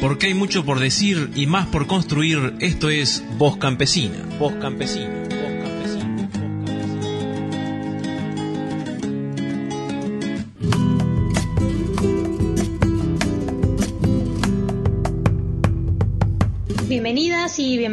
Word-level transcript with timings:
Porque 0.00 0.28
hay 0.28 0.34
mucho 0.34 0.64
por 0.64 0.80
decir 0.80 1.30
y 1.34 1.46
más 1.46 1.66
por 1.66 1.86
construir, 1.86 2.54
esto 2.60 2.88
es 2.88 3.22
Voz 3.36 3.58
Campesina. 3.58 4.16
Voz 4.38 4.54
Campesina. 4.54 5.19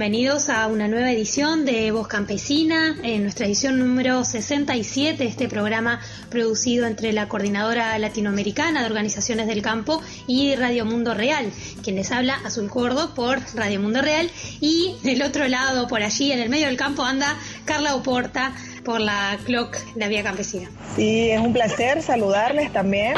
Bienvenidos 0.09 0.47
a 0.47 0.67
una 0.67 0.87
nueva 0.87 1.11
edición 1.11 1.65
de 1.65 1.91
Voz 1.91 2.07
Campesina, 2.07 2.95
en 3.03 3.23
nuestra 3.23 3.45
edición 3.45 3.77
número 3.77 4.23
67, 4.23 5.25
este 5.25 5.49
programa 5.49 5.99
producido 6.29 6.87
entre 6.87 7.11
la 7.11 7.27
Coordinadora 7.27 7.99
Latinoamericana 7.99 8.79
de 8.79 8.85
Organizaciones 8.85 9.47
del 9.47 9.61
Campo 9.61 10.01
y 10.25 10.55
Radio 10.55 10.85
Mundo 10.85 11.13
Real. 11.13 11.51
Quien 11.83 11.97
les 11.97 12.09
habla, 12.13 12.39
Azul 12.45 12.69
Cordo, 12.69 13.13
por 13.15 13.39
Radio 13.53 13.81
Mundo 13.81 14.01
Real. 14.01 14.31
Y 14.61 14.95
del 15.03 15.23
otro 15.23 15.45
lado, 15.49 15.89
por 15.89 16.01
allí, 16.01 16.31
en 16.31 16.39
el 16.39 16.47
medio 16.47 16.67
del 16.67 16.77
campo, 16.77 17.03
anda 17.03 17.37
Carla 17.65 17.93
Oporta 17.93 18.55
por 18.85 19.01
la 19.01 19.37
CLOC, 19.45 19.75
la 19.97 20.07
Vía 20.07 20.23
Campesina. 20.23 20.71
Sí, 20.95 21.31
es 21.31 21.41
un 21.41 21.51
placer 21.51 22.01
saludarles 22.01 22.71
también 22.71 23.15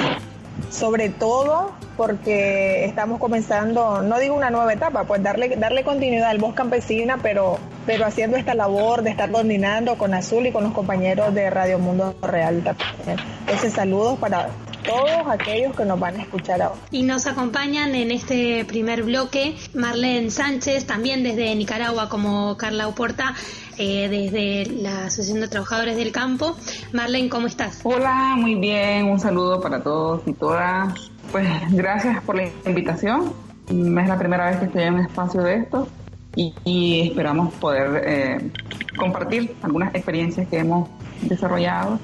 sobre 0.72 1.10
todo 1.10 1.72
porque 2.00 2.86
estamos 2.86 3.20
comenzando, 3.20 4.02
no 4.02 4.20
digo 4.20 4.34
una 4.34 4.50
nueva 4.50 4.72
etapa, 4.72 5.04
pues 5.04 5.22
darle, 5.22 5.58
darle 5.58 5.84
continuidad 5.84 6.30
al 6.30 6.38
voz 6.38 6.54
campesina, 6.54 7.20
pero, 7.22 7.60
pero 7.86 8.06
haciendo 8.06 8.38
esta 8.38 8.56
labor 8.56 9.02
de 9.04 9.10
estar 9.10 9.30
dominando 9.30 9.98
con 9.98 10.14
Azul 10.14 10.48
y 10.48 10.54
con 10.54 10.64
los 10.64 10.72
compañeros 10.72 11.34
de 11.34 11.50
Radio 11.50 11.78
Mundo 11.78 12.16
Real 12.22 12.64
también. 12.64 13.20
Entonces 13.42 13.74
saludos 13.74 14.18
para 14.18 14.48
todos 14.86 15.28
aquellos 15.28 15.76
que 15.76 15.84
nos 15.84 16.00
van 16.00 16.16
a 16.16 16.22
escuchar 16.22 16.62
ahora. 16.62 16.80
Y 16.90 17.04
nos 17.04 17.28
acompañan 17.28 17.94
en 17.94 18.12
este 18.12 18.64
primer 18.64 19.04
bloque 19.04 19.58
Marlene 19.74 20.32
Sánchez, 20.32 20.86
también 20.86 21.22
desde 21.22 21.54
Nicaragua 21.56 22.08
como 22.08 22.56
Carla 22.56 22.88
Oporta, 22.88 23.36
eh, 23.78 24.08
desde 24.08 24.72
la 24.82 25.08
Asociación 25.08 25.42
de 25.42 25.50
Trabajadores 25.50 25.98
del 25.98 26.14
Campo. 26.14 26.56
Marlene, 26.94 27.28
¿cómo 27.28 27.48
estás? 27.48 27.82
Hola, 27.84 28.36
muy 28.38 28.56
bien, 28.56 29.08
un 29.08 29.20
saludo 29.20 29.60
para 29.60 29.84
todos 29.84 30.22
y 30.26 30.32
todas. 30.32 31.09
Pues 31.32 31.48
gracias 31.72 32.24
por 32.24 32.36
la 32.36 32.50
invitación. 32.66 33.34
Es 33.70 33.76
la 34.08 34.18
primera 34.18 34.50
vez 34.50 34.58
que 34.58 34.66
estoy 34.66 34.84
en 34.84 34.96
un 34.96 35.00
espacio 35.02 35.44
de 35.44 35.58
esto 35.58 35.88
y, 36.36 37.08
esperamos 37.08 37.54
poder 37.56 38.04
eh, 38.06 38.52
compartir 38.98 39.56
algunas 39.62 39.94
experiencias 39.94 40.48
que 40.48 40.60
hemos 40.60 40.90
desarrollado 41.22 42.00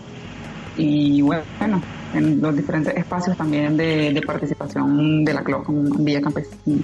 y 0.78 1.22
bueno, 1.22 1.81
en 2.16 2.42
los 2.42 2.56
diferentes 2.56 2.96
espacios 2.96 3.38
también 3.38 3.78
de, 3.78 4.22
participación 4.26 5.24
de 5.24 5.34
la 5.34 5.44
CLOC 5.44 5.70
en 5.70 6.06
Villa 6.06 6.22
Campesina. 6.22 6.82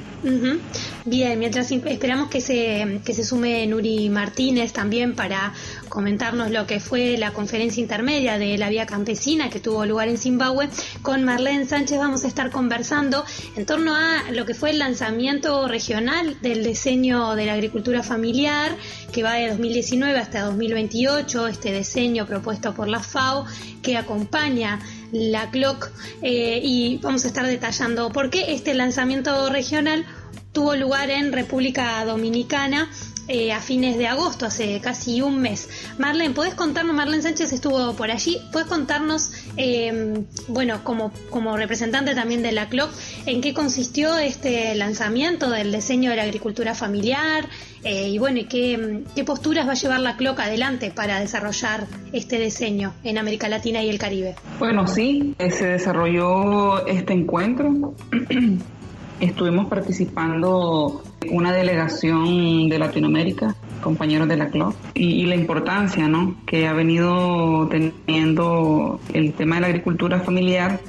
Bien, 1.05 1.39
mientras 1.39 1.71
esperamos 1.71 2.29
que 2.29 2.41
se, 2.41 3.01
que 3.03 3.13
se 3.13 3.23
sume 3.23 3.65
Nuri 3.67 4.09
Martínez 4.09 4.73
también 4.73 5.15
para 5.15 5.53
comentarnos 5.89 6.51
lo 6.51 6.67
que 6.67 6.79
fue 6.79 7.17
la 7.17 7.31
conferencia 7.31 7.81
intermedia 7.81 8.37
de 8.37 8.57
la 8.57 8.69
Vía 8.69 8.85
Campesina 8.85 9.49
que 9.49 9.59
tuvo 9.59 9.85
lugar 9.85 10.07
en 10.07 10.17
Zimbabue, 10.17 10.69
con 11.01 11.23
Marlene 11.23 11.65
Sánchez 11.65 11.97
vamos 11.97 12.23
a 12.23 12.27
estar 12.27 12.51
conversando 12.51 13.23
en 13.55 13.65
torno 13.65 13.95
a 13.95 14.31
lo 14.31 14.45
que 14.45 14.53
fue 14.53 14.71
el 14.71 14.79
lanzamiento 14.79 15.67
regional 15.67 16.37
del 16.41 16.63
diseño 16.63 17.35
de 17.35 17.45
la 17.45 17.53
agricultura 17.53 18.03
familiar 18.03 18.75
que 19.11 19.23
va 19.23 19.33
de 19.33 19.49
2019 19.49 20.17
hasta 20.17 20.41
2028, 20.41 21.47
este 21.47 21.73
diseño 21.73 22.25
propuesto 22.25 22.73
por 22.73 22.87
la 22.87 22.99
FAO 22.99 23.45
que 23.81 23.97
acompaña 23.97 24.79
la 25.11 25.51
CLOC 25.51 25.91
eh, 26.21 26.59
y 26.63 26.97
vamos 26.97 27.25
a 27.25 27.27
estar 27.27 27.45
detallando 27.45 28.11
por 28.11 28.29
qué 28.29 28.53
este 28.53 28.73
lanzamiento 28.73 29.49
regional 29.49 30.05
tuvo 30.51 30.75
lugar 30.75 31.09
en 31.09 31.31
República 31.31 32.03
Dominicana 32.05 32.89
eh, 33.27 33.53
a 33.53 33.61
fines 33.61 33.97
de 33.97 34.07
agosto, 34.07 34.45
hace 34.45 34.81
casi 34.81 35.21
un 35.21 35.39
mes. 35.39 35.69
Marlene, 35.97 36.33
¿puedes 36.33 36.53
contarnos, 36.55 36.95
Marlene 36.95 37.23
Sánchez 37.23 37.53
estuvo 37.53 37.93
por 37.93 38.11
allí, 38.11 38.41
¿puedes 38.51 38.67
contarnos, 38.67 39.31
em, 39.57 40.25
bueno, 40.47 40.83
como, 40.83 41.11
como 41.29 41.57
representante 41.57 42.15
también 42.15 42.41
de 42.41 42.51
la 42.51 42.69
CLOC, 42.69 42.91
en 43.25 43.41
qué 43.41 43.53
consistió 43.53 44.17
este 44.17 44.73
lanzamiento 44.75 45.49
del 45.49 45.71
diseño 45.71 46.09
de 46.09 46.17
la 46.17 46.23
agricultura 46.23 46.75
familiar 46.75 47.47
eh, 47.83 48.09
y 48.09 48.19
bueno, 48.19 48.41
qué, 48.49 49.03
qué 49.15 49.23
posturas 49.23 49.67
va 49.67 49.71
a 49.71 49.75
llevar 49.75 49.99
la 49.99 50.15
CLOC 50.15 50.39
adelante 50.39 50.91
para 50.91 51.19
desarrollar 51.19 51.87
este 52.13 52.39
diseño 52.39 52.93
en 53.03 53.17
América 53.17 53.49
Latina 53.49 53.83
y 53.83 53.89
el 53.89 53.97
Caribe? 53.97 54.35
Bueno, 54.59 54.87
sí, 54.87 55.35
eh, 55.39 55.49
se 55.49 55.65
desarrolló 55.65 56.85
este 56.85 57.13
encuentro. 57.13 57.95
Estuvimos 59.19 59.67
participando 59.67 61.03
una 61.29 61.53
delegación 61.53 62.69
de 62.69 62.79
Latinoamérica, 62.79 63.55
compañeros 63.81 64.27
de 64.27 64.37
la 64.37 64.47
CLOC, 64.49 64.75
y, 64.93 65.25
la 65.25 65.35
importancia 65.35 66.07
¿no? 66.07 66.35
que 66.45 66.67
ha 66.67 66.73
venido 66.73 67.67
teniendo 67.67 68.99
el 69.13 69.33
tema 69.33 69.55
de 69.55 69.61
la 69.61 69.67
agricultura 69.67 70.19
familiar, 70.19 70.79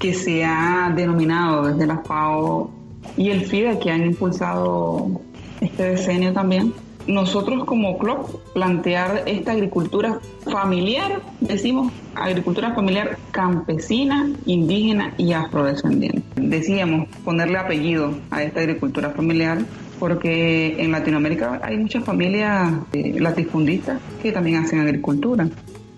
que 0.00 0.14
se 0.14 0.44
ha 0.44 0.92
denominado 0.94 1.66
desde 1.66 1.86
la 1.86 1.98
FAO 1.98 2.70
y 3.16 3.30
el 3.30 3.46
FIDE, 3.46 3.78
que 3.78 3.90
han 3.90 4.04
impulsado 4.04 5.20
este 5.60 5.90
decenio 5.90 6.32
también 6.32 6.74
nosotros 7.06 7.64
como 7.64 7.98
club 7.98 8.40
plantear 8.52 9.22
esta 9.26 9.52
agricultura 9.52 10.18
familiar, 10.44 11.20
decimos 11.40 11.92
agricultura 12.14 12.74
familiar 12.74 13.18
campesina, 13.30 14.28
indígena 14.44 15.14
y 15.16 15.32
afrodescendiente. 15.32 16.24
Decíamos 16.36 17.08
ponerle 17.24 17.58
apellido 17.58 18.14
a 18.30 18.42
esta 18.42 18.60
agricultura 18.60 19.10
familiar 19.10 19.58
porque 19.98 20.82
en 20.82 20.92
Latinoamérica 20.92 21.60
hay 21.62 21.78
muchas 21.78 22.04
familias 22.04 22.72
eh, 22.92 23.18
latifundistas 23.18 24.00
que 24.22 24.32
también 24.32 24.64
hacen 24.64 24.80
agricultura 24.80 25.48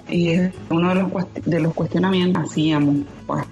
y 0.09 0.29
es 0.29 0.53
uno 0.71 0.89
de 0.89 0.95
los, 0.95 1.13
de 1.45 1.61
los 1.61 1.75
cuestionamientos 1.75 2.43
que 2.43 2.49
hacíamos 2.49 2.97
pues, 3.27 3.45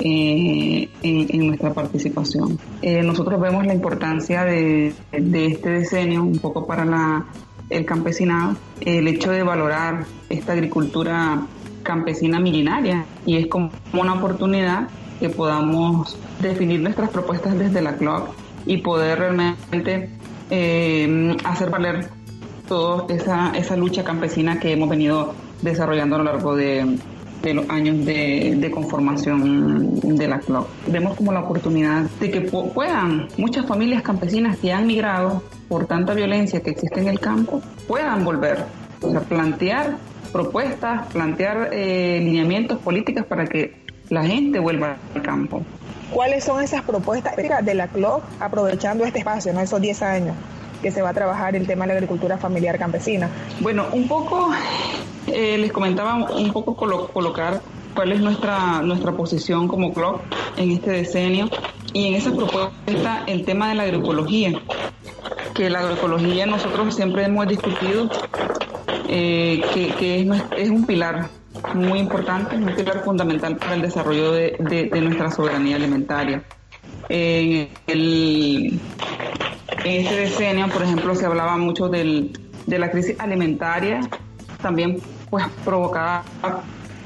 eh, 0.00 0.88
en, 1.02 1.46
nuestra 1.46 1.72
participación. 1.72 2.58
Eh, 2.82 3.02
nosotros 3.02 3.40
vemos 3.40 3.64
la 3.66 3.74
importancia 3.74 4.44
de, 4.44 4.92
este 5.12 5.78
diseño 5.78 6.22
un 6.24 6.38
poco 6.38 6.66
para 6.66 6.84
la, 6.84 7.26
el 7.70 7.84
campesinado, 7.84 8.56
el 8.80 9.06
hecho 9.08 9.30
de 9.30 9.42
valorar 9.42 10.04
esta 10.28 10.52
agricultura 10.52 11.46
campesina 11.82 12.40
milenaria 12.40 13.04
y 13.26 13.36
es 13.36 13.46
como 13.46 13.70
una 13.92 14.14
oportunidad 14.14 14.88
que 15.20 15.28
podamos 15.28 16.18
definir 16.40 16.80
nuestras 16.80 17.10
propuestas 17.10 17.56
desde 17.58 17.80
la 17.80 17.96
CLOC 17.96 18.43
y 18.66 18.78
poder 18.78 19.18
realmente 19.18 20.10
eh, 20.50 21.36
hacer 21.44 21.70
valer 21.70 22.08
toda 22.68 23.14
esa, 23.14 23.52
esa 23.56 23.76
lucha 23.76 24.04
campesina 24.04 24.58
que 24.58 24.72
hemos 24.72 24.88
venido 24.88 25.34
desarrollando 25.62 26.16
a 26.16 26.18
lo 26.18 26.24
largo 26.24 26.56
de, 26.56 26.98
de 27.44 27.54
los 27.54 27.68
años 27.68 28.04
de, 28.06 28.70
conformación 28.72 30.00
de 30.00 30.28
la 30.28 30.40
CLOC. 30.40 30.66
Vemos 30.86 31.16
como 31.16 31.30
la 31.30 31.40
oportunidad 31.40 32.04
de 32.18 32.30
que 32.30 32.40
puedan 32.40 33.28
muchas 33.36 33.66
familias 33.66 34.02
campesinas 34.02 34.56
que 34.58 34.72
han 34.72 34.86
migrado 34.86 35.42
por 35.68 35.86
tanta 35.86 36.14
violencia 36.14 36.60
que 36.60 36.70
existe 36.70 37.00
en 37.00 37.08
el 37.08 37.20
campo, 37.20 37.60
puedan 37.86 38.24
volver, 38.24 38.64
o 39.02 39.10
sea, 39.10 39.20
plantear 39.20 39.98
propuestas, 40.32 41.06
plantear 41.12 41.68
eh, 41.72 42.20
lineamientos, 42.24 42.78
políticas 42.78 43.26
para 43.26 43.46
que 43.46 43.76
la 44.08 44.24
gente 44.24 44.58
vuelva 44.58 44.96
al 45.14 45.22
campo. 45.22 45.62
¿Cuáles 46.10 46.44
son 46.44 46.62
esas 46.62 46.82
propuestas 46.82 47.34
de 47.36 47.74
la 47.74 47.88
CLOC 47.88 48.22
aprovechando 48.40 49.04
este 49.04 49.20
espacio, 49.20 49.52
¿no? 49.52 49.60
esos 49.60 49.80
10 49.80 50.02
años 50.02 50.36
que 50.82 50.90
se 50.90 51.02
va 51.02 51.10
a 51.10 51.14
trabajar 51.14 51.56
el 51.56 51.66
tema 51.66 51.84
de 51.84 51.88
la 51.88 51.94
agricultura 51.94 52.38
familiar 52.38 52.78
campesina? 52.78 53.30
Bueno, 53.60 53.86
un 53.92 54.06
poco 54.06 54.50
eh, 55.26 55.56
les 55.58 55.72
comentaba 55.72 56.14
un 56.30 56.52
poco 56.52 56.76
colocar 56.76 57.60
cuál 57.94 58.12
es 58.12 58.20
nuestra, 58.20 58.82
nuestra 58.82 59.12
posición 59.12 59.68
como 59.68 59.92
club 59.92 60.20
en 60.56 60.72
este 60.72 60.90
decenio 60.90 61.48
y 61.92 62.08
en 62.08 62.14
esa 62.14 62.32
propuesta 62.32 63.22
el 63.26 63.44
tema 63.44 63.68
de 63.68 63.76
la 63.76 63.84
agroecología, 63.84 64.60
que 65.54 65.70
la 65.70 65.80
agroecología 65.80 66.44
nosotros 66.46 66.94
siempre 66.94 67.24
hemos 67.24 67.46
discutido 67.46 68.10
eh, 69.08 69.62
que, 69.72 70.28
es, 70.56 70.70
un 70.70 70.86
pilar 70.86 71.28
muy 71.74 71.98
importante, 71.98 72.56
un 72.56 72.66
pilar 72.74 73.04
fundamental 73.04 73.56
para 73.56 73.74
el 73.74 73.82
desarrollo 73.82 74.32
de, 74.32 74.90
nuestra 75.02 75.30
soberanía 75.30 75.76
alimentaria. 75.76 76.42
En, 77.08 77.68
el, 77.86 78.80
en 79.84 80.04
este 80.04 80.16
decenio, 80.16 80.68
por 80.68 80.82
ejemplo, 80.82 81.14
se 81.14 81.26
hablaba 81.26 81.56
mucho 81.56 81.88
del, 81.88 82.38
de 82.66 82.78
la 82.78 82.90
crisis 82.90 83.18
alimentaria, 83.18 84.00
también 84.60 85.00
pues 85.30 85.46
provocada 85.64 86.24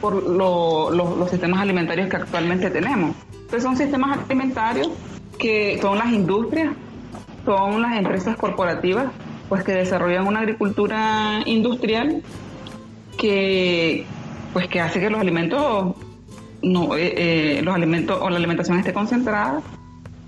por 0.00 0.22
los 0.22 1.30
sistemas 1.30 1.60
alimentarios 1.60 2.08
que 2.08 2.16
actualmente 2.16 2.70
tenemos. 2.70 3.16
Entonces 3.32 3.62
son 3.62 3.76
sistemas 3.76 4.18
alimentarios 4.18 4.90
que 5.38 5.78
son 5.80 5.98
las 5.98 6.12
industrias, 6.12 6.74
son 7.44 7.82
las 7.82 7.96
empresas 7.96 8.36
corporativas, 8.36 9.06
pues 9.48 9.64
que 9.64 9.72
desarrollan 9.72 10.26
una 10.26 10.40
agricultura 10.40 11.40
industrial 11.46 12.22
que 13.16 14.06
pues 14.52 14.68
que 14.68 14.80
hace 14.80 15.00
que 15.00 15.10
los 15.10 15.20
alimentos 15.20 15.94
no 16.62 16.96
eh, 16.96 17.58
eh, 17.58 17.62
los 17.62 17.74
alimentos 17.74 18.18
o 18.20 18.30
la 18.30 18.36
alimentación 18.36 18.78
esté 18.78 18.92
concentrada 18.92 19.62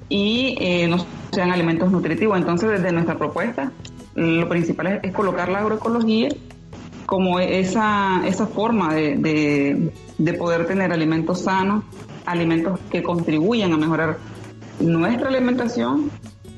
y 0.09 0.57
eh, 0.61 0.89
no 0.89 1.05
sean 1.33 1.51
alimentos 1.51 1.91
nutritivos. 1.91 2.37
Entonces, 2.37 2.71
desde 2.71 2.93
nuestra 2.93 3.17
propuesta, 3.17 3.73
lo 4.15 4.49
principal 4.49 5.01
es, 5.03 5.13
colocar 5.13 5.49
la 5.49 5.61
agroecología 5.61 6.29
como 7.07 7.41
esa, 7.41 8.27
esa 8.27 8.47
forma 8.47 8.95
de, 8.95 9.93
de 10.19 10.33
poder 10.35 10.67
tener 10.67 10.93
alimentos 10.93 11.43
sanos, 11.43 11.85
alimentos 12.27 12.79
que 12.91 13.03
contribuyan 13.03 13.73
a 13.73 13.77
mejorar 13.77 14.19
nuestra 14.81 15.29
alimentación 15.29 16.11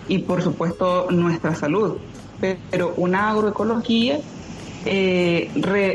y 0.09 0.19
por 0.19 0.43
supuesto 0.43 1.11
nuestra 1.11 1.55
salud. 1.55 1.99
Pero 2.71 2.93
una 2.97 3.31
agroecología 3.31 4.19
eh, 4.85 5.51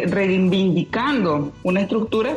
reivindicando 0.07 1.51
una 1.63 1.81
estructura 1.81 2.36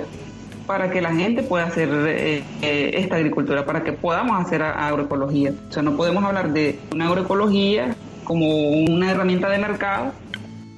para 0.66 0.90
que 0.90 1.00
la 1.00 1.12
gente 1.12 1.42
pueda 1.42 1.64
hacer 1.64 1.88
eh, 1.92 2.44
eh, 2.62 2.90
esta 2.94 3.16
agricultura, 3.16 3.64
para 3.66 3.82
que 3.82 3.92
podamos 3.92 4.40
hacer 4.40 4.62
agroecología. 4.62 5.52
O 5.68 5.72
sea, 5.72 5.82
no 5.82 5.96
podemos 5.96 6.22
hablar 6.22 6.52
de 6.52 6.78
una 6.92 7.08
agroecología 7.08 7.96
como 8.22 8.46
una 8.68 9.10
herramienta 9.10 9.48
de 9.48 9.58
mercado 9.58 10.12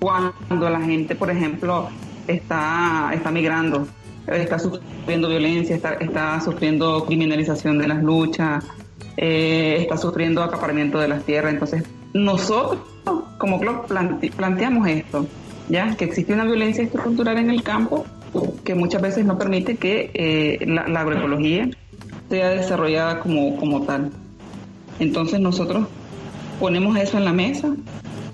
cuando 0.00 0.70
la 0.70 0.80
gente, 0.80 1.14
por 1.14 1.30
ejemplo, 1.30 1.88
está, 2.26 3.10
está 3.14 3.30
migrando, 3.30 3.86
está 4.26 4.58
sufriendo 4.58 5.28
violencia, 5.28 5.76
está, 5.76 5.92
está 5.94 6.40
sufriendo 6.40 7.04
criminalización 7.04 7.78
de 7.78 7.88
las 7.88 8.02
luchas, 8.02 8.64
eh, 9.16 9.76
está 9.80 9.96
sufriendo 9.96 10.42
acaparamiento 10.42 10.98
de 10.98 11.08
las 11.08 11.24
tierras. 11.24 11.52
Entonces, 11.52 11.84
nosotros 12.14 12.80
como 13.38 13.60
club 13.60 13.86
planteamos 14.36 14.88
esto, 14.88 15.26
que 15.96 16.04
existe 16.04 16.34
una 16.34 16.44
violencia 16.44 16.84
estructural 16.84 17.38
en 17.38 17.50
el 17.50 17.62
campo 17.62 18.04
que 18.64 18.74
muchas 18.74 19.00
veces 19.00 19.24
no 19.24 19.38
permite 19.38 19.76
que 19.76 20.10
eh, 20.14 20.64
la, 20.66 21.00
agroecología 21.00 21.68
sea 22.28 22.50
desarrollada 22.50 23.20
como, 23.20 23.56
como 23.56 23.82
tal. 23.82 24.10
Entonces 24.98 25.40
nosotros 25.40 25.86
ponemos 26.60 26.96
eso 26.96 27.16
en 27.16 27.24
la 27.24 27.32
mesa. 27.32 27.74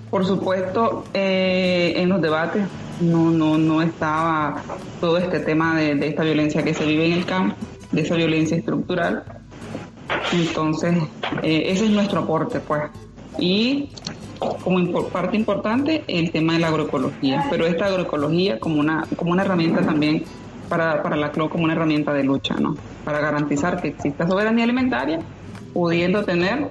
Por 0.09 0.25
supuesto, 0.25 1.05
eh, 1.13 1.93
en 1.95 2.09
los 2.09 2.21
debates 2.21 2.63
no, 2.99 3.31
no, 3.31 3.57
no 3.57 3.81
estaba 3.81 4.61
todo 4.99 5.17
este 5.17 5.39
tema 5.39 5.77
de, 5.77 5.95
de, 5.95 6.07
esta 6.07 6.23
violencia 6.23 6.63
que 6.63 6.73
se 6.73 6.85
vive 6.85 7.05
en 7.05 7.13
el 7.13 7.25
campo, 7.25 7.55
de 7.91 8.01
esa 8.01 8.15
violencia 8.15 8.57
estructural. 8.57 9.23
Entonces, 10.33 10.95
eh, 11.43 11.63
ese 11.67 11.85
es 11.85 11.91
nuestro 11.91 12.21
aporte, 12.21 12.59
pues. 12.59 12.83
Y 13.37 13.89
como 14.39 15.09
parte 15.09 15.37
importante, 15.37 16.03
el 16.07 16.31
tema 16.31 16.53
de 16.53 16.59
la 16.59 16.67
agroecología, 16.69 17.45
pero 17.49 17.65
esta 17.67 17.87
agroecología 17.87 18.59
como 18.59 18.79
una, 18.79 19.05
como 19.15 19.31
una 19.31 19.43
herramienta 19.43 19.81
también 19.81 20.23
para, 20.69 21.03
para 21.03 21.15
la 21.15 21.31
CLO, 21.31 21.49
como 21.49 21.65
una 21.65 21.73
herramienta 21.73 22.13
de 22.13 22.23
lucha, 22.23 22.55
¿no? 22.55 22.75
Para 23.03 23.19
garantizar 23.19 23.81
que 23.81 23.89
exista 23.89 24.27
soberanía 24.27 24.63
alimentaria, 24.63 25.19
pudiendo 25.73 26.23
tener 26.23 26.69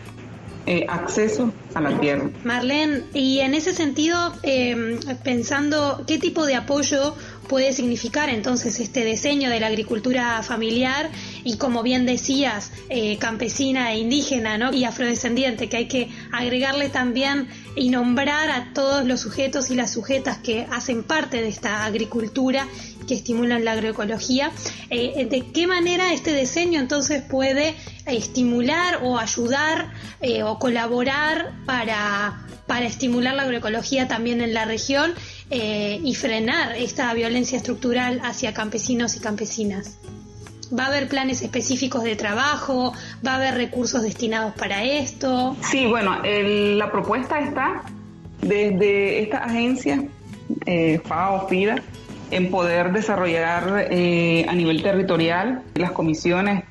eh, 0.66 0.86
acceso 0.88 1.50
a 1.74 1.80
la 1.80 1.98
tierra. 1.98 2.30
Marlene, 2.44 3.04
y 3.14 3.40
en 3.40 3.54
ese 3.54 3.72
sentido, 3.72 4.34
eh, 4.42 4.98
pensando 5.24 6.04
qué 6.06 6.18
tipo 6.18 6.44
de 6.44 6.56
apoyo 6.56 7.14
puede 7.48 7.72
significar 7.72 8.28
entonces 8.28 8.78
este 8.78 9.04
diseño 9.04 9.50
de 9.50 9.60
la 9.60 9.66
agricultura 9.66 10.42
familiar 10.42 11.10
y 11.44 11.56
como 11.56 11.82
bien 11.82 12.06
decías, 12.06 12.70
eh, 12.90 13.16
campesina 13.18 13.92
e 13.92 13.98
indígena 13.98 14.70
y 14.72 14.84
afrodescendiente, 14.84 15.68
que 15.68 15.76
hay 15.76 15.88
que 15.88 16.08
agregarle 16.32 16.88
también 16.90 17.48
y 17.74 17.90
nombrar 17.90 18.50
a 18.50 18.72
todos 18.72 19.04
los 19.04 19.20
sujetos 19.20 19.70
y 19.70 19.74
las 19.74 19.92
sujetas 19.92 20.38
que 20.38 20.66
hacen 20.70 21.02
parte 21.02 21.40
de 21.40 21.48
esta 21.48 21.84
agricultura 21.84 22.68
que 23.06 23.14
estimulan 23.14 23.64
la 23.64 23.72
agroecología. 23.72 24.52
Eh, 24.90 25.26
¿De 25.28 25.50
qué 25.50 25.66
manera 25.66 26.12
este 26.12 26.34
diseño 26.34 26.78
entonces 26.78 27.22
puede 27.22 27.74
estimular 28.06 29.00
o 29.02 29.18
ayudar 29.18 29.92
eh, 30.20 30.42
o 30.42 30.58
colaborar 30.58 31.52
para, 31.66 32.46
para 32.66 32.86
estimular 32.86 33.34
la 33.34 33.42
agroecología 33.42 34.08
también 34.08 34.40
en 34.40 34.54
la 34.54 34.64
región 34.64 35.14
eh, 35.50 36.00
y 36.02 36.14
frenar 36.14 36.76
esta 36.76 37.12
violencia 37.14 37.56
estructural 37.56 38.20
hacia 38.22 38.52
campesinos 38.54 39.16
y 39.16 39.20
campesinas. 39.20 39.98
¿Va 40.76 40.84
a 40.84 40.86
haber 40.88 41.08
planes 41.08 41.40
específicos 41.42 42.02
de 42.02 42.14
trabajo? 42.16 42.92
¿Va 43.26 43.32
a 43.32 43.36
haber 43.36 43.54
recursos 43.54 44.02
destinados 44.02 44.54
para 44.54 44.84
esto? 44.84 45.56
Sí, 45.62 45.86
bueno, 45.86 46.18
la 46.22 46.92
propuesta 46.92 47.40
está 47.40 47.84
desde 48.42 49.22
esta 49.22 49.38
agencia, 49.38 50.04
eh, 50.66 51.00
FAO, 51.04 51.48
FIDA, 51.48 51.82
en 52.30 52.50
poder 52.50 52.92
desarrollar 52.92 53.88
eh, 53.90 54.44
a 54.48 54.54
nivel 54.54 54.82
territorial 54.82 55.62
las 55.74 55.92
comisiones 55.92 56.64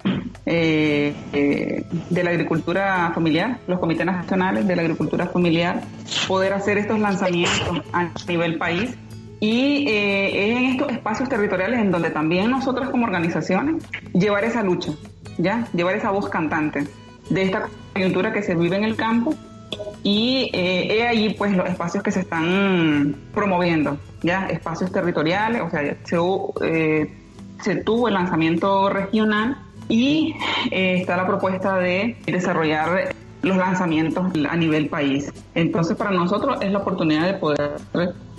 eh, 0.46 1.14
eh, 1.34 1.86
de 2.10 2.24
la 2.24 2.30
agricultura 2.32 3.12
familiar, 3.14 3.60
los 3.68 3.80
comités 3.80 4.06
nacionales 4.06 4.68
de 4.68 4.76
la 4.76 4.82
agricultura 4.82 5.28
familiar, 5.28 5.82
poder 6.28 6.54
hacer 6.54 6.78
estos 6.78 7.00
lanzamientos 7.00 7.82
a 7.94 8.10
nivel 8.28 8.58
país. 8.58 8.96
Y 9.40 9.88
en 9.88 10.66
estos 10.66 10.92
espacios 10.92 11.30
territoriales 11.30 11.80
en 11.80 11.92
donde 11.92 12.10
también 12.10 12.50
nosotros 12.50 12.90
como 12.90 13.06
organizaciones 13.06 13.84
llevar 14.12 14.44
esa 14.44 14.64
lucha, 14.64 14.94
ya 15.38 15.68
llevar 15.74 15.96
esa 15.96 16.10
voz 16.10 16.28
cantante 16.28 16.88
de 17.30 17.44
esta 17.44 17.70
coyuntura 17.94 18.32
que 18.34 18.44
se 18.44 18.56
vive 18.56 18.76
en 18.76 18.84
el 18.84 18.96
campo. 18.96 19.36
Y 20.04 20.50
eh, 20.54 20.98
he 20.98 21.08
allí 21.08 21.34
pues 21.34 21.56
los 21.56 21.68
espacios 21.68 22.04
que 22.04 22.12
se 22.12 22.22
están 22.22 23.16
promoviendo, 23.34 23.98
ya 24.24 24.48
espacios 24.48 24.92
territoriales, 24.92 25.62
o 25.62 25.70
sea, 25.70 25.98
se, 26.04 26.18
eh, 26.62 27.14
se 27.62 27.76
tuvo 27.78 28.08
el 28.08 28.14
lanzamiento 28.14 28.90
regional 28.90 29.58
y 29.90 30.36
eh, 30.72 30.98
está 31.02 31.18
la 31.18 31.28
propuesta 31.28 31.78
de 31.78 32.18
desarrollar 32.26 33.16
los 33.42 33.58
lanzamientos 33.58 34.26
a 34.50 34.56
nivel 34.56 34.90
país. 34.90 35.32
Entonces 35.56 35.96
para 35.96 36.12
nosotros 36.12 36.58
es 36.62 36.72
la 36.72 36.80
oportunidad 36.80 37.26
de 37.26 37.34
poder 37.36 37.80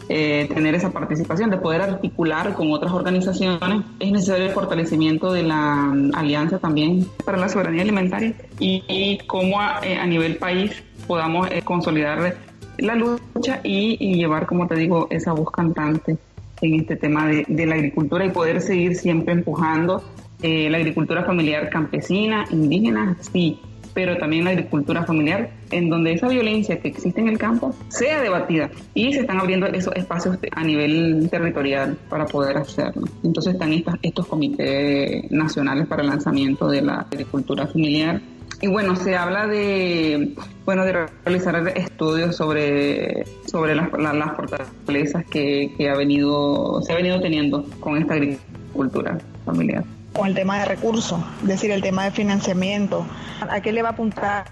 eh, 0.09 0.49
tener 0.53 0.75
esa 0.75 0.91
participación, 0.91 1.51
de 1.51 1.59
poder 1.59 1.83
articular 1.83 2.55
con 2.55 2.73
otras 2.73 2.93
organizaciones. 2.93 3.85
Es 4.01 4.11
necesario 4.11 4.47
el 4.47 4.53
fortalecimiento 4.53 5.33
de 5.33 5.43
la 5.45 5.95
alianza 6.15 6.59
también 6.59 7.07
para 7.25 7.39
la 7.39 7.49
soberanía 7.49 7.83
alimentaria 7.83 8.35
y, 8.59 9.19
cómo 9.27 9.61
a, 9.61 9.79
a 9.79 10.07
nivel 10.07 10.37
país 10.37 10.83
podamos 11.07 11.51
eh, 11.51 11.63
consolidar 11.63 12.37
la 12.79 12.95
lucha 12.95 13.61
y, 13.65 14.15
llevar, 14.15 14.47
como 14.47 14.67
te 14.69 14.77
digo, 14.77 15.09
esa 15.11 15.33
voz 15.33 15.51
cantante 15.51 16.17
en 16.61 16.75
este 16.75 16.97
tema 16.97 17.27
de, 17.27 17.67
la 17.67 17.75
agricultura 17.75 18.25
y 18.25 18.31
poder 18.31 18.61
seguir 18.61 18.97
siempre 18.97 19.33
empujando 19.33 20.03
eh, 20.43 20.71
la 20.71 20.79
agricultura 20.79 21.25
familiar 21.25 21.69
campesina, 21.69 22.45
indígena, 22.51 23.17
sí, 23.21 23.61
pero 23.99 24.17
también 24.17 24.45
la 24.45 24.51
agricultura 24.51 25.03
familiar, 25.05 25.51
en 25.73 25.91
donde 25.91 26.13
esa 26.13 26.29
violencia 26.29 26.79
que 26.79 26.87
existe 26.87 27.21
en 27.21 27.27
el 27.27 27.37
campo 27.37 27.75
sea 27.89 28.23
debatida 28.23 28.71
y 28.95 29.13
se 29.13 29.23
están 29.23 29.41
abriendo 29.41 29.67
esos 29.67 29.93
espacios 29.97 30.39
a 30.53 30.63
nivel 30.63 31.29
territorial 31.29 31.99
para 32.09 32.25
poder 32.27 32.59
hacerlo. 32.59 33.09
Entonces 33.25 33.55
están 33.55 33.73
estos 34.03 34.27
comités 34.29 35.29
nacionales 35.33 35.89
para 35.89 36.03
el 36.03 36.09
lanzamiento 36.11 36.69
de 36.69 36.83
la 36.83 37.07
agricultura 37.11 37.67
familiar 37.67 38.21
y 38.61 38.69
bueno, 38.69 38.95
se 38.95 39.17
habla 39.17 39.49
de, 39.49 40.33
bueno, 40.65 40.85
de 40.85 41.07
realizar 41.25 41.73
estudios 41.77 42.37
sobre, 42.37 43.25
sobre 43.47 43.75
las, 43.75 43.93
las 43.93 44.37
fortalezas 44.37 45.25
que, 45.27 45.91
ha 45.93 45.97
venido, 45.97 46.81
se 46.83 46.93
ha 46.93 46.97
venido 46.97 47.21
teniendo 47.21 47.65
con 47.81 47.97
esta 47.97 48.15
agricultura 48.15 49.19
familiar 49.45 49.85
con 50.19 50.27
el 50.27 50.35
tema 50.35 50.59
de 50.59 50.65
recursos, 50.65 51.21
es 51.43 51.49
decir, 51.49 51.71
el 51.71 51.81
tema 51.81 52.03
de 52.03 52.11
financiamiento. 52.11 53.07
¿A 53.49 53.61
qué 53.61 53.71
le 53.71 53.83
va 53.83 53.91
a 53.91 53.93
apuntar 53.93 54.47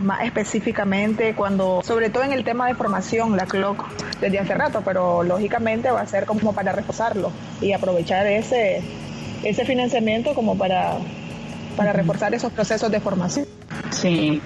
más 0.00 0.22
específicamente 0.22 1.34
cuando, 1.34 1.82
sobre 1.82 2.10
todo 2.10 2.22
en 2.22 2.32
el 2.32 2.44
tema 2.44 2.68
de 2.68 2.76
formación, 2.76 3.36
la 3.36 3.46
CLOC, 3.46 3.84
desde 4.20 4.38
hace 4.38 4.54
rato, 4.54 4.82
pero 4.84 5.24
lógicamente 5.24 5.90
va 5.90 6.00
a 6.00 6.06
ser 6.06 6.26
como 6.26 6.52
para 6.52 6.70
reforzarlo 6.70 7.32
y 7.60 7.72
aprovechar 7.72 8.24
ese, 8.28 8.82
ese 9.42 9.64
financiamiento 9.64 10.32
como 10.32 10.56
para 10.56 10.98
para 11.76 11.92
reforzar 11.92 12.32
esos 12.32 12.52
procesos 12.52 12.88
de 12.88 13.00
formación. 13.00 13.46
Sí. 13.90 14.40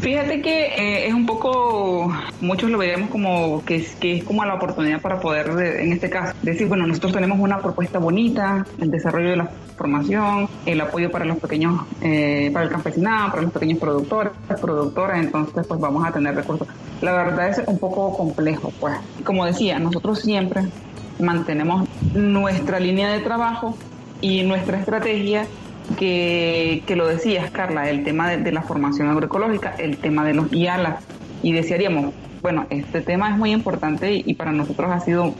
Fíjate 0.00 0.40
que 0.42 0.66
eh, 0.66 1.08
es 1.08 1.14
un 1.14 1.26
poco, 1.26 2.12
muchos 2.40 2.70
lo 2.70 2.78
veremos 2.78 3.10
como 3.10 3.64
que 3.64 3.76
es, 3.76 3.96
que 3.96 4.18
es 4.18 4.24
como 4.24 4.44
la 4.44 4.54
oportunidad 4.54 5.00
para 5.00 5.18
poder, 5.18 5.48
en 5.80 5.92
este 5.92 6.08
caso, 6.08 6.36
decir, 6.40 6.68
bueno, 6.68 6.86
nosotros 6.86 7.12
tenemos 7.12 7.40
una 7.40 7.58
propuesta 7.58 7.98
bonita, 7.98 8.64
el 8.80 8.92
desarrollo 8.92 9.30
de 9.30 9.36
la 9.36 9.50
formación, 9.76 10.48
el 10.66 10.80
apoyo 10.80 11.10
para 11.10 11.24
los 11.24 11.38
pequeños, 11.38 11.82
eh, 12.00 12.48
para 12.52 12.66
el 12.66 12.70
campesinado, 12.70 13.30
para 13.30 13.42
los 13.42 13.52
pequeños 13.52 13.80
productores, 13.80 14.32
productoras, 14.60 15.18
entonces 15.18 15.66
pues 15.66 15.80
vamos 15.80 16.06
a 16.06 16.12
tener 16.12 16.32
recursos. 16.34 16.68
La 17.00 17.12
verdad 17.12 17.48
es 17.48 17.60
un 17.66 17.78
poco 17.78 18.16
complejo, 18.16 18.72
pues. 18.78 18.94
Como 19.24 19.46
decía, 19.46 19.80
nosotros 19.80 20.20
siempre 20.20 20.62
mantenemos 21.18 21.88
nuestra 22.14 22.78
línea 22.78 23.10
de 23.10 23.18
trabajo 23.18 23.76
y 24.20 24.42
nuestra 24.42 24.78
estrategia 24.78 25.46
que, 25.96 26.82
lo 26.96 27.06
decías, 27.06 27.50
Carla, 27.50 27.88
el 27.88 28.04
tema 28.04 28.28
de, 28.30 28.52
la 28.52 28.62
formación 28.62 29.08
agroecológica, 29.08 29.74
el 29.78 29.98
tema 29.98 30.24
de 30.24 30.34
los 30.34 30.52
IALAS, 30.52 31.04
y 31.42 31.52
desearíamos, 31.52 32.14
bueno, 32.42 32.66
este 32.70 33.00
tema 33.00 33.30
es 33.30 33.36
muy 33.36 33.52
importante 33.52 34.12
y, 34.24 34.34
para 34.34 34.52
nosotros 34.52 34.90
ha 34.90 35.00
sido 35.00 35.34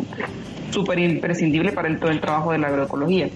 súper 0.71 0.99
imprescindible 0.99 1.73
para 1.73 1.88
el, 1.88 1.99
todo 1.99 2.11
el 2.11 2.21
trabajo 2.21 2.52
de 2.52 2.59
la 2.59 2.69
agroecología. 2.69 3.28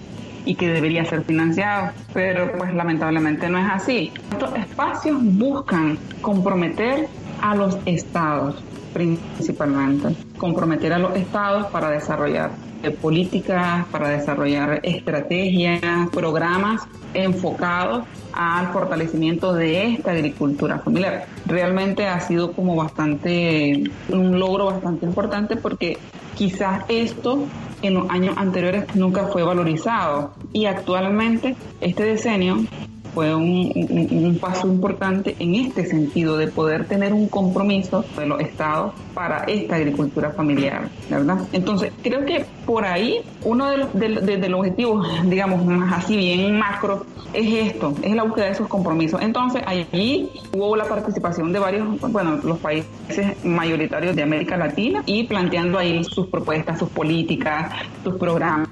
y 0.45 0.55
que 0.55 0.67
debería 0.67 1.05
ser 1.05 1.23
financiado, 1.23 1.91
pero 2.13 2.51
pues 2.57 2.73
lamentablemente 2.73 3.47
no 3.47 3.57
es 3.57 3.65
así. 3.71 4.11
Estos 4.29 4.53
espacios 4.57 5.17
buscan 5.21 5.97
comprometer 6.21 7.07
a 7.41 7.55
los 7.55 7.77
estados 7.85 8.61
principalmente, 8.93 10.15
comprometer 10.37 10.93
a 10.93 10.99
los 10.99 11.15
estados 11.15 11.67
para 11.67 11.89
desarrollar 11.89 12.51
políticas, 12.91 13.85
para 13.87 14.09
desarrollar 14.09 14.81
estrategias, 14.83 16.09
programas 16.09 16.81
enfocados 17.13 18.05
al 18.33 18.73
fortalecimiento 18.73 19.53
de 19.53 19.93
esta 19.93 20.11
agricultura 20.11 20.79
familiar. 20.79 21.27
Realmente 21.45 22.07
ha 22.07 22.19
sido 22.19 22.51
como 22.53 22.75
bastante, 22.75 23.83
un 24.09 24.39
logro 24.39 24.65
bastante 24.65 25.05
importante 25.05 25.55
porque 25.55 25.97
quizás 26.35 26.83
esto 26.89 27.45
en 27.81 27.93
los 27.93 28.09
años 28.09 28.35
anteriores 28.37 28.95
nunca 28.95 29.27
fue 29.27 29.43
valorizado 29.43 30.33
y 30.51 30.65
actualmente 30.65 31.55
este 31.81 32.03
decenio 32.03 32.65
fue 33.13 33.33
un, 33.35 34.37
paso 34.41 34.67
importante 34.67 35.35
en 35.39 35.55
este 35.55 35.85
sentido 35.85 36.37
de 36.37 36.47
poder 36.47 36.85
tener 36.85 37.13
un 37.13 37.27
compromiso 37.27 38.03
de 38.17 38.25
los 38.25 38.41
estados 38.41 38.93
para 39.13 39.43
esta 39.45 39.75
agricultura 39.75 40.31
familiar, 40.31 40.89
¿verdad? 41.09 41.39
Entonces, 41.53 41.91
creo 42.01 42.25
que 42.25 42.45
por 42.65 42.85
ahí 42.85 43.21
uno 43.43 43.69
de 43.69 43.77
los, 43.77 43.93
de, 43.93 44.49
los 44.49 44.59
objetivos, 44.59 45.07
digamos, 45.29 45.63
más 45.65 46.03
así 46.03 46.17
bien 46.17 46.57
macro, 46.57 47.05
es 47.33 47.71
esto, 47.71 47.93
es 48.01 48.15
la 48.15 48.23
búsqueda 48.23 48.45
de 48.45 48.51
esos 48.51 48.67
compromisos. 48.67 49.21
Entonces, 49.21 49.61
allí 49.65 50.29
hubo 50.51 50.75
la 50.75 50.85
participación 50.85 51.53
de 51.53 51.59
varios, 51.59 51.99
bueno, 52.11 52.39
los 52.43 52.59
países 52.59 53.43
mayoritarios 53.43 54.15
de 54.15 54.23
América 54.23 54.57
Latina 54.57 55.03
y 55.05 55.23
planteando 55.23 55.77
ahí 55.77 56.03
sus 56.03 56.27
propuestas, 56.27 56.79
sus 56.79 56.89
políticas, 56.89 57.71
sus 58.03 58.15
programas. 58.15 58.67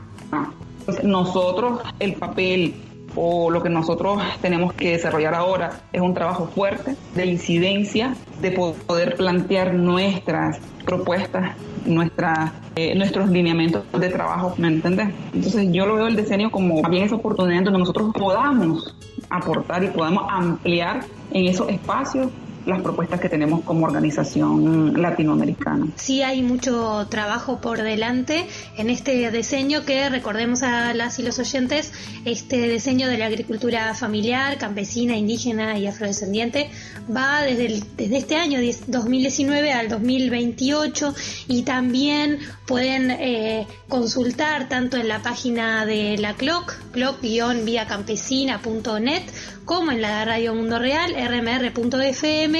Entonces, 0.79 1.03
nosotros, 1.03 1.79
el 1.99 2.13
papel 2.13 2.73
o 3.15 3.49
lo 3.49 3.61
que 3.61 3.69
nosotros 3.69 4.21
tenemos 4.41 4.73
que 4.73 4.91
desarrollar 4.91 5.33
ahora 5.33 5.81
es 5.91 6.01
un 6.01 6.13
trabajo 6.13 6.47
fuerte 6.47 6.95
de 7.15 7.25
incidencia, 7.25 8.15
de 8.41 8.51
poder 8.51 9.15
plantear 9.15 9.73
nuestras 9.73 10.59
propuestas, 10.85 11.55
nuestra, 11.85 12.53
eh, 12.75 12.95
nuestros 12.95 13.29
lineamientos 13.29 13.83
de 13.91 14.09
trabajo, 14.09 14.53
¿me 14.57 14.67
entiendes? 14.67 15.09
Entonces 15.33 15.67
yo 15.71 15.85
lo 15.85 15.95
veo 15.95 16.07
el 16.07 16.15
diseño 16.15 16.51
como 16.51 16.81
bien 16.89 17.03
esa 17.03 17.15
oportunidad 17.15 17.63
donde 17.63 17.79
nosotros 17.79 18.11
podamos 18.13 18.95
aportar 19.29 19.83
y 19.83 19.87
podamos 19.87 20.25
ampliar 20.29 21.05
en 21.31 21.45
esos 21.45 21.69
espacios 21.69 22.29
las 22.65 22.81
propuestas 22.81 23.19
que 23.19 23.29
tenemos 23.29 23.63
como 23.63 23.85
organización 23.85 25.01
latinoamericana. 25.01 25.87
Sí 25.95 26.21
hay 26.21 26.41
mucho 26.41 27.07
trabajo 27.09 27.59
por 27.59 27.81
delante 27.81 28.45
en 28.77 28.89
este 28.89 29.31
diseño 29.31 29.83
que 29.85 30.09
recordemos 30.09 30.63
a 30.63 30.93
las 30.93 31.19
y 31.19 31.23
los 31.23 31.39
oyentes, 31.39 31.91
este 32.25 32.67
diseño 32.67 33.07
de 33.07 33.17
la 33.17 33.25
agricultura 33.25 33.93
familiar, 33.93 34.57
campesina, 34.57 35.15
indígena 35.15 35.77
y 35.77 35.87
afrodescendiente 35.87 36.69
va 37.13 37.41
desde, 37.41 37.83
desde 37.97 38.17
este 38.17 38.35
año 38.35 38.59
2019 38.87 39.71
al 39.71 39.89
2028 39.89 41.13
y 41.47 41.63
también 41.63 42.39
pueden 42.65 43.11
eh, 43.11 43.67
consultar 43.87 44.69
tanto 44.69 44.97
en 44.97 45.07
la 45.07 45.21
página 45.21 45.85
de 45.85 46.17
la 46.17 46.33
CLOC, 46.35 46.73
cloc-viacampesina.net, 46.93 49.23
como 49.65 49.91
en 49.91 50.01
la 50.01 50.25
Radio 50.25 50.55
Mundo 50.55 50.79
Real, 50.79 51.13
rmr.fm, 51.13 52.50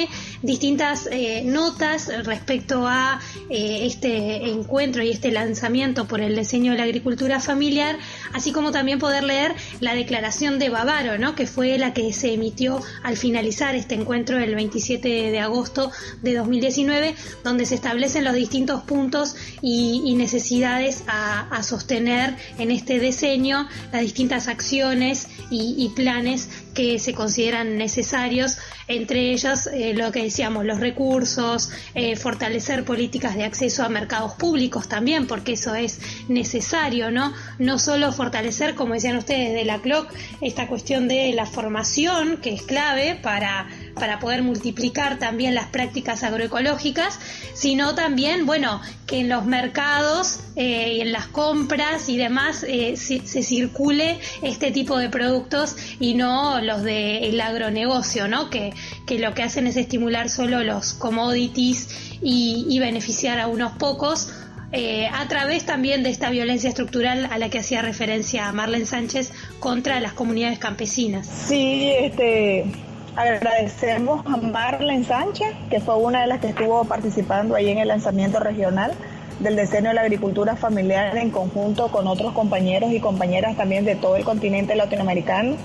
distintas 0.42 1.08
eh, 1.10 1.42
notas 1.44 2.10
respecto 2.24 2.86
a 2.86 3.20
eh, 3.50 3.86
este 3.86 4.50
encuentro 4.50 5.02
y 5.02 5.10
este 5.10 5.30
lanzamiento 5.30 6.06
por 6.06 6.20
el 6.20 6.36
diseño 6.36 6.72
de 6.72 6.78
la 6.78 6.84
agricultura 6.84 7.40
familiar, 7.40 7.98
así 8.32 8.52
como 8.52 8.70
también 8.70 8.98
poder 8.98 9.24
leer 9.24 9.54
la 9.80 9.94
declaración 9.94 10.58
de 10.58 10.68
Bavaro, 10.68 11.18
¿no? 11.18 11.34
que 11.34 11.46
fue 11.46 11.78
la 11.78 11.92
que 11.92 12.12
se 12.12 12.34
emitió 12.34 12.80
al 13.02 13.16
finalizar 13.16 13.74
este 13.74 13.94
encuentro 13.94 14.38
el 14.38 14.54
27 14.54 15.08
de 15.08 15.38
agosto 15.40 15.90
de 16.22 16.34
2019, 16.34 17.14
donde 17.44 17.66
se 17.66 17.74
establecen 17.74 18.24
los 18.24 18.34
distintos 18.34 18.82
puntos 18.82 19.36
y, 19.60 20.12
necesidades 20.12 21.02
a, 21.08 21.62
sostener 21.62 22.36
en 22.58 22.70
este 22.70 23.00
diseño, 23.00 23.68
las 23.92 24.02
distintas 24.02 24.46
acciones 24.46 25.26
y 25.50 25.88
planes 25.96 26.48
que 26.74 26.98
se 26.98 27.14
consideran 27.14 27.76
necesarios, 27.76 28.58
entre 28.88 29.32
ellas 29.32 29.68
eh, 29.72 29.94
lo 29.94 30.10
que 30.12 30.22
decíamos, 30.22 30.64
los 30.64 30.80
recursos, 30.80 31.70
eh, 31.94 32.16
fortalecer 32.16 32.84
políticas 32.84 33.36
de 33.36 33.44
acceso 33.44 33.84
a 33.84 33.88
mercados 33.88 34.34
públicos 34.34 34.88
también, 34.88 35.26
porque 35.26 35.52
eso 35.52 35.74
es 35.74 36.00
necesario, 36.28 37.10
¿no? 37.10 37.32
No 37.58 37.78
solo 37.78 38.12
fortalecer, 38.12 38.74
como 38.74 38.94
decían 38.94 39.16
ustedes 39.16 39.54
de 39.54 39.64
la 39.64 39.80
CLOC, 39.80 40.12
esta 40.40 40.66
cuestión 40.66 41.08
de 41.08 41.32
la 41.32 41.46
formación, 41.46 42.38
que 42.38 42.54
es 42.54 42.62
clave 42.62 43.18
para 43.22 43.68
para 43.94 44.18
poder 44.18 44.42
multiplicar 44.42 45.18
también 45.18 45.54
las 45.54 45.66
prácticas 45.66 46.22
agroecológicas, 46.22 47.18
sino 47.54 47.94
también, 47.94 48.46
bueno, 48.46 48.80
que 49.06 49.20
en 49.20 49.28
los 49.28 49.44
mercados 49.44 50.40
eh, 50.56 50.94
y 50.94 51.00
en 51.00 51.12
las 51.12 51.26
compras 51.26 52.08
y 52.08 52.16
demás 52.16 52.64
eh, 52.66 52.96
se, 52.96 53.20
circule 53.42 54.18
este 54.42 54.70
tipo 54.70 54.98
de 54.98 55.08
productos 55.08 55.76
y 56.00 56.14
no 56.14 56.60
los 56.60 56.82
del 56.82 57.40
agronegocio, 57.40 58.28
¿no? 58.28 58.50
Que, 58.50 58.72
que 59.06 59.18
lo 59.18 59.34
que 59.34 59.42
hacen 59.42 59.66
es 59.66 59.76
estimular 59.76 60.28
solo 60.28 60.62
los 60.62 60.94
commodities 60.94 62.18
y, 62.22 62.78
beneficiar 62.78 63.38
a 63.38 63.46
unos 63.46 63.72
pocos. 63.72 64.28
Eh, 64.74 65.06
a 65.12 65.28
través 65.28 65.66
también 65.66 66.02
de 66.02 66.08
esta 66.08 66.30
violencia 66.30 66.70
estructural 66.70 67.28
a 67.30 67.36
la 67.36 67.50
que 67.50 67.58
hacía 67.58 67.82
referencia 67.82 68.50
Marlene 68.52 68.86
Sánchez 68.86 69.30
contra 69.60 70.00
las 70.00 70.14
comunidades 70.14 70.58
campesinas. 70.58 71.26
Sí, 71.26 71.90
este, 71.90 72.64
Agradecemos 73.14 74.24
a 74.24 74.38
Marlene 74.38 75.04
Sánchez, 75.04 75.54
que 75.68 75.80
fue 75.80 75.96
una 75.96 76.22
de 76.22 76.28
las 76.28 76.40
que 76.40 76.48
estuvo 76.48 76.84
participando 76.84 77.54
ahí 77.54 77.68
en 77.68 77.76
el 77.76 77.88
lanzamiento 77.88 78.40
regional 78.40 78.92
del 79.38 79.54
diseño 79.56 79.88
de 79.88 79.94
la 79.94 80.00
agricultura 80.00 80.56
familiar 80.56 81.14
en 81.18 81.30
conjunto 81.30 81.88
con 81.88 82.06
otros 82.06 82.32
compañeros 82.32 82.90
y 82.90 83.00
compañeras 83.00 83.54
también 83.56 83.84
de 83.84 83.96
todo 83.96 84.16
el 84.16 84.24
continente 84.24 84.74
latinoamericano. 84.76 85.56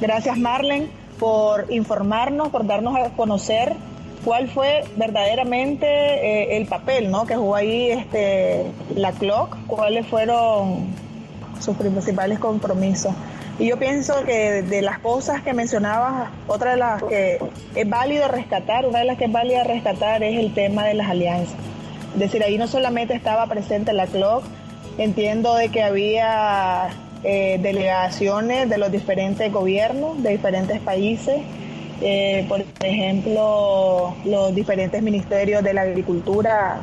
Gracias 0.00 0.36
Marlene 0.36 0.88
por 1.18 1.72
informarnos, 1.72 2.48
por 2.48 2.66
darnos 2.66 2.96
a 2.96 3.08
conocer 3.10 3.74
cuál 4.22 4.48
fue 4.48 4.84
verdaderamente 4.96 5.86
eh, 5.86 6.56
el 6.58 6.66
papel 6.66 7.10
¿no? 7.10 7.24
que 7.24 7.36
jugó 7.36 7.54
ahí 7.54 7.92
este, 7.92 8.66
la 8.94 9.12
CLOC, 9.12 9.56
cuáles 9.66 10.06
fueron 10.06 10.88
sus 11.60 11.76
principales 11.76 12.38
compromisos. 12.38 13.14
Y 13.58 13.68
yo 13.68 13.78
pienso 13.78 14.24
que 14.24 14.62
de 14.62 14.82
las 14.82 14.98
cosas 14.98 15.42
que 15.42 15.52
mencionabas, 15.52 16.30
otra 16.48 16.72
de 16.72 16.76
las 16.76 17.02
que 17.04 17.38
es 17.76 17.88
válido 17.88 18.26
rescatar, 18.26 18.84
una 18.84 18.98
de 18.98 19.04
las 19.04 19.16
que 19.16 19.26
es 19.26 19.32
válida 19.32 19.62
rescatar 19.62 20.24
es 20.24 20.38
el 20.38 20.52
tema 20.52 20.84
de 20.84 20.94
las 20.94 21.08
alianzas. 21.08 21.54
Es 22.14 22.20
decir, 22.20 22.42
ahí 22.42 22.58
no 22.58 22.66
solamente 22.66 23.14
estaba 23.14 23.46
presente 23.46 23.92
la 23.92 24.06
CLOC, 24.06 24.42
entiendo 24.98 25.54
de 25.54 25.68
que 25.68 25.82
había 25.82 26.88
eh, 27.22 27.58
delegaciones 27.62 28.68
de 28.68 28.76
los 28.76 28.90
diferentes 28.90 29.52
gobiernos 29.52 30.20
de 30.20 30.30
diferentes 30.30 30.80
países, 30.80 31.36
eh, 32.02 32.44
por 32.48 32.64
ejemplo, 32.80 34.14
los 34.24 34.52
diferentes 34.52 35.00
ministerios 35.00 35.62
de 35.62 35.74
la 35.74 35.82
agricultura 35.82 36.80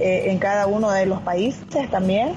eh, 0.00 0.26
en 0.26 0.38
cada 0.38 0.66
uno 0.68 0.92
de 0.92 1.06
los 1.06 1.20
países 1.22 1.90
también. 1.90 2.34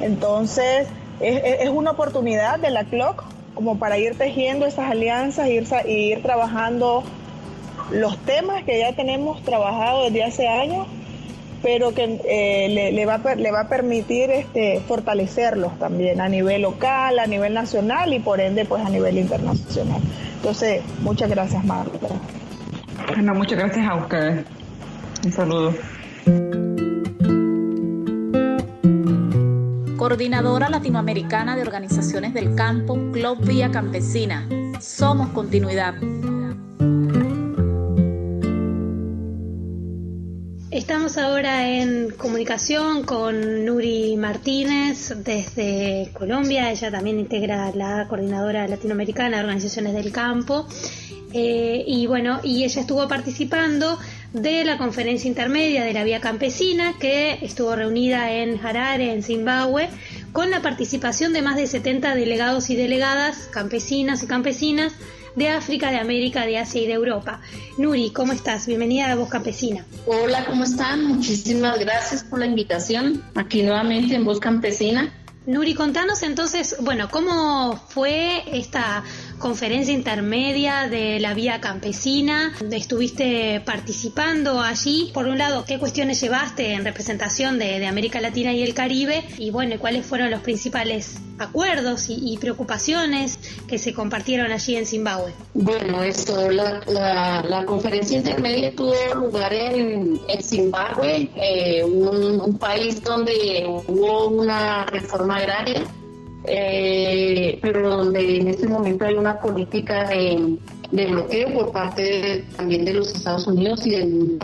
Entonces, 0.00 0.88
es, 1.20 1.68
una 1.70 1.92
oportunidad 1.92 2.58
de 2.58 2.70
la 2.70 2.84
CLOC 2.84 3.24
como 3.54 3.78
para 3.78 3.98
ir 3.98 4.16
tejiendo 4.16 4.66
esas 4.66 4.90
alianzas 4.90 5.48
ir, 5.48 5.66
ir 5.86 6.22
trabajando 6.22 7.04
los 7.90 8.18
temas 8.18 8.64
que 8.64 8.78
ya 8.78 8.94
tenemos 8.94 9.42
trabajado 9.42 10.04
desde 10.04 10.24
hace 10.24 10.48
años, 10.48 10.86
pero 11.62 11.94
que 11.94 12.20
eh, 12.24 12.92
le, 12.92 13.06
va, 13.06 13.20
le 13.36 13.50
va 13.50 13.60
a 13.60 13.68
permitir 13.68 14.30
este, 14.30 14.80
fortalecerlos 14.80 15.78
también 15.78 16.20
a 16.20 16.28
nivel 16.28 16.62
local, 16.62 17.18
a 17.18 17.26
nivel 17.26 17.54
nacional 17.54 18.12
y 18.12 18.20
por 18.20 18.40
ende 18.40 18.64
pues 18.64 18.84
a 18.84 18.90
nivel 18.90 19.18
internacional. 19.18 20.00
Entonces, 20.36 20.82
muchas 21.00 21.30
gracias 21.30 21.64
Marta. 21.64 22.08
Bueno, 23.08 23.34
muchas 23.34 23.58
gracias 23.58 23.86
a 23.86 23.94
ustedes. 23.94 24.44
Un 25.24 25.32
saludo. 25.32 25.74
Coordinadora 30.04 30.68
Latinoamericana 30.68 31.56
de 31.56 31.62
Organizaciones 31.62 32.34
del 32.34 32.54
Campo, 32.54 33.10
Club 33.10 33.42
Vía 33.42 33.70
Campesina. 33.70 34.46
Somos 34.78 35.30
continuidad. 35.30 35.94
Estamos 40.70 41.16
ahora 41.16 41.70
en 41.70 42.10
comunicación 42.10 43.04
con 43.04 43.64
Nuri 43.64 44.18
Martínez 44.18 45.14
desde 45.24 46.10
Colombia. 46.12 46.70
Ella 46.70 46.90
también 46.90 47.18
integra 47.18 47.72
la 47.74 48.06
Coordinadora 48.06 48.68
Latinoamericana 48.68 49.38
de 49.38 49.44
Organizaciones 49.44 49.94
del 49.94 50.12
Campo. 50.12 50.66
Eh, 51.32 51.82
y 51.86 52.06
bueno, 52.06 52.40
y 52.42 52.64
ella 52.64 52.82
estuvo 52.82 53.08
participando 53.08 53.98
de 54.34 54.64
la 54.64 54.78
conferencia 54.78 55.28
intermedia 55.28 55.84
de 55.84 55.92
la 55.92 56.02
Vía 56.02 56.20
Campesina 56.20 56.94
que 56.98 57.38
estuvo 57.42 57.76
reunida 57.76 58.32
en 58.32 58.58
Harare, 58.58 59.12
en 59.12 59.22
Zimbabue, 59.22 59.88
con 60.32 60.50
la 60.50 60.60
participación 60.60 61.32
de 61.32 61.40
más 61.40 61.54
de 61.54 61.68
70 61.68 62.16
delegados 62.16 62.68
y 62.68 62.74
delegadas, 62.74 63.48
campesinas 63.52 64.24
y 64.24 64.26
campesinas 64.26 64.92
de 65.36 65.50
África, 65.50 65.92
de 65.92 65.98
América, 65.98 66.46
de 66.46 66.58
Asia 66.58 66.82
y 66.82 66.86
de 66.86 66.94
Europa. 66.94 67.40
Nuri, 67.78 68.10
¿cómo 68.10 68.32
estás? 68.32 68.66
Bienvenida 68.66 69.10
a 69.10 69.14
Voz 69.14 69.28
Campesina. 69.28 69.86
Hola, 70.04 70.44
¿cómo 70.44 70.64
están? 70.64 71.04
Muchísimas 71.04 71.78
gracias 71.78 72.24
por 72.24 72.40
la 72.40 72.46
invitación 72.46 73.22
aquí 73.36 73.62
nuevamente 73.62 74.16
en 74.16 74.24
Voz 74.24 74.40
Campesina. 74.40 75.12
Nuri, 75.46 75.74
contanos 75.74 76.22
entonces, 76.22 76.76
bueno, 76.80 77.10
¿cómo 77.10 77.76
fue 77.88 78.42
esta 78.50 79.04
conferencia 79.38 79.92
intermedia 79.92 80.88
de 80.88 81.20
la 81.20 81.34
vía 81.34 81.60
campesina? 81.60 82.52
¿Estuviste 82.70 83.60
participando 83.64 84.60
allí? 84.60 85.10
Por 85.12 85.26
un 85.26 85.38
lado, 85.38 85.64
¿qué 85.64 85.78
cuestiones 85.78 86.20
llevaste 86.20 86.72
en 86.72 86.84
representación 86.84 87.58
de, 87.58 87.86
América 87.86 88.20
Latina 88.20 88.52
y 88.52 88.62
el 88.62 88.74
Caribe? 88.74 89.24
Y 89.38 89.50
bueno, 89.50 89.76
¿cuáles 89.78 90.06
fueron 90.06 90.30
los 90.30 90.40
principales 90.40 91.16
acuerdos 91.38 92.06
y, 92.08 92.36
preocupaciones 92.38 93.38
que 93.66 93.78
se 93.78 93.92
compartieron 93.92 94.52
allí 94.52 94.76
en 94.76 94.86
Zimbabue? 94.86 95.32
Bueno, 95.54 96.02
esto, 96.02 96.50
la, 96.50 97.64
conferencia 97.66 98.18
intermedia 98.18 98.74
tuvo 98.74 98.94
lugar 99.14 99.52
en, 99.52 100.20
Zimbabue, 100.42 101.30
eh, 101.36 101.84
un 101.84 102.58
país 102.58 103.02
donde 103.02 103.64
hubo 103.86 104.28
una 104.28 104.84
reforma 104.86 105.36
agraria, 105.36 105.84
eh, 106.46 107.03
pero 107.60 107.96
donde 107.96 108.38
en 108.38 108.48
este 108.48 108.68
momento 108.68 109.04
hay 109.04 109.14
una 109.14 109.40
política 109.40 110.08
de, 110.08 110.58
bloqueo 110.90 111.52
por 111.54 111.72
parte 111.72 112.44
también 112.56 112.84
de 112.84 112.94
los 112.94 113.14
Estados 113.14 113.46
Unidos 113.46 113.86
y 113.86 113.90
de, 113.90 114.38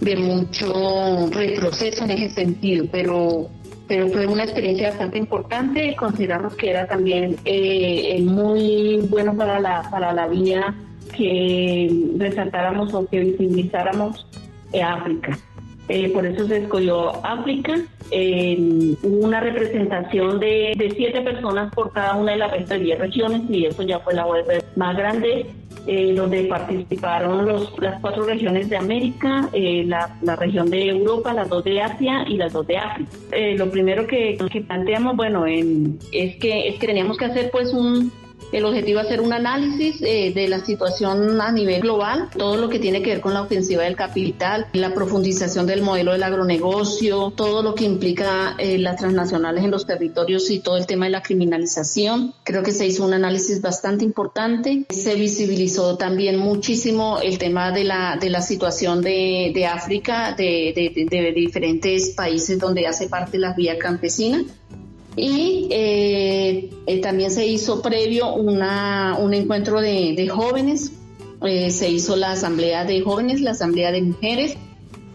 de 0.00 0.16
mucho 0.16 1.28
retroceso 1.30 2.04
en 2.04 2.10
ese 2.10 2.30
sentido, 2.30 2.86
pero 2.90 3.48
pero 3.88 4.08
fue 4.08 4.26
una 4.26 4.42
experiencia 4.42 4.88
bastante 4.88 5.18
importante. 5.18 5.94
Consideramos 5.94 6.56
que 6.56 6.70
era 6.70 6.88
también 6.88 7.36
eh, 7.44 8.20
muy 8.20 9.06
bueno 9.08 9.36
para 9.36 9.60
la, 9.60 9.88
para 9.90 10.12
la 10.12 10.26
vía 10.26 10.74
que 11.16 11.88
resaltáramos 12.18 12.92
o 12.94 13.06
que 13.06 13.20
visibilizáramos 13.20 14.26
África. 14.82 15.38
Eh, 15.88 16.10
por 16.10 16.26
eso 16.26 16.46
se 16.46 16.58
escogió 16.58 17.24
África. 17.24 17.76
hubo 18.10 19.24
una 19.24 19.40
representación 19.40 20.40
de, 20.40 20.92
siete 20.96 21.20
personas 21.20 21.72
por 21.74 21.92
cada 21.92 22.16
una 22.16 22.32
de 22.32 22.38
las 22.38 22.68
10 22.68 22.98
regiones 22.98 23.42
y 23.48 23.66
eso 23.66 23.82
ya 23.82 24.00
fue 24.00 24.14
la 24.14 24.26
web 24.26 24.64
más 24.74 24.96
grande, 24.96 25.46
eh, 25.86 26.14
donde 26.14 26.44
participaron 26.44 27.46
los, 27.46 27.78
las 27.78 28.00
cuatro 28.00 28.24
regiones 28.24 28.68
de 28.68 28.76
América, 28.76 29.48
eh, 29.52 29.84
la, 29.86 30.36
región 30.36 30.70
de 30.70 30.88
Europa, 30.88 31.32
las 31.32 31.48
dos 31.48 31.62
de 31.62 31.80
Asia 31.80 32.24
y 32.26 32.36
las 32.36 32.52
dos 32.52 32.66
de 32.66 32.78
África. 32.78 33.10
lo 33.56 33.70
primero 33.70 34.06
que, 34.06 34.36
que 34.50 34.60
planteamos, 34.62 35.16
bueno, 35.16 35.46
es, 35.46 36.36
que, 36.36 36.68
es 36.68 36.78
que 36.78 36.86
teníamos 36.86 37.16
que 37.16 37.26
hacer 37.26 37.50
pues 37.52 37.72
un, 37.72 38.10
el 38.52 38.64
objetivo 38.64 39.00
es 39.00 39.06
hacer 39.06 39.20
un 39.20 39.32
análisis 39.32 40.00
eh, 40.02 40.32
de 40.34 40.48
la 40.48 40.64
situación 40.64 41.40
a 41.40 41.52
nivel 41.52 41.82
global, 41.82 42.28
todo 42.36 42.56
lo 42.56 42.68
que 42.68 42.78
tiene 42.78 43.02
que 43.02 43.10
ver 43.10 43.20
con 43.20 43.34
la 43.34 43.42
ofensiva 43.42 43.82
del 43.82 43.96
capital, 43.96 44.66
la 44.72 44.94
profundización 44.94 45.66
del 45.66 45.82
modelo 45.82 46.12
del 46.12 46.22
agronegocio, 46.22 47.32
todo 47.34 47.62
lo 47.62 47.74
que 47.74 47.84
implica 47.84 48.54
eh, 48.58 48.78
las 48.78 48.96
transnacionales 48.96 49.64
en 49.64 49.70
los 49.70 49.86
territorios 49.86 50.50
y 50.50 50.60
todo 50.60 50.76
el 50.76 50.86
tema 50.86 51.06
de 51.06 51.12
la 51.12 51.22
criminalización. 51.22 52.34
Creo 52.44 52.62
que 52.62 52.72
se 52.72 52.86
hizo 52.86 53.04
un 53.04 53.14
análisis 53.14 53.60
bastante 53.60 54.04
importante. 54.04 54.86
Se 54.90 55.14
visibilizó 55.14 55.96
también 55.96 56.38
muchísimo 56.38 57.18
el 57.20 57.38
tema 57.38 57.72
de 57.72 57.84
la, 57.84 58.16
de 58.20 58.30
la 58.30 58.42
situación 58.42 59.02
de, 59.02 59.52
de 59.54 59.66
África, 59.66 60.34
de, 60.36 60.72
de, 60.74 61.06
de 61.08 61.32
diferentes 61.32 62.10
países 62.10 62.58
donde 62.58 62.86
hace 62.86 63.08
parte 63.08 63.38
la 63.38 63.52
vía 63.52 63.78
campesina 63.78 64.44
y 65.16 65.68
eh, 65.70 66.70
eh, 66.86 67.00
también 67.00 67.30
se 67.30 67.46
hizo 67.46 67.80
previo 67.80 68.34
una, 68.34 69.16
un 69.18 69.32
encuentro 69.32 69.80
de, 69.80 70.14
de 70.14 70.28
jóvenes, 70.28 70.92
eh, 71.42 71.70
se 71.70 71.90
hizo 71.90 72.16
la 72.16 72.32
asamblea 72.32 72.84
de 72.84 73.00
jóvenes, 73.00 73.40
la 73.40 73.52
asamblea 73.52 73.92
de 73.92 74.02
mujeres 74.02 74.56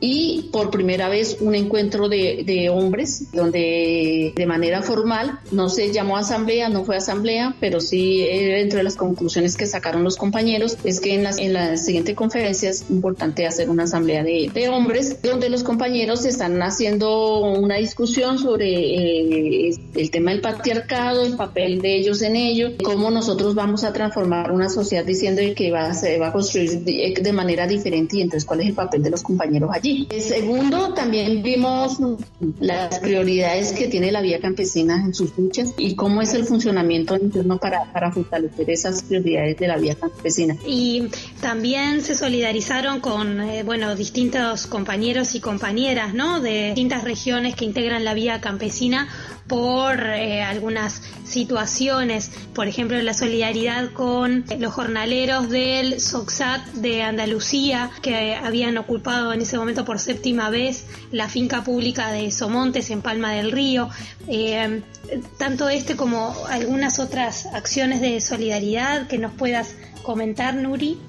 y 0.02 0.50
por 0.52 0.72
primera 0.72 1.08
vez 1.08 1.38
un 1.40 1.54
encuentro 1.56 2.10
de, 2.10 2.70
hombres 2.72 3.32
donde 3.32 4.34
de 4.36 4.46
manera 4.46 4.82
formal 4.82 5.40
no 5.52 5.70
se 5.70 5.94
llamó 5.94 6.18
asamblea, 6.18 6.70
no 6.70 6.84
fue 6.84 6.98
asamblea, 6.98 7.56
pero 7.60 7.80
sí 7.80 8.22
eh, 8.24 8.62
entre 8.62 8.84
las 8.84 8.96
conclusiones 8.96 9.56
que 9.56 9.68
sacaron 9.68 10.04
los 10.04 10.18
compañeros 10.18 10.78
es 10.84 11.00
que 11.00 11.14
en 11.14 11.24
la, 11.24 11.32
en 11.32 11.54
la 11.54 11.78
siguiente 11.78 12.16
conferencia 12.16 12.70
es 12.70 12.86
importante 12.90 13.46
hacer 13.46 13.70
una 13.70 13.84
asamblea 13.84 14.24
de, 14.24 14.50
de 14.54 14.70
hombres 14.70 15.22
donde 15.22 15.50
los 15.50 15.64
compañeros 15.64 16.26
están 16.26 16.62
haciendo 16.62 17.42
una 17.42 17.76
discusión 17.76 18.40
sobre 18.40 18.70
eh, 18.70 19.76
el 19.96 20.12
tema 20.12 20.32
del 20.32 20.42
patriarcado, 20.42 21.26
el 21.26 21.36
papel 21.36 21.82
de 21.82 21.98
ellos 21.98 22.22
en 22.24 22.36
ello, 22.36 22.70
cómo 22.84 23.12
nosotros 23.12 23.54
vamos 23.54 23.84
a 23.84 23.94
transformar 23.94 24.52
una 24.52 24.70
sociedad 24.70 25.06
diciendo 25.06 25.42
que 25.56 25.72
va, 25.72 25.94
se 25.94 26.18
va 26.18 26.30
a 26.30 26.32
construir 26.32 26.82
de 26.82 27.34
manera 27.34 27.68
diferente 27.68 28.18
y 28.18 28.22
entonces 28.22 28.46
cuál 28.46 28.62
es 28.62 28.68
el 28.68 28.74
papel 28.74 29.04
de 29.04 29.12
los 29.12 29.22
compañeros 29.22 29.70
allí. 29.72 29.90
Segundo, 30.19 30.93
también 30.93 31.41
vimos 31.43 31.97
las 32.60 32.99
prioridades 32.99 33.73
que 33.73 33.88
tiene 33.88 34.12
la 34.12 34.21
vía 34.21 34.39
campesina 34.39 35.04
en 35.04 35.13
sus 35.13 35.38
luchas 35.38 35.73
y 35.77 35.95
cómo 35.95 36.21
es 36.21 36.34
el 36.34 36.45
funcionamiento 36.45 37.15
interno 37.15 37.58
para, 37.58 37.91
para 37.91 38.12
fortalecer 38.12 38.69
esas 38.69 39.04
prioridades 39.04 39.58
de 39.58 39.67
la 39.67 39.77
vía 39.77 39.95
campesina. 39.95 40.56
Y 40.65 41.10
también 41.41 42.01
se 42.01 42.15
solidarizaron 42.15 42.99
con, 42.99 43.41
eh, 43.41 43.63
distintos 43.97 44.67
compañeros 44.67 45.36
y 45.36 45.39
compañeras. 45.39 46.12
De 46.41 46.65
distintas 46.67 47.04
regiones 47.04 47.56
que 47.56 47.65
integran 47.65 48.04
la 48.04 48.13
vía 48.13 48.41
campesina 48.41 49.08
por 49.47 49.99
eh, 50.06 50.41
algunas 50.41 51.01
situaciones, 51.25 52.32
por 52.54 52.67
ejemplo 52.67 53.01
la 53.01 53.13
solidaridad 53.13 53.91
con 53.91 54.45
los 54.60 54.73
jornaleros 54.73 55.49
del 55.49 55.99
SOXAT 55.99 56.65
de 56.73 57.04
Andalucía 57.04 57.89
que 58.01 58.36
habían 58.36 58.77
ocupado 58.77 59.34
en 59.34 59.41
ese 59.41 59.58
momento 59.58 59.81
por 59.86 60.00
séptima 60.00 60.50
vez 60.50 60.86
la 61.12 61.30
finca 61.30 61.63
pública 61.63 62.12
de 62.12 62.32
Somontes 62.32 62.89
en 62.89 63.02
Palma 63.02 63.34
del 63.34 63.52
Río. 63.52 63.89
Eh, 64.28 64.82
tanto 65.38 65.70
este 65.70 65.96
como 65.96 66.36
algunas 66.50 67.00
otras 67.00 67.48
acciones 67.48 68.02
de 68.02 68.20
solidaridad 68.22 69.08
que 69.08 69.17
nos 69.17 69.34
puedas 69.34 69.76
comentar, 70.04 70.56
Nuri. 70.56 71.00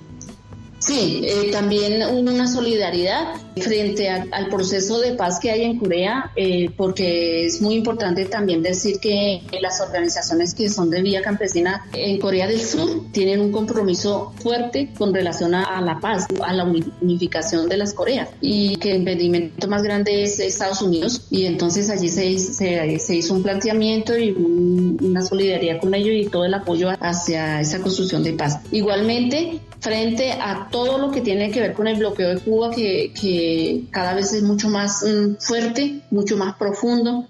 Sí, 0.84 1.22
eh, 1.24 1.50
también 1.52 2.02
una 2.02 2.48
solidaridad 2.48 3.34
frente 3.56 4.08
al 4.08 4.48
proceso 4.48 5.00
de 5.00 5.12
paz 5.12 5.38
que 5.38 5.50
hay 5.50 5.62
en 5.62 5.78
Corea, 5.78 6.32
eh, 6.34 6.70
porque 6.76 7.46
es 7.46 7.62
muy 7.62 7.76
importante 7.76 8.24
también 8.24 8.62
decir 8.62 8.98
que 8.98 9.42
las 9.60 9.80
organizaciones 9.80 10.54
que 10.54 10.68
son 10.68 10.90
de 10.90 11.02
vía 11.02 11.22
campesina 11.22 11.84
en 11.92 12.18
Corea 12.18 12.48
del 12.48 12.60
Sur 12.60 13.12
tienen 13.12 13.40
un 13.40 13.52
compromiso 13.52 14.32
fuerte 14.42 14.90
con 14.98 15.14
relación 15.14 15.54
a, 15.54 15.80
la 15.80 16.00
paz, 16.00 16.26
a 16.42 16.52
la 16.52 16.64
unificación 17.00 17.68
de 17.68 17.76
las 17.76 17.94
Coreas, 17.94 18.30
y 18.40 18.76
que 18.76 18.90
el 18.90 18.98
impedimento 18.98 19.68
más 19.68 19.82
grande 19.84 20.24
es 20.24 20.40
Estados 20.40 20.82
Unidos, 20.82 21.26
y 21.30 21.46
entonces 21.46 21.90
allí 21.90 22.08
se, 22.08 22.38
se, 22.38 23.14
hizo 23.14 23.34
un 23.34 23.42
planteamiento 23.42 24.18
y 24.18 24.32
una 24.32 25.22
solidaridad 25.22 25.80
con 25.80 25.94
ellos 25.94 26.26
y 26.26 26.28
todo 26.28 26.44
el 26.44 26.54
apoyo 26.54 26.88
hacia 27.00 27.60
esa 27.60 27.80
construcción 27.80 28.24
de 28.24 28.32
paz. 28.32 28.58
Igualmente, 28.72 29.60
frente 29.82 30.30
a 30.30 30.68
todo 30.70 30.96
lo 30.96 31.10
que 31.10 31.20
tiene 31.20 31.50
que 31.50 31.60
ver 31.60 31.74
con 31.74 31.88
el 31.88 31.98
bloqueo 31.98 32.28
de 32.28 32.40
Cuba, 32.40 32.70
que, 32.70 33.82
cada 33.90 34.14
vez 34.14 34.32
es 34.32 34.44
mucho 34.44 34.68
más 34.68 35.02
mm, 35.02 35.34
fuerte, 35.40 36.00
mucho 36.12 36.36
más 36.36 36.54
profundo, 36.54 37.26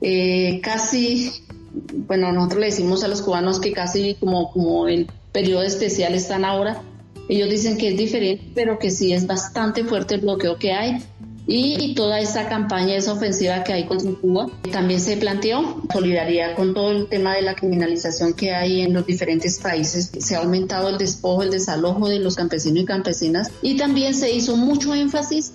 eh, 0.00 0.60
casi, 0.62 1.32
bueno, 2.06 2.32
nosotros 2.32 2.60
le 2.60 2.66
decimos 2.66 3.02
a 3.02 3.08
los 3.08 3.22
cubanos 3.22 3.58
que 3.58 3.72
casi 3.72 4.14
como, 4.14 4.52
como 4.52 4.86
el 4.86 5.10
periodo 5.32 5.64
especial 5.64 6.14
están 6.14 6.44
ahora, 6.44 6.80
ellos 7.28 7.50
dicen 7.50 7.76
que 7.76 7.88
es 7.88 7.96
diferente, 7.96 8.52
pero 8.54 8.78
que 8.78 8.92
sí 8.92 9.12
es 9.12 9.26
bastante 9.26 9.82
fuerte 9.82 10.14
el 10.14 10.20
bloqueo 10.20 10.58
que 10.58 10.72
hay 10.72 11.02
y 11.46 11.94
toda 11.94 12.20
esa 12.20 12.48
campaña, 12.48 12.96
esa 12.96 13.12
ofensiva 13.12 13.62
que 13.62 13.72
hay 13.72 13.84
contra 13.84 14.10
Cuba. 14.12 14.46
También 14.72 15.00
se 15.00 15.16
planteó 15.16 15.82
solidaridad 15.92 16.54
con 16.54 16.74
todo 16.74 16.90
el 16.90 17.08
tema 17.08 17.34
de 17.34 17.42
la 17.42 17.54
criminalización 17.54 18.34
que 18.34 18.54
hay 18.54 18.82
en 18.82 18.92
los 18.92 19.06
diferentes 19.06 19.58
países. 19.58 20.10
Se 20.18 20.36
ha 20.36 20.40
aumentado 20.40 20.88
el 20.88 20.98
despojo, 20.98 21.42
el 21.42 21.50
desalojo 21.50 22.08
de 22.08 22.18
los 22.18 22.36
campesinos 22.36 22.82
y 22.82 22.84
campesinas 22.84 23.50
y 23.62 23.76
también 23.76 24.14
se 24.14 24.32
hizo 24.32 24.56
mucho 24.56 24.94
énfasis 24.94 25.52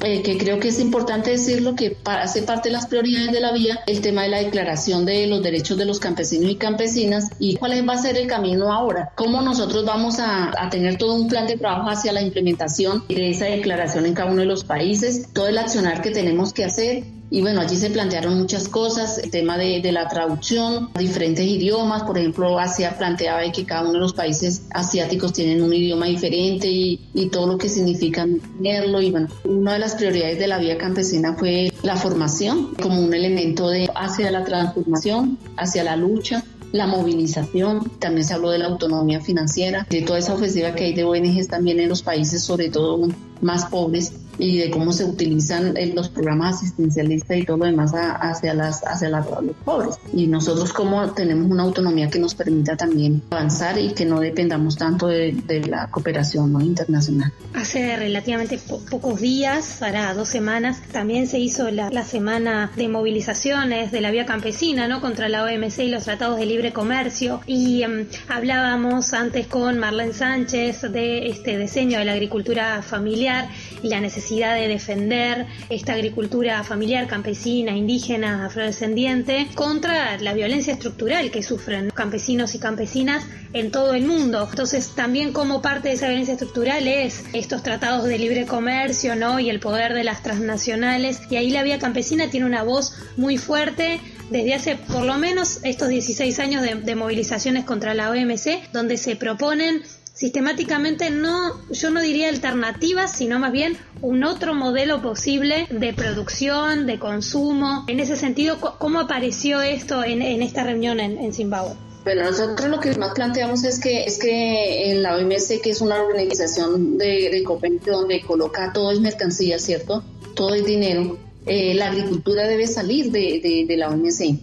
eh, 0.00 0.22
que 0.22 0.38
creo 0.38 0.58
que 0.58 0.68
es 0.68 0.80
importante 0.80 1.30
decirlo, 1.30 1.74
que 1.74 1.96
hace 2.04 2.42
parte 2.42 2.68
de 2.68 2.72
las 2.72 2.86
prioridades 2.86 3.32
de 3.32 3.40
la 3.40 3.52
vía 3.52 3.80
el 3.86 4.00
tema 4.00 4.22
de 4.22 4.28
la 4.28 4.38
declaración 4.38 5.04
de 5.04 5.26
los 5.26 5.42
derechos 5.42 5.76
de 5.78 5.84
los 5.84 6.00
campesinos 6.00 6.50
y 6.50 6.56
campesinas 6.56 7.30
y 7.38 7.56
cuál 7.56 7.88
va 7.88 7.94
a 7.94 7.98
ser 7.98 8.16
el 8.16 8.26
camino 8.26 8.72
ahora, 8.72 9.12
cómo 9.14 9.42
nosotros 9.42 9.84
vamos 9.84 10.18
a, 10.18 10.52
a 10.56 10.70
tener 10.70 10.96
todo 10.96 11.14
un 11.14 11.28
plan 11.28 11.46
de 11.46 11.56
trabajo 11.56 11.90
hacia 11.90 12.12
la 12.12 12.22
implementación 12.22 13.04
de 13.08 13.30
esa 13.30 13.46
declaración 13.46 14.06
en 14.06 14.14
cada 14.14 14.30
uno 14.30 14.40
de 14.40 14.46
los 14.46 14.64
países, 14.64 15.28
todo 15.32 15.48
el 15.48 15.58
accionar 15.58 16.02
que 16.02 16.10
tenemos 16.10 16.52
que 16.52 16.64
hacer 16.64 17.04
y 17.32 17.40
bueno, 17.40 17.62
allí 17.62 17.76
se 17.76 17.88
plantearon 17.88 18.36
muchas 18.36 18.68
cosas, 18.68 19.16
el 19.16 19.30
tema 19.30 19.56
de, 19.56 19.80
la 19.90 20.06
traducción, 20.06 20.90
diferentes 20.98 21.46
idiomas, 21.46 22.02
por 22.02 22.18
ejemplo, 22.18 22.58
Asia 22.58 22.98
planteaba 22.98 23.40
que 23.50 23.64
cada 23.64 23.84
uno 23.84 23.94
de 23.94 24.00
los 24.00 24.12
países 24.12 24.66
asiáticos 24.70 25.32
tienen 25.32 25.62
un 25.62 25.72
idioma 25.72 26.04
diferente 26.06 26.68
y, 26.68 27.00
todo 27.32 27.46
lo 27.46 27.56
que 27.56 27.70
significa 27.70 28.26
tenerlo. 28.58 29.00
Y 29.00 29.10
bueno, 29.10 29.28
una 29.44 29.72
de 29.72 29.78
las 29.78 29.94
prioridades 29.94 30.38
de 30.38 30.46
la 30.46 30.58
vía 30.58 30.76
campesina 30.76 31.34
fue 31.34 31.72
la 31.82 31.96
formación 31.96 32.74
como 32.74 33.00
un 33.00 33.14
elemento 33.14 33.70
de 33.70 33.88
hacia 33.94 34.30
la 34.30 34.44
transformación, 34.44 35.38
hacia 35.56 35.84
la 35.84 35.96
lucha 35.96 36.44
la 36.72 36.86
movilización, 36.86 37.90
también 37.98 38.26
se 38.26 38.32
habló 38.32 38.50
de 38.50 38.58
la 38.58 38.66
autonomía 38.66 39.20
financiera, 39.20 39.86
de 39.90 40.02
toda 40.02 40.18
esa 40.18 40.34
ofensiva 40.34 40.74
que 40.74 40.84
hay 40.84 40.94
de 40.94 41.04
ONGs 41.04 41.48
también 41.48 41.78
en 41.80 41.88
los 41.90 42.02
países, 42.02 42.42
sobre 42.42 42.70
todo 42.70 43.08
más 43.42 43.66
pobres, 43.66 44.14
y 44.38 44.58
de 44.58 44.70
cómo 44.70 44.92
se 44.92 45.04
utilizan 45.04 45.76
eh, 45.76 45.92
los 45.94 46.08
programas 46.08 46.56
asistencialistas 46.56 47.36
y 47.36 47.44
todo 47.44 47.58
lo 47.58 47.66
demás 47.66 47.92
hacia 47.94 48.54
las 48.54 48.82
hacia 48.84 49.08
los 49.08 49.26
pobres 49.64 49.98
y 50.12 50.26
nosotros 50.26 50.72
como 50.72 51.10
tenemos 51.12 51.50
una 51.50 51.62
autonomía 51.62 52.10
que 52.10 52.18
nos 52.18 52.34
permita 52.34 52.76
también 52.76 53.22
avanzar 53.30 53.78
y 53.78 53.92
que 53.94 54.04
no 54.04 54.20
dependamos 54.20 54.76
tanto 54.76 55.08
de, 55.08 55.32
la 55.68 55.88
cooperación 55.90 56.60
internacional. 56.62 57.32
Hace 57.54 57.96
relativamente 57.96 58.58
pocos 58.58 59.20
días, 59.20 59.76
para 59.78 60.12
dos 60.14 60.28
semanas, 60.28 60.82
también 60.92 61.28
se 61.28 61.38
hizo 61.38 61.70
la, 61.70 61.90
semana 62.04 62.72
de 62.74 62.88
movilizaciones 62.88 63.92
de 63.92 64.00
la 64.00 64.10
vía 64.10 64.26
campesina, 64.26 64.88
¿no? 64.88 65.00
Contra 65.00 65.28
la 65.28 65.44
OMC 65.44 65.78
y 65.80 65.88
los 65.88 66.04
tratados 66.04 66.38
de 66.38 66.46
libre 66.46 66.72
comercio 66.72 67.40
y 67.46 67.82
em, 67.82 68.06
hablábamos 68.28 69.12
antes 69.14 69.46
con 69.46 69.78
Marlene 69.78 70.12
Sánchez 70.12 70.82
de 70.90 71.28
este 71.28 71.58
diseño 71.58 71.98
de 71.98 72.04
la 72.04 72.12
agricultura 72.12 72.82
familiar 72.82 73.48
y 73.82 73.88
la 73.88 74.00
necesidad 74.00 74.21
de 74.30 74.68
defender 74.68 75.46
esta 75.68 75.94
agricultura 75.94 76.62
familiar, 76.64 77.06
campesina, 77.06 77.76
indígena, 77.76 78.46
afrodescendiente, 78.46 79.48
contra 79.54 80.16
la 80.18 80.32
violencia 80.32 80.72
estructural 80.72 81.30
que 81.30 81.42
sufren 81.42 81.90
campesinos 81.90 82.54
y 82.54 82.58
campesinas 82.58 83.24
en 83.52 83.70
todo 83.70 83.94
el 83.94 84.06
mundo. 84.06 84.46
Entonces, 84.48 84.92
también 84.94 85.32
como 85.32 85.60
parte 85.60 85.88
de 85.88 85.94
esa 85.94 86.06
violencia 86.06 86.34
estructural 86.34 86.86
es 86.86 87.24
estos 87.32 87.62
tratados 87.62 88.04
de 88.04 88.18
libre 88.18 88.46
comercio, 88.46 89.16
¿no? 89.16 89.38
Y 89.40 89.50
el 89.50 89.60
poder 89.60 89.92
de 89.92 90.04
las 90.04 90.22
transnacionales. 90.22 91.20
Y 91.28 91.36
ahí 91.36 91.50
la 91.50 91.62
vía 91.62 91.78
campesina 91.78 92.30
tiene 92.30 92.46
una 92.46 92.62
voz 92.62 92.94
muy 93.16 93.36
fuerte 93.38 94.00
desde 94.30 94.54
hace 94.54 94.76
por 94.76 95.04
lo 95.04 95.18
menos 95.18 95.60
estos 95.62 95.88
16 95.88 96.38
años 96.38 96.62
de 96.62 96.94
movilizaciones 96.94 97.64
contra 97.64 97.92
la 97.92 98.10
OMC, 98.10 98.72
donde 98.72 98.96
se 98.96 99.16
proponen 99.16 99.82
sistemáticamente 100.14 101.10
no, 101.10 101.52
yo 101.70 101.90
no 101.90 102.00
diría 102.00 102.28
alternativas, 102.28 103.16
sino 103.16 103.38
más 103.38 103.52
bien 103.52 103.76
un 104.00 104.24
otro 104.24 104.54
modelo 104.54 105.02
posible 105.02 105.66
de 105.70 105.92
producción, 105.92 106.86
de 106.86 106.98
consumo. 106.98 107.84
En 107.88 108.00
ese 108.00 108.16
sentido, 108.16 108.58
¿cómo 108.78 109.00
apareció 109.00 109.62
esto 109.62 110.04
en, 110.04 110.22
esta 110.42 110.64
reunión 110.64 111.00
en, 111.00 111.32
Zimbabue? 111.32 111.74
Bueno, 112.04 112.24
nosotros 112.24 112.68
lo 112.68 112.80
que 112.80 112.94
más 112.96 113.12
planteamos 113.14 113.62
es 113.64 113.78
que 113.78 114.04
es 114.04 114.18
que 114.18 114.90
en 114.90 115.02
la 115.02 115.16
OMC, 115.16 115.60
que 115.62 115.70
es 115.70 115.80
una 115.80 116.02
organización 116.02 116.98
de, 116.98 117.30
de 117.30 117.44
comercio 117.44 117.92
donde 117.92 118.20
coloca 118.22 118.72
todo 118.72 118.90
es 118.90 119.00
mercancía, 119.00 119.58
¿cierto? 119.58 120.02
Todo 120.34 120.54
es 120.54 120.64
dinero. 120.64 121.16
Eh, 121.46 121.74
la 121.74 121.88
agricultura 121.88 122.46
debe 122.46 122.66
salir 122.66 123.12
de, 123.12 123.40
de, 123.42 123.64
de 123.68 123.76
la 123.76 123.88
OMC 123.88 124.40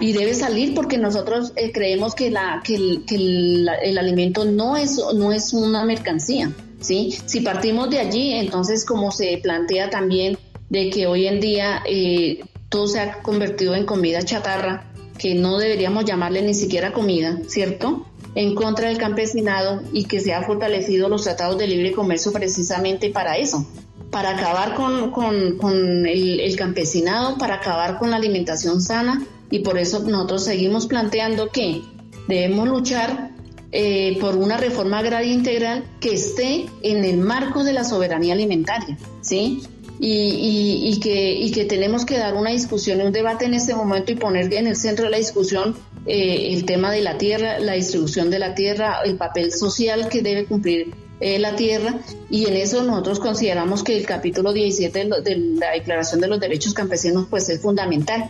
y 0.00 0.12
debe 0.12 0.34
salir 0.34 0.74
porque 0.74 0.98
nosotros 0.98 1.52
eh, 1.56 1.72
creemos 1.72 2.14
que, 2.14 2.30
la, 2.30 2.62
que, 2.64 2.76
el, 2.76 3.98
alimento 3.98 4.44
no 4.44 4.76
es, 4.76 5.00
no 5.14 5.32
es 5.32 5.52
una 5.52 5.84
mercancía. 5.84 6.52
¿sí? 6.80 7.16
Si 7.24 7.40
partimos 7.40 7.90
de 7.90 8.00
allí, 8.00 8.32
entonces 8.32 8.84
como 8.84 9.10
se 9.10 9.38
plantea 9.42 9.90
también 9.90 10.38
de 10.68 10.90
que 10.90 11.06
hoy 11.06 11.26
en 11.26 11.40
día 11.40 11.82
eh, 11.86 12.40
todo 12.68 12.88
se 12.88 13.00
ha 13.00 13.22
convertido 13.22 13.74
en 13.74 13.86
comida 13.86 14.22
chatarra, 14.22 14.92
que 15.18 15.34
no 15.34 15.58
deberíamos 15.58 16.04
llamarle 16.04 16.42
ni 16.42 16.52
siquiera 16.52 16.92
comida, 16.92 17.38
¿cierto? 17.46 18.06
En 18.34 18.54
contra 18.54 18.88
del 18.88 18.98
campesinado 18.98 19.82
y 19.92 20.04
que 20.04 20.20
se 20.20 20.34
ha 20.34 20.42
fortalecido 20.42 21.08
los 21.08 21.22
tratados 21.22 21.56
de 21.56 21.68
libre 21.68 21.92
comercio 21.92 22.32
precisamente 22.32 23.08
para 23.08 23.38
eso, 23.38 23.66
para 24.10 24.36
acabar 24.36 24.74
con, 24.74 25.10
con, 25.10 25.56
con 25.56 26.06
el, 26.06 26.54
campesinado, 26.56 27.38
para 27.38 27.54
acabar 27.54 27.98
con 27.98 28.10
la 28.10 28.16
alimentación 28.16 28.82
sana 28.82 29.26
y 29.50 29.60
por 29.60 29.78
eso 29.78 30.00
nosotros 30.00 30.44
seguimos 30.44 30.86
planteando 30.86 31.48
que 31.50 31.82
debemos 32.28 32.68
luchar 32.68 33.30
eh, 33.72 34.16
por 34.20 34.36
una 34.36 34.56
reforma 34.56 34.98
agraria 34.98 35.32
integral 35.32 35.84
que 36.00 36.14
esté 36.14 36.66
en 36.82 37.04
el 37.04 37.18
marco 37.18 37.64
de 37.64 37.72
la 37.72 37.84
soberanía 37.84 38.34
alimentaria, 38.34 38.96
¿sí? 39.20 39.62
Y, 39.98 40.82
y, 40.84 41.00
que, 41.00 41.32
y 41.32 41.50
que 41.52 41.64
tenemos 41.64 42.04
que 42.04 42.18
dar 42.18 42.34
una 42.34 42.50
discusión, 42.50 43.00
un 43.00 43.12
debate 43.12 43.46
en 43.46 43.54
este 43.54 43.74
momento 43.74 44.12
y 44.12 44.16
poner 44.16 44.52
en 44.52 44.66
el 44.66 44.76
centro 44.76 45.06
de 45.06 45.10
la 45.10 45.16
discusión 45.16 45.74
eh, 46.06 46.52
el 46.52 46.66
tema 46.66 46.92
de 46.92 47.00
la 47.00 47.16
tierra, 47.16 47.58
la 47.58 47.72
distribución 47.72 48.30
de 48.30 48.38
la 48.38 48.54
tierra, 48.54 49.00
el 49.04 49.16
papel 49.16 49.52
social 49.52 50.08
que 50.08 50.20
debe 50.20 50.44
cumplir 50.44 50.94
eh, 51.18 51.38
la 51.38 51.56
tierra 51.56 51.98
y 52.28 52.46
en 52.46 52.56
eso 52.56 52.84
nosotros 52.84 53.20
consideramos 53.20 53.82
que 53.82 53.96
el 53.96 54.04
capítulo 54.04 54.52
17 54.52 54.98
de, 55.06 55.20
de 55.22 55.36
la 55.58 55.70
Declaración 55.72 56.20
de 56.20 56.28
los 56.28 56.40
Derechos 56.40 56.74
Campesinos 56.74 57.26
pues 57.30 57.48
es 57.48 57.62
fundamental 57.62 58.28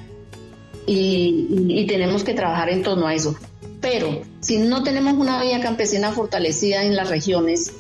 y, 0.87 1.87
tenemos 1.87 2.25
que 2.25 2.35
trabajar 2.35 2.71
en 2.71 2.83
torno 2.83 3.07
a 3.07 3.15
eso. 3.15 3.37
Pero 3.81 4.23
si 4.41 4.59
no 4.59 4.83
tenemos 4.83 5.15
una 5.15 5.41
vía 5.43 5.61
campesina 5.61 6.13
fortalecida 6.13 6.85
en 6.85 6.97
las 6.97 7.09
regiones 7.09 7.73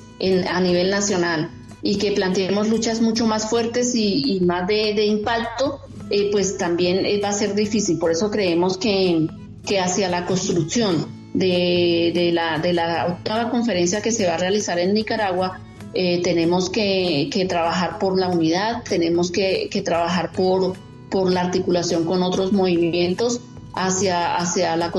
a 0.48 0.60
nivel 0.60 0.90
nacional 0.90 1.50
y 1.82 1.98
que 1.98 2.12
planteemos 2.12 2.68
luchas 2.68 3.00
mucho 3.00 3.26
más 3.26 3.48
fuertes 3.48 3.94
y, 3.94 4.40
más 4.40 4.66
de, 4.66 5.04
impacto, 5.04 5.80
eh, 6.10 6.30
pues 6.30 6.58
también 6.58 7.04
eh, 7.04 7.20
va 7.22 7.30
a 7.30 7.32
ser 7.32 7.54
difícil. 7.54 7.98
Por 7.98 8.10
eso 8.10 8.30
creemos 8.30 8.78
que, 8.78 9.26
que 9.66 9.80
hacia 9.80 10.08
la 10.08 10.26
construcción 10.26 11.06
de, 11.34 12.30
la, 12.32 12.58
de 12.58 12.72
la 12.72 13.06
octava 13.06 13.50
conferencia 13.50 14.00
que 14.00 14.12
se 14.12 14.26
va 14.26 14.34
a 14.34 14.38
realizar 14.38 14.78
en 14.78 14.94
Nicaragua, 14.94 15.60
eh, 15.94 16.20
tenemos 16.22 16.70
que, 16.70 17.46
trabajar 17.48 17.98
por 17.98 18.18
la 18.18 18.28
unidad, 18.28 18.82
tenemos 18.84 19.30
que 19.30 19.82
trabajar 19.84 20.32
por 20.32 20.76
por 21.10 21.32
la 21.32 21.42
articulación 21.42 22.04
con 22.04 22.22
otros 22.22 22.52
movimientos 22.52 23.40
hacia, 23.74 24.36
hacia 24.36 24.76
la, 24.76 24.92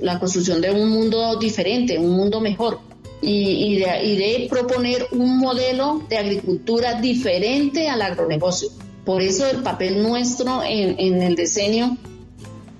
la 0.00 0.18
construcción 0.18 0.60
de 0.60 0.70
un 0.70 0.88
mundo 0.88 1.36
diferente, 1.36 1.98
un 1.98 2.16
mundo 2.16 2.40
mejor. 2.40 2.80
Y, 3.24 3.78
de, 3.78 4.48
proponer 4.50 5.06
un 5.12 5.38
modelo 5.38 6.02
de 6.08 6.18
agricultura 6.18 7.00
diferente 7.00 7.88
al 7.88 8.02
agronegocio. 8.02 8.68
Por 9.04 9.22
eso 9.22 9.46
el 9.46 9.62
papel 9.62 10.02
nuestro 10.02 10.62
en, 10.64 11.22
el 11.22 11.36
diseño 11.36 11.96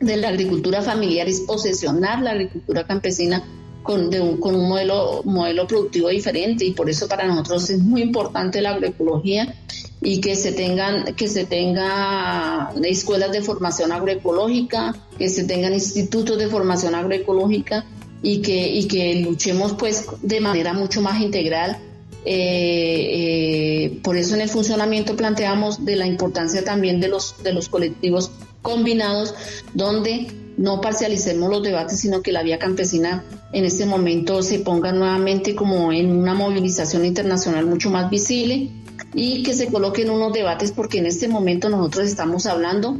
de 0.00 0.16
la 0.16 0.28
agricultura 0.28 0.82
familiar 0.82 1.28
es 1.28 1.40
posesionar 1.40 2.22
la 2.22 2.32
agricultura 2.32 2.84
campesina 2.84 3.44
con, 3.82 4.10
con 4.38 4.54
un 4.54 4.68
modelo, 4.68 5.22
modelo 5.24 5.66
productivo 5.66 6.08
diferente 6.08 6.64
y 6.64 6.72
por 6.72 6.88
eso 6.88 7.08
para 7.08 7.26
nosotros 7.26 7.68
es 7.70 7.80
muy 7.80 8.02
importante 8.02 8.60
la 8.60 8.70
agroecología 8.70 9.54
y 10.00 10.20
que 10.20 10.34
se 10.34 10.52
tengan 10.52 11.14
que 11.14 11.28
se 11.28 11.44
tenga 11.44 12.72
escuelas 12.82 13.30
de 13.30 13.40
formación 13.40 13.92
agroecológica, 13.92 14.96
que 15.16 15.28
se 15.28 15.44
tengan 15.44 15.72
institutos 15.72 16.38
de 16.38 16.48
formación 16.48 16.94
agroecológica 16.94 17.84
y 18.20 18.42
que 18.42 18.68
y 18.68 18.86
que 18.86 19.20
luchemos 19.20 19.74
pues 19.74 20.06
de 20.22 20.40
manera 20.40 20.72
mucho 20.72 21.00
más 21.00 21.20
integral. 21.20 21.78
Eh, 22.24 23.90
eh, 23.94 24.00
por 24.02 24.16
eso 24.16 24.36
en 24.36 24.42
el 24.42 24.48
funcionamiento 24.48 25.16
planteamos 25.16 25.84
de 25.84 25.96
la 25.96 26.06
importancia 26.06 26.64
también 26.64 27.00
de 27.00 27.08
los 27.08 27.42
de 27.42 27.52
los 27.52 27.68
colectivos 27.68 28.30
combinados, 28.60 29.34
donde 29.74 30.28
no 30.56 30.80
parcialicemos 30.80 31.50
los 31.50 31.62
debates, 31.62 32.00
sino 32.00 32.22
que 32.22 32.32
la 32.32 32.42
vía 32.42 32.58
campesina 32.58 33.24
en 33.52 33.64
este 33.64 33.86
momento 33.86 34.42
se 34.42 34.60
ponga 34.60 34.92
nuevamente 34.92 35.54
como 35.54 35.92
en 35.92 36.10
una 36.16 36.34
movilización 36.34 37.04
internacional 37.04 37.66
mucho 37.66 37.90
más 37.90 38.10
visible 38.10 38.70
y 39.14 39.42
que 39.42 39.54
se 39.54 39.66
coloquen 39.66 40.10
unos 40.10 40.32
debates 40.32 40.72
porque 40.72 40.98
en 40.98 41.06
este 41.06 41.28
momento 41.28 41.68
nosotros 41.68 42.06
estamos 42.06 42.46
hablando 42.46 42.98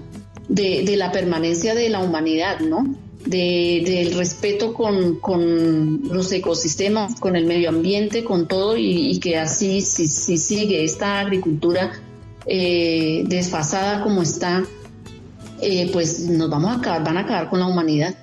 de, 0.48 0.96
la 0.96 1.12
permanencia 1.12 1.74
de 1.74 1.88
la 1.88 2.00
humanidad, 2.00 2.60
¿no? 2.60 2.94
del 3.24 4.14
respeto 4.14 4.74
con, 4.74 6.02
los 6.10 6.32
ecosistemas, 6.32 7.18
con 7.20 7.36
el 7.36 7.46
medio 7.46 7.68
ambiente, 7.68 8.24
con 8.24 8.48
todo 8.48 8.76
y, 8.76 9.18
que 9.20 9.38
así 9.38 9.80
si, 9.80 10.08
sigue 10.08 10.84
esta 10.84 11.20
agricultura 11.20 11.92
eh, 12.46 13.22
desfasada 13.26 14.02
como 14.02 14.22
está, 14.22 14.64
eh, 15.62 15.88
pues 15.92 16.20
nos 16.20 16.50
vamos 16.50 16.70
a 16.70 16.78
acabar, 16.78 17.04
van 17.04 17.16
a 17.16 17.20
acabar 17.20 17.48
con 17.48 17.60
la 17.60 17.66
humanidad. 17.66 18.14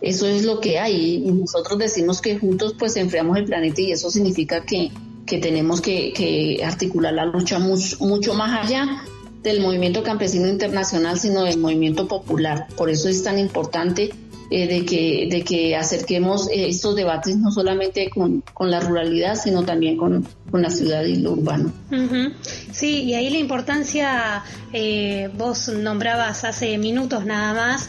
Eso 0.00 0.26
es 0.26 0.44
lo 0.44 0.60
que 0.60 0.78
hay 0.78 1.24
y 1.26 1.32
nosotros 1.32 1.78
decimos 1.78 2.20
que 2.20 2.38
juntos 2.38 2.74
pues 2.78 2.96
enfriamos 2.96 3.38
el 3.38 3.44
planeta 3.44 3.80
y 3.80 3.92
eso 3.92 4.10
significa 4.10 4.64
que, 4.64 4.90
que 5.26 5.38
tenemos 5.38 5.80
que, 5.80 6.60
articular 6.64 7.14
la 7.14 7.24
lucha 7.24 7.58
mucho, 7.58 8.34
más 8.34 8.66
allá 8.66 9.04
del 9.42 9.60
movimiento 9.60 10.02
campesino 10.02 10.48
internacional, 10.48 11.18
sino 11.18 11.44
del 11.44 11.58
movimiento 11.58 12.08
popular. 12.08 12.66
Por 12.76 12.90
eso 12.90 13.08
es 13.08 13.22
tan 13.22 13.38
importante 13.38 14.12
eh, 14.52 14.66
de, 14.66 14.84
que, 14.84 15.28
de 15.30 15.42
que 15.42 15.74
acerquemos 15.74 16.46
eh, 16.50 16.68
estos 16.68 16.94
debates 16.94 17.38
no 17.38 17.50
solamente 17.50 18.10
con, 18.10 18.42
la 18.60 18.80
ruralidad, 18.80 19.34
sino 19.34 19.64
también 19.64 19.96
con, 19.96 20.28
la 20.52 20.68
ciudad 20.68 21.02
y 21.04 21.16
lo 21.16 21.32
urbano. 21.32 21.72
Sí, 22.70 23.04
y 23.04 23.14
ahí 23.14 23.30
la 23.30 23.38
importancia, 23.38 24.44
eh, 24.74 25.30
vos 25.38 25.68
nombrabas 25.68 26.44
hace 26.44 26.76
minutos 26.76 27.24
nada 27.24 27.54
más, 27.54 27.88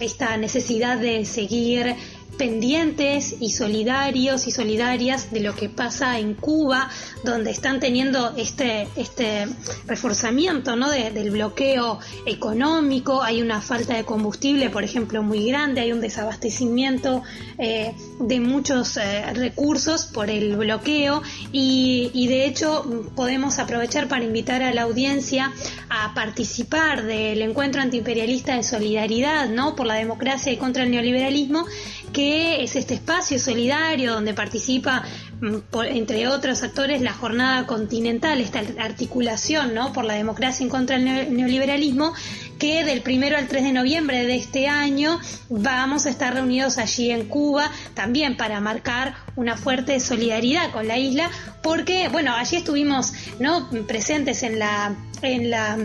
esta 0.00 0.36
necesidad 0.36 0.98
de 0.98 1.24
seguir 1.24 1.96
pendientes 2.36 3.36
y 3.40 3.50
solidarios 3.50 4.46
y 4.46 4.50
solidarias 4.50 5.30
de 5.32 5.40
lo 5.40 5.54
que 5.54 5.68
pasa 5.68 6.18
en 6.18 6.34
Cuba, 6.34 6.90
donde 7.24 7.50
están 7.50 7.80
teniendo 7.80 8.34
este, 8.36 8.88
este 8.96 9.48
reforzamiento 9.86 10.76
¿no? 10.76 10.90
del 10.90 11.30
bloqueo 11.30 11.98
económico, 12.26 13.22
hay 13.22 13.42
una 13.42 13.60
falta 13.60 13.94
de 13.94 14.04
combustible, 14.04 14.70
por 14.70 14.84
ejemplo, 14.84 15.22
muy 15.22 15.46
grande, 15.48 15.80
hay 15.80 15.92
un 15.92 16.00
desabastecimiento 16.00 17.22
eh, 17.58 17.94
de 18.20 18.40
muchos 18.40 18.96
eh, 18.96 19.24
recursos 19.32 20.06
por 20.06 20.30
el 20.30 20.56
bloqueo 20.56 21.22
y, 21.52 22.10
y 22.12 22.26
de 22.28 22.46
hecho 22.46 22.84
podemos 23.14 23.58
aprovechar 23.58 24.08
para 24.08 24.24
invitar 24.24 24.62
a 24.62 24.72
la 24.72 24.82
audiencia 24.82 25.52
a 25.88 26.14
participar 26.14 27.04
del 27.04 27.42
encuentro 27.42 27.80
antiimperialista 27.80 28.56
de 28.56 28.62
solidaridad 28.62 29.48
¿no? 29.48 29.76
por 29.76 29.86
la 29.86 29.94
democracia 29.94 30.52
y 30.52 30.56
contra 30.56 30.82
el 30.82 30.90
neoliberalismo 30.90 31.66
que 32.12 32.23
es 32.24 32.76
este 32.76 32.94
espacio 32.94 33.38
solidario 33.38 34.12
donde 34.12 34.34
participa, 34.34 35.02
mm, 35.40 35.56
entre 35.90 36.28
otros 36.28 36.62
actores, 36.62 37.00
la 37.00 37.12
jornada 37.12 37.66
continental, 37.66 38.40
esta 38.40 38.62
articulación 38.78 39.74
¿no? 39.74 39.92
por 39.92 40.04
la 40.04 40.14
democracia 40.14 40.64
en 40.64 40.70
contra 40.70 40.98
del 40.98 41.34
neoliberalismo, 41.34 42.12
que 42.58 42.84
del 42.84 43.02
primero 43.02 43.36
al 43.36 43.48
3 43.48 43.64
de 43.64 43.72
noviembre 43.72 44.24
de 44.24 44.36
este 44.36 44.68
año 44.68 45.20
vamos 45.48 46.06
a 46.06 46.10
estar 46.10 46.34
reunidos 46.34 46.78
allí 46.78 47.10
en 47.10 47.26
Cuba, 47.28 47.70
también 47.94 48.36
para 48.36 48.60
marcar 48.60 49.14
una 49.36 49.56
fuerte 49.56 49.98
solidaridad 50.00 50.70
con 50.70 50.88
la 50.88 50.98
isla, 50.98 51.30
porque, 51.62 52.08
bueno, 52.08 52.34
allí 52.34 52.56
estuvimos 52.56 53.12
¿no? 53.38 53.68
presentes 53.86 54.42
en 54.42 54.58
la, 54.58 54.94
en 55.22 55.50
la 55.50 55.78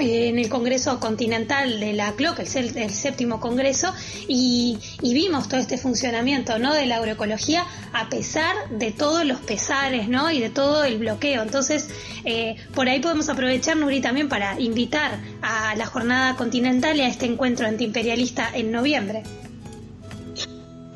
en 0.00 0.38
el 0.38 0.48
Congreso 0.48 0.98
Continental 0.98 1.78
de 1.78 1.92
la 1.92 2.12
CLOC, 2.12 2.40
el, 2.40 2.76
el 2.76 2.90
séptimo 2.90 3.40
Congreso, 3.40 3.92
y, 4.28 4.78
vimos 5.02 5.48
todo 5.48 5.60
este 5.60 5.76
funcionamiento 5.76 6.58
¿no? 6.58 6.72
de 6.72 6.86
la 6.86 6.96
agroecología 6.96 7.66
a 7.92 8.08
pesar 8.08 8.54
de 8.70 8.90
todos 8.90 9.24
los 9.24 9.40
pesares 9.40 10.08
¿no? 10.08 10.30
y 10.30 10.40
de 10.40 10.50
todo 10.50 10.84
el 10.84 10.98
bloqueo. 10.98 11.42
Entonces, 11.42 11.88
eh, 12.24 12.56
por 12.74 12.88
ahí 12.88 13.00
podemos 13.00 13.28
aprovechar, 13.28 13.76
Nuri, 13.76 14.00
también 14.00 14.28
para 14.28 14.58
invitar 14.58 15.18
a 15.42 15.74
la 15.76 15.86
jornada 15.86 16.36
continental 16.36 16.96
y 16.96 17.02
a 17.02 17.08
este 17.08 17.26
encuentro 17.26 17.66
antiimperialista 17.66 18.48
en 18.54 18.72
noviembre. 18.72 19.22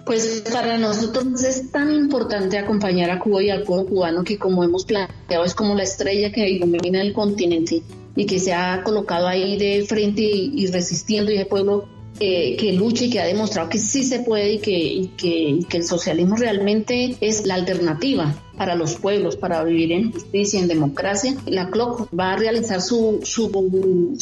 Pues 0.06 0.44
para 0.52 0.76
nosotros 0.76 1.42
es 1.44 1.70
tan 1.70 1.90
importante 1.92 2.58
acompañar 2.58 3.10
a 3.10 3.18
Cuba 3.18 3.42
y 3.42 3.48
al 3.48 3.62
pueblo 3.62 3.86
cubano 3.86 4.22
que 4.22 4.38
como 4.38 4.62
hemos 4.62 4.84
planteado 4.84 5.44
es 5.44 5.54
como 5.54 5.74
la 5.74 5.82
estrella 5.82 6.30
que 6.30 6.46
ilumina 6.48 7.00
el 7.00 7.14
continente 7.14 7.82
y 8.16 8.26
que 8.26 8.38
se 8.38 8.52
ha 8.52 8.82
colocado 8.82 9.26
ahí 9.26 9.56
de 9.58 9.84
frente 9.86 10.22
y, 10.22 10.66
resistiendo 10.68 11.32
y 11.32 11.36
ese 11.36 11.46
pueblo 11.46 11.88
que 12.18 12.72
lucha 12.76 13.04
y 13.04 13.10
que 13.10 13.20
ha 13.20 13.24
demostrado 13.24 13.68
que 13.68 13.78
sí 13.78 14.04
se 14.04 14.20
puede 14.20 14.54
y 14.54 14.58
que, 14.58 15.08
que, 15.68 15.76
el 15.76 15.84
socialismo 15.84 16.36
realmente 16.36 17.16
es 17.20 17.44
la 17.44 17.54
alternativa 17.54 18.34
para 18.56 18.76
los 18.76 18.94
pueblos, 18.96 19.36
para 19.36 19.64
vivir 19.64 19.90
en 19.92 20.12
justicia, 20.12 20.60
en 20.60 20.68
democracia. 20.68 21.34
La 21.46 21.70
CLOC 21.70 22.08
va 22.16 22.32
a 22.32 22.36
realizar 22.36 22.80
su, 22.80 23.18
su 23.24 23.50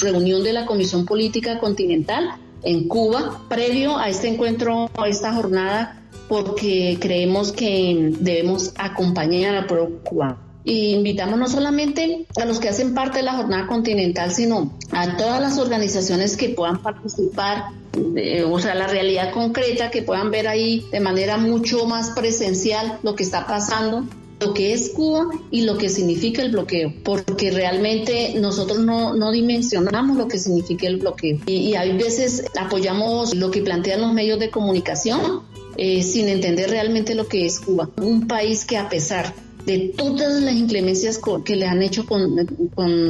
reunión 0.01 0.43
de 0.43 0.55
la 0.55 0.65
Comisión 0.65 1.05
Política 1.05 1.59
Continental 1.59 2.31
en 2.63 2.89
Cuba, 2.89 3.43
previo 3.49 3.99
a 3.99 4.09
este 4.09 4.29
encuentro, 4.29 4.89
a 4.97 5.09
esta 5.09 5.35
jornada, 5.35 6.03
porque 6.29 6.97
creemos 6.99 7.53
que 7.53 8.15
debemos 8.21 8.73
acompañar 8.79 9.55
al 9.55 9.67
pueblo 9.67 10.03
cubano 10.03 10.52
y 10.65 10.93
invitamos 10.95 11.39
no 11.39 11.49
solamente 11.49 12.27
a 12.41 12.45
los 12.45 12.61
que 12.61 12.69
hacen 12.69 12.95
parte 12.95 13.19
de 13.19 13.25
la 13.25 13.35
jornada 13.35 13.67
continental, 13.67 14.33
sino 14.33 14.73
a 14.91 15.17
todas 15.17 15.41
las 15.41 15.59
organizaciones 15.59 16.37
que 16.37 16.51
puedan 16.51 16.83
participar, 16.83 17.67
o 18.49 18.59
sea, 18.61 18.75
la 18.75 18.87
realidad 18.87 19.33
concreta, 19.33 19.91
que 19.91 20.03
puedan 20.03 20.31
ver 20.31 20.49
ahí 20.49 20.87
de 20.93 21.01
manera 21.01 21.37
mucho 21.37 21.87
más 21.87 22.11
presencial 22.11 22.99
lo 23.03 23.15
que 23.15 23.25
está 23.25 23.47
pasando 23.47 24.05
lo 24.43 24.55
que 24.55 24.73
es 24.73 24.91
Cuba 24.91 25.27
y 25.53 25.63
lo 25.63 25.79
que 25.79 25.89
significa 25.89 26.43
el 26.43 26.51
bloqueo, 26.51 26.93
porque 27.05 27.53
realmente 27.53 28.35
nosotros 28.41 28.81
no, 28.81 29.15
no 29.15 29.31
dimensionamos 29.31 30.17
lo 30.17 30.27
que 30.27 30.39
significa 30.39 30.89
el 30.89 30.97
bloqueo. 30.97 31.39
Y, 31.47 31.53
y 31.53 31.75
hay 31.77 31.97
veces 31.97 32.45
apoyamos 32.59 33.37
lo 33.37 33.53
que 33.53 33.63
plantean 33.63 34.01
los 34.01 34.13
medios 34.13 34.41
de 34.41 34.51
comunicación 34.51 35.43
eh, 35.77 36.03
sin 36.03 36.29
entender 36.29 36.71
realmente 36.71 37.15
lo 37.15 37.29
que 37.29 37.47
es 37.47 37.61
Cuba. 37.61 37.89
Un 37.97 38.27
país 38.27 38.65
que 38.65 38.77
a 38.77 38.89
pesar 38.89 39.33
de 39.67 39.93
todas 39.97 40.43
las 40.43 40.55
inclemencias 40.55 41.21
que 41.45 41.57
le 41.57 41.67
han 41.67 41.83
hecho 41.83 42.07
con, 42.07 42.39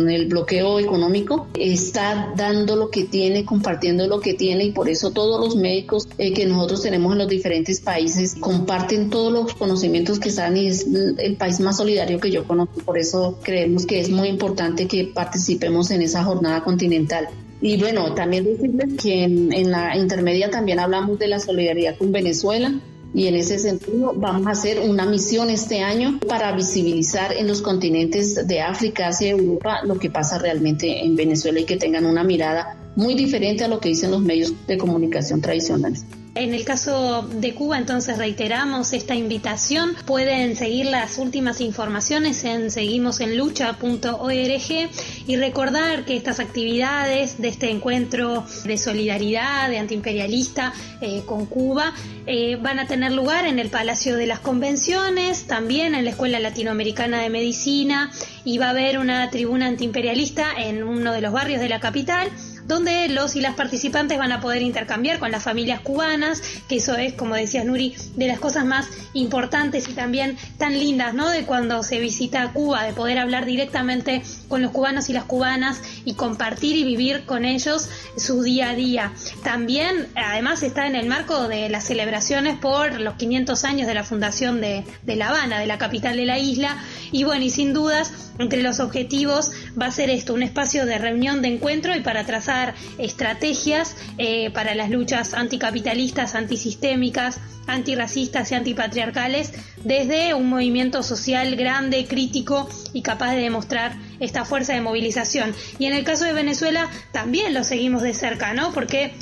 el 0.09 0.27
bloqueo 0.27 0.79
económico, 0.79 1.47
está 1.59 2.33
dando 2.37 2.77
lo 2.77 2.91
que 2.91 3.05
tiene, 3.05 3.45
compartiendo 3.45 4.07
lo 4.07 4.21
que 4.21 4.35
tiene 4.35 4.65
y 4.65 4.73
por 4.73 4.89
eso 4.89 5.11
todos 5.11 5.41
los 5.41 5.57
médicos 5.57 6.09
eh, 6.19 6.33
que 6.33 6.47
nosotros 6.47 6.83
tenemos 6.83 7.13
en 7.13 7.19
los 7.19 7.29
diferentes 7.29 7.81
países 7.81 8.35
comparten 8.35 9.11
todos 9.11 9.33
los 9.33 9.55
conocimientos 9.55 10.19
que 10.19 10.29
están 10.29 10.57
y 10.57 10.67
es 10.67 10.87
el 11.19 11.37
país 11.37 11.61
más 11.61 11.77
solidario 11.77 12.21
que 12.21 12.31
yo 12.31 12.45
conozco. 12.45 12.81
Por 12.81 12.99
eso 12.99 13.39
creemos 13.43 13.87
que 13.87 14.01
es 14.01 14.11
muy 14.11 14.29
importante 14.29 14.87
que 14.87 15.05
participemos 15.05 15.91
en 15.91 16.03
esa 16.03 16.25
jornada 16.25 16.63
continental. 16.63 17.29
Y 17.61 17.77
bueno, 17.77 18.13
también 18.15 18.45
decirles 18.45 19.01
que 19.01 19.23
en 19.23 19.71
la 19.71 19.97
intermedia 19.97 20.51
también 20.51 20.81
hablamos 20.81 21.19
de 21.19 21.29
la 21.29 21.39
solidaridad 21.39 21.97
con 21.97 22.11
Venezuela 22.11 22.75
y 23.15 23.27
en 23.27 23.35
ese 23.35 23.59
sentido 23.59 24.15
vamos 24.17 24.47
a 24.47 24.51
hacer 24.51 24.81
una 24.81 25.05
misión 25.07 25.51
este 25.51 25.81
año 25.81 26.19
para 26.27 26.53
visibilizar 26.53 27.33
en 27.33 27.47
los 27.47 27.61
continentes 27.61 28.47
de 28.47 28.61
África, 28.61 29.09
Asia 29.09 29.29
y 29.29 29.31
Europa 29.31 29.81
lo 29.85 29.99
que 29.99 30.11
pasa 30.11 30.39
realmente 30.39 31.05
en 31.05 31.17
Venezuela 31.17 31.61
y 31.61 31.65
que 31.65 31.77
tengan 31.77 32.07
una 32.07 32.25
mirada 32.25 32.77
muy 32.97 33.15
diferente 33.15 33.65
a 33.65 33.69
lo 33.69 33.81
que 33.81 33.91
dicen 33.91 34.11
los 34.11 34.21
medios 34.21 34.55
de 34.67 34.79
comunicación 34.79 35.41
tradicionales. 35.41 36.05
En 36.35 36.55
el 36.55 36.65
caso 36.65 37.29
de 37.31 37.53
Cuba, 37.53 37.77
entonces 37.77 38.17
reiteramos 38.17 38.95
esta 38.95 39.15
invitación. 39.15 39.95
Pueden 40.07 40.57
seguir 40.57 40.87
las 40.87 41.19
últimas 41.19 41.61
informaciones 41.61 42.43
en 42.45 42.71
seguimosenlucha.org 42.71 44.91
y 45.27 45.37
recordar 45.37 46.07
que 46.07 46.17
estas 46.17 46.41
actividades 46.41 47.39
de 47.39 47.49
este 47.49 47.69
encuentro 47.69 48.47
de 48.65 48.79
solidaridad, 48.79 49.69
de 49.69 49.79
antiimperialista 49.79 50.73
eh, 51.03 51.23
con 51.27 51.45
Cuba, 51.45 51.93
eh, 52.27 52.57
van 52.57 52.79
a 52.79 52.87
tener 52.87 53.13
lugar 53.13 53.45
en 53.45 53.59
el 53.59 53.69
Palacio 53.69 54.17
de 54.17 54.27
las 54.27 54.39
Convenciones, 54.39 55.45
también 55.45 55.95
en 55.95 56.05
la 56.05 56.13
Escuela 56.13 56.41
Latinoamericana 56.41 57.21
de 57.21 57.29
Medicina 57.29 58.11
y 58.43 58.57
va 58.57 58.69
a 58.69 58.71
haber 58.71 58.99
una 58.99 59.29
tribuna 59.29 59.67
antiimperialista 59.67 60.47
en 60.57 60.83
uno 60.83 61.13
de 61.13 61.21
los 61.21 61.35
barrios 61.35 61.61
de 61.61 61.69
la 61.69 61.79
capital 61.79 62.31
donde 62.67 63.09
los 63.09 63.37
y 63.37 63.41
las 63.41 63.55
participantes 63.55 64.19
van 64.19 64.33
a 64.33 64.41
poder 64.41 64.63
intercambiar 64.63 65.19
con 65.19 65.31
las 65.31 65.43
familias 65.43 65.81
cubanas, 65.81 66.43
que 66.69 66.77
eso 66.77 66.97
es, 66.97 67.15
como 67.15 67.35
decía 67.35 67.65
Nuri, 67.65 67.95
de 68.17 68.27
las 68.27 68.39
cosas 68.39 68.65
más 68.65 68.87
importantes 69.15 69.89
y 69.89 69.93
también 69.93 70.37
tan 70.59 70.79
lindas, 70.79 71.15
¿no? 71.15 71.29
De 71.29 71.45
cuando 71.45 71.83
se 71.83 71.99
visita 71.99 72.53
Cuba, 72.53 72.85
de 72.85 72.93
poder 72.93 73.19
hablar 73.19 73.47
directamente 73.47 74.23
con 74.53 74.61
los 74.61 74.73
cubanos 74.73 75.09
y 75.09 75.15
las 75.15 75.25
cubanas 75.25 75.81
y 76.05 76.13
compartir 76.13 76.77
y 76.77 76.85
vivir 76.85 77.25
con 77.25 77.47
ellos 77.47 77.89
su 78.19 78.43
día 78.43 78.69
a 78.69 78.75
día. 78.75 79.15
También, 79.43 80.09
además, 80.15 80.63
está 80.63 80.87
en 80.87 80.95
el 80.95 81.07
marco 81.07 81.49
de 81.49 81.71
las 81.71 81.85
celebraciones 81.85 82.59
por 82.59 83.01
los 83.01 83.15
500 83.15 83.65
años 83.65 83.87
de 83.87 83.95
la 83.95 84.05
fundación 84.05 84.61
de, 84.61 84.85
de 85.05 85.17
La 85.17 85.31
Habana, 85.31 85.59
de 85.59 85.65
la 85.65 85.79
capital 85.79 86.19
de 86.19 86.27
la 86.27 86.39
isla, 86.39 86.77
y 87.13 87.25
bueno, 87.25 87.43
y 87.47 87.49
sin 87.49 87.73
dudas, 87.73 88.13
entre 88.39 88.63
los 88.63 88.79
objetivos 88.79 89.53
va 89.81 89.87
a 89.87 89.91
ser 89.91 90.11
esto, 90.11 90.35
un 90.35 90.43
espacio 90.43 90.85
de 90.85 90.99
reunión, 90.99 91.41
de 91.41 91.49
encuentro 91.49 91.97
y 91.97 92.01
para 92.01 92.27
trazar 92.27 92.75
estrategias 92.99 93.97
eh, 94.19 94.51
para 94.51 94.75
las 94.75 94.91
luchas 94.91 95.33
anticapitalistas, 95.33 96.35
antisistémicas, 96.35 97.41
antirracistas 97.67 98.51
y 98.51 98.55
antipatriarcales 98.55 99.53
desde 99.85 100.35
un 100.35 100.49
movimiento 100.49 101.03
social 101.03 101.57
grande, 101.57 102.07
crítico 102.07 102.69
y 102.93 103.03
capaz 103.03 103.33
de 103.33 103.43
demostrar 103.43 103.97
esta 104.23 104.45
fuerza 104.45 104.73
de 104.73 104.81
movilización. 104.81 105.55
Y 105.79 105.87
en 105.87 105.93
el 105.93 106.05
caso 106.05 106.25
de 106.25 106.33
Venezuela 106.33 106.89
también 107.13 107.53
lo 107.53 107.65
seguimos 107.65 108.03
de 108.03 108.15
cerca, 108.15 108.55
¿no? 108.55 108.73
Porque 108.73 109.13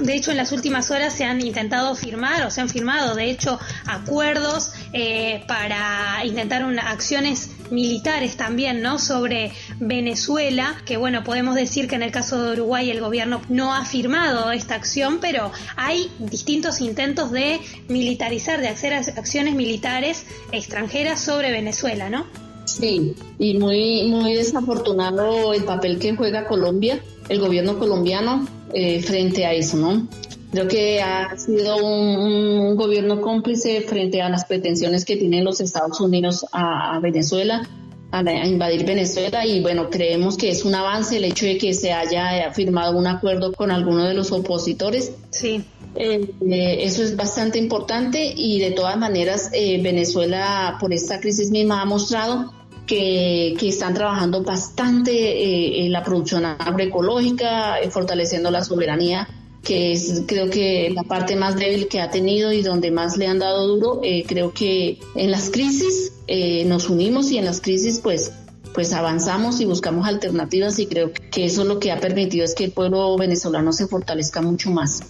de 0.00 0.14
hecho, 0.14 0.30
en 0.30 0.38
las 0.38 0.52
últimas 0.52 0.90
horas 0.90 1.12
se 1.12 1.24
han 1.24 1.44
intentado 1.44 1.94
firmar 1.94 2.46
o 2.46 2.50
se 2.50 2.62
han 2.62 2.70
firmado, 2.70 3.14
de 3.14 3.30
hecho, 3.30 3.60
acuerdos 3.86 4.72
eh, 4.94 5.44
para 5.46 6.24
intentar 6.24 6.62
acciones 6.78 7.50
militares 7.70 8.36
también, 8.36 8.80
¿no? 8.80 8.98
Sobre 8.98 9.52
Venezuela, 9.78 10.74
que 10.86 10.96
bueno, 10.96 11.22
podemos 11.22 11.54
decir 11.54 11.86
que 11.86 11.96
en 11.96 12.02
el 12.02 12.12
caso 12.12 12.42
de 12.42 12.52
Uruguay 12.54 12.90
el 12.90 13.00
gobierno 13.00 13.42
no 13.50 13.74
ha 13.74 13.84
firmado 13.84 14.52
esta 14.52 14.74
acción, 14.74 15.18
pero 15.20 15.52
hay 15.76 16.10
distintos 16.18 16.80
intentos 16.80 17.30
de 17.30 17.60
militarizar, 17.88 18.62
de 18.62 18.68
hacer 18.68 18.94
acciones 18.94 19.54
militares 19.54 20.24
extranjeras 20.50 21.20
sobre 21.20 21.52
Venezuela, 21.52 22.08
¿no? 22.08 22.49
Sí, 22.78 23.14
y 23.38 23.58
muy, 23.58 24.08
muy 24.08 24.34
desafortunado 24.34 25.52
el 25.52 25.64
papel 25.64 25.98
que 25.98 26.14
juega 26.14 26.46
Colombia, 26.46 27.00
el 27.28 27.40
gobierno 27.40 27.78
colombiano, 27.78 28.46
eh, 28.72 29.02
frente 29.02 29.44
a 29.44 29.52
eso, 29.52 29.76
¿no? 29.76 30.06
Creo 30.52 30.68
que 30.68 31.00
ha 31.00 31.36
sido 31.36 31.76
un, 31.76 32.76
gobierno 32.76 33.20
cómplice 33.20 33.82
frente 33.82 34.22
a 34.22 34.28
las 34.28 34.44
pretensiones 34.44 35.04
que 35.04 35.16
tienen 35.16 35.44
los 35.44 35.60
Estados 35.60 36.00
Unidos 36.00 36.46
a, 36.52 36.98
Venezuela, 37.00 37.68
a, 38.10 38.22
invadir 38.46 38.84
Venezuela 38.84 39.46
y 39.46 39.60
bueno, 39.60 39.90
creemos 39.90 40.36
que 40.36 40.50
es 40.50 40.64
un 40.64 40.74
avance 40.74 41.16
el 41.16 41.24
hecho 41.24 41.46
de 41.46 41.58
que 41.58 41.74
se 41.74 41.92
haya 41.92 42.52
firmado 42.52 42.96
un 42.96 43.06
acuerdo 43.06 43.52
con 43.52 43.70
alguno 43.70 44.04
de 44.04 44.14
los 44.14 44.32
opositores. 44.32 45.12
Sí. 45.30 45.64
Eh, 45.96 46.32
eh, 46.48 46.78
eso 46.80 47.02
es 47.02 47.16
bastante 47.16 47.58
importante 47.58 48.32
y 48.36 48.60
de 48.60 48.70
todas 48.70 48.96
maneras 48.96 49.50
eh, 49.52 49.80
Venezuela 49.82 50.76
por 50.80 50.92
esta 50.92 51.18
crisis 51.18 51.50
misma 51.50 51.82
ha 51.82 51.84
mostrado 51.84 52.52
que, 52.90 53.54
que 53.56 53.68
están 53.68 53.94
trabajando 53.94 54.42
bastante 54.42 55.84
en 55.86 55.92
la 55.92 56.02
producción 56.02 56.44
agroecológica, 56.44 57.76
fortaleciendo 57.90 58.50
la 58.50 58.64
soberanía 58.64 59.28
que 59.62 59.92
es 59.92 60.22
creo 60.26 60.48
que 60.48 60.90
la 60.90 61.02
parte 61.02 61.36
más 61.36 61.56
débil 61.56 61.86
que 61.88 62.00
ha 62.00 62.10
tenido 62.10 62.52
y 62.52 62.62
donde 62.62 62.90
más 62.90 63.16
le 63.16 63.26
han 63.26 63.38
dado 63.38 63.66
duro. 63.68 64.00
Eh, 64.02 64.24
creo 64.26 64.52
que 64.52 64.98
en 65.14 65.30
las 65.30 65.50
crisis 65.50 66.12
eh, 66.26 66.64
nos 66.64 66.88
unimos 66.88 67.30
y 67.30 67.38
en 67.38 67.44
las 67.44 67.60
crisis 67.60 68.00
pues 68.00 68.32
pues 68.74 68.92
avanzamos 68.92 69.60
y 69.60 69.64
buscamos 69.64 70.06
alternativas 70.06 70.78
y 70.78 70.86
creo 70.86 71.12
que 71.30 71.46
eso 71.46 71.64
lo 71.64 71.78
que 71.78 71.92
ha 71.92 72.00
permitido 72.00 72.44
es 72.44 72.54
que 72.54 72.64
el 72.64 72.72
pueblo 72.72 73.16
venezolano 73.16 73.72
se 73.72 73.86
fortalezca 73.86 74.40
mucho 74.42 74.70
más. 74.70 75.00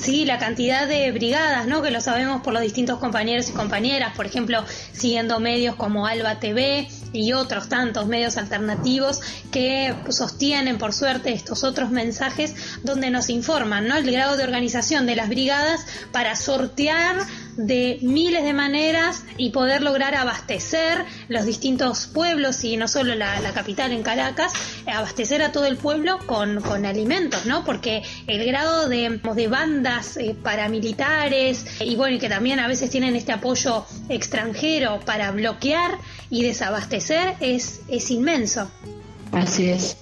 Sí, 0.00 0.24
la 0.24 0.38
cantidad 0.38 0.88
de 0.88 1.10
brigadas, 1.12 1.66
¿no? 1.66 1.82
Que 1.82 1.90
lo 1.90 2.00
sabemos 2.00 2.42
por 2.42 2.52
los 2.52 2.62
distintos 2.62 2.98
compañeros 2.98 3.48
y 3.48 3.52
compañeras, 3.52 4.16
por 4.16 4.26
ejemplo, 4.26 4.64
siguiendo 4.92 5.40
medios 5.40 5.74
como 5.76 6.06
Alba 6.06 6.40
TV, 6.40 6.88
y 7.12 7.32
otros 7.32 7.68
tantos 7.68 8.06
medios 8.06 8.36
alternativos 8.36 9.20
que 9.50 9.94
sostienen, 10.08 10.78
por 10.78 10.92
suerte, 10.92 11.32
estos 11.32 11.64
otros 11.64 11.90
mensajes 11.90 12.54
donde 12.82 13.10
nos 13.10 13.30
informan 13.30 13.88
¿no? 13.88 13.96
el 13.96 14.10
grado 14.10 14.36
de 14.36 14.44
organización 14.44 15.06
de 15.06 15.16
las 15.16 15.28
brigadas 15.28 15.86
para 16.12 16.36
sortear 16.36 17.16
de 17.66 17.98
miles 18.02 18.42
de 18.44 18.52
maneras 18.52 19.24
y 19.36 19.50
poder 19.50 19.82
lograr 19.82 20.14
abastecer 20.14 21.04
los 21.28 21.44
distintos 21.44 22.06
pueblos 22.06 22.64
y 22.64 22.76
no 22.76 22.88
solo 22.88 23.14
la, 23.14 23.40
capital 23.54 23.92
en 23.92 24.02
Caracas, 24.02 24.52
abastecer 24.86 25.42
a 25.42 25.52
todo 25.52 25.66
el 25.66 25.76
pueblo 25.76 26.18
con, 26.26 26.60
con 26.62 26.86
alimentos, 26.86 27.46
¿no? 27.46 27.64
Porque 27.64 28.02
el 28.26 28.44
grado 28.46 28.88
de, 28.88 29.20
de 29.34 29.48
bandas 29.48 30.16
eh, 30.16 30.34
paramilitares 30.40 31.80
y 31.80 31.96
bueno, 31.96 32.16
y 32.16 32.18
que 32.18 32.28
también 32.28 32.60
a 32.60 32.68
veces 32.68 32.90
tienen 32.90 33.16
este 33.16 33.32
apoyo 33.32 33.84
extranjero 34.08 35.00
para 35.04 35.30
bloquear 35.32 35.98
y 36.30 36.42
desabastecer 36.42 37.34
es, 37.40 37.80
es 37.88 38.10
inmenso. 38.10 38.70
Así 39.32 39.68
es. 39.68 39.96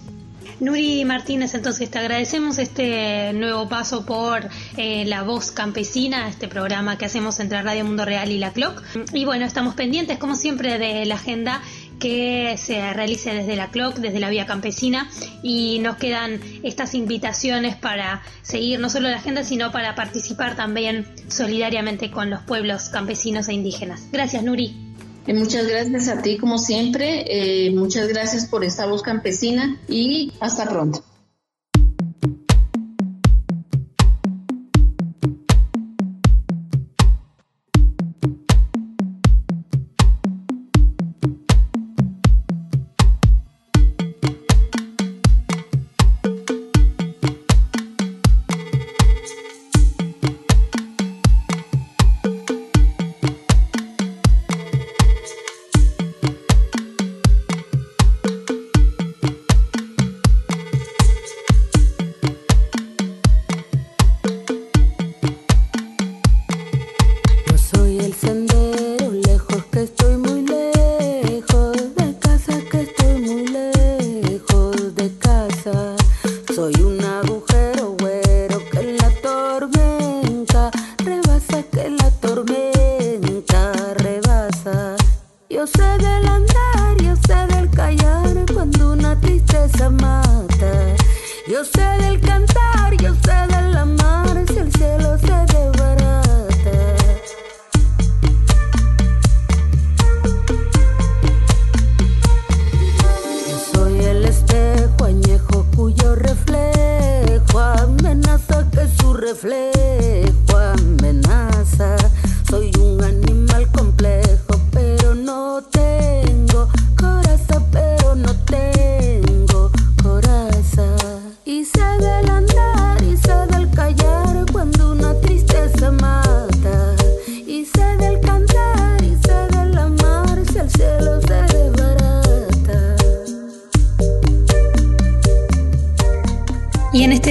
Nuri 0.60 1.04
Martínez, 1.04 1.54
entonces 1.54 1.90
te 1.90 1.98
agradecemos 1.98 2.58
este 2.58 3.32
nuevo 3.32 3.68
paso 3.68 4.04
por 4.04 4.48
eh, 4.76 5.04
La 5.06 5.22
Voz 5.22 5.50
Campesina, 5.50 6.28
este 6.28 6.48
programa 6.48 6.98
que 6.98 7.04
hacemos 7.04 7.40
entre 7.40 7.62
Radio 7.62 7.84
Mundo 7.84 8.04
Real 8.04 8.30
y 8.30 8.38
La 8.38 8.52
Clock. 8.52 8.82
Y 9.12 9.24
bueno, 9.24 9.44
estamos 9.44 9.74
pendientes, 9.74 10.18
como 10.18 10.34
siempre, 10.34 10.78
de 10.78 11.06
la 11.06 11.14
agenda 11.14 11.62
que 11.98 12.56
se 12.56 12.92
realice 12.94 13.34
desde 13.34 13.56
la 13.56 13.68
CLOC, 13.68 13.96
desde 13.96 14.20
la 14.20 14.30
Vía 14.30 14.46
Campesina, 14.46 15.08
y 15.42 15.78
nos 15.80 15.96
quedan 15.96 16.40
estas 16.62 16.94
invitaciones 16.94 17.76
para 17.76 18.22
seguir 18.42 18.80
no 18.80 18.88
solo 18.88 19.08
la 19.08 19.16
agenda, 19.16 19.44
sino 19.44 19.72
para 19.72 19.94
participar 19.94 20.56
también 20.56 21.06
solidariamente 21.28 22.10
con 22.10 22.30
los 22.30 22.42
pueblos 22.42 22.88
campesinos 22.88 23.48
e 23.48 23.54
indígenas. 23.54 24.08
Gracias, 24.12 24.42
Nuri. 24.42 24.87
Eh, 25.28 25.34
muchas 25.34 25.68
gracias 25.68 26.08
a 26.08 26.22
ti 26.22 26.38
como 26.38 26.56
siempre, 26.56 27.66
eh, 27.66 27.70
muchas 27.70 28.08
gracias 28.08 28.46
por 28.46 28.64
esta 28.64 28.86
voz 28.86 29.02
campesina 29.02 29.76
y 29.86 30.32
hasta 30.40 30.64
pronto. 30.64 31.04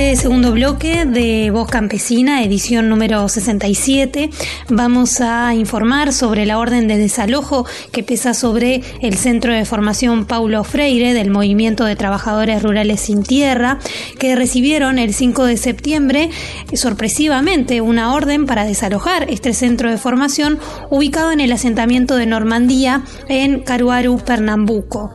De 0.07 1.51
Voz 1.51 1.69
Campesina, 1.69 2.41
edición 2.41 2.87
número 2.87 3.27
67, 3.27 4.29
vamos 4.69 5.19
a 5.19 5.53
informar 5.53 6.13
sobre 6.13 6.45
la 6.45 6.59
orden 6.59 6.87
de 6.87 6.97
desalojo 6.97 7.65
que 7.91 8.03
pesa 8.03 8.33
sobre 8.33 8.83
el 9.01 9.17
Centro 9.17 9.53
de 9.53 9.65
Formación 9.65 10.25
Paulo 10.25 10.63
Freire 10.63 11.13
del 11.13 11.29
Movimiento 11.29 11.83
de 11.83 11.97
Trabajadores 11.97 12.63
Rurales 12.63 13.01
Sin 13.01 13.21
Tierra, 13.21 13.79
que 14.17 14.37
recibieron 14.37 14.97
el 14.97 15.13
5 15.13 15.43
de 15.43 15.57
septiembre 15.57 16.29
sorpresivamente 16.73 17.81
una 17.81 18.13
orden 18.13 18.45
para 18.45 18.63
desalojar 18.63 19.29
este 19.29 19.53
centro 19.53 19.91
de 19.91 19.97
formación 19.97 20.57
ubicado 20.89 21.33
en 21.33 21.41
el 21.41 21.51
asentamiento 21.51 22.15
de 22.15 22.27
Normandía 22.27 23.03
en 23.27 23.59
Caruaru, 23.59 24.19
Pernambuco. 24.19 25.13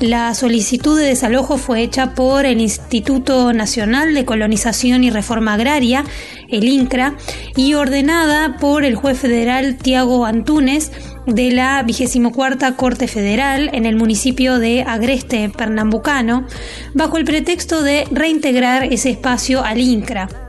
La 0.00 0.34
solicitud 0.34 0.98
de 0.98 1.06
desalojo 1.06 1.56
fue 1.56 1.80
hecha 1.80 2.14
por 2.14 2.44
el 2.44 2.60
Instituto 2.60 3.54
Nacional 3.54 4.12
de 4.12 4.26
Colonización 4.34 5.04
y 5.04 5.10
Reforma 5.10 5.54
Agraria, 5.54 6.04
el 6.48 6.64
INCRA, 6.64 7.14
y 7.54 7.74
ordenada 7.74 8.56
por 8.56 8.84
el 8.84 8.96
juez 8.96 9.16
federal 9.16 9.76
Tiago 9.76 10.26
Antúnez 10.26 10.90
de 11.24 11.52
la 11.52 11.80
24 11.84 12.74
Corte 12.76 13.06
Federal 13.06 13.70
en 13.72 13.86
el 13.86 13.94
municipio 13.94 14.58
de 14.58 14.82
Agreste, 14.82 15.50
Pernambucano, 15.50 16.48
bajo 16.94 17.16
el 17.16 17.24
pretexto 17.24 17.84
de 17.84 18.08
reintegrar 18.10 18.92
ese 18.92 19.10
espacio 19.10 19.62
al 19.62 19.78
INCRA. 19.78 20.43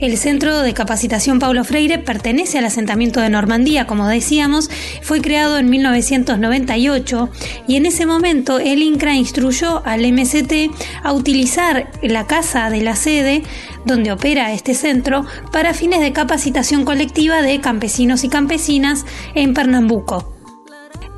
El 0.00 0.16
Centro 0.16 0.60
de 0.60 0.74
Capacitación 0.74 1.40
Paulo 1.40 1.64
Freire 1.64 1.98
pertenece 1.98 2.56
al 2.56 2.66
asentamiento 2.66 3.20
de 3.20 3.30
Normandía, 3.30 3.88
como 3.88 4.06
decíamos, 4.06 4.70
fue 5.02 5.20
creado 5.20 5.58
en 5.58 5.68
1998 5.70 7.28
y 7.66 7.74
en 7.74 7.84
ese 7.84 8.06
momento 8.06 8.60
el 8.60 8.82
INCRA 8.82 9.14
instruyó 9.14 9.84
al 9.84 10.10
MST 10.12 10.70
a 11.02 11.12
utilizar 11.12 11.90
la 12.00 12.28
casa 12.28 12.70
de 12.70 12.80
la 12.80 12.94
sede 12.94 13.42
donde 13.86 14.12
opera 14.12 14.52
este 14.52 14.74
centro 14.74 15.26
para 15.50 15.74
fines 15.74 16.00
de 16.00 16.12
capacitación 16.12 16.84
colectiva 16.84 17.42
de 17.42 17.60
campesinos 17.60 18.22
y 18.22 18.28
campesinas 18.28 19.04
en 19.34 19.52
Pernambuco. 19.52 20.37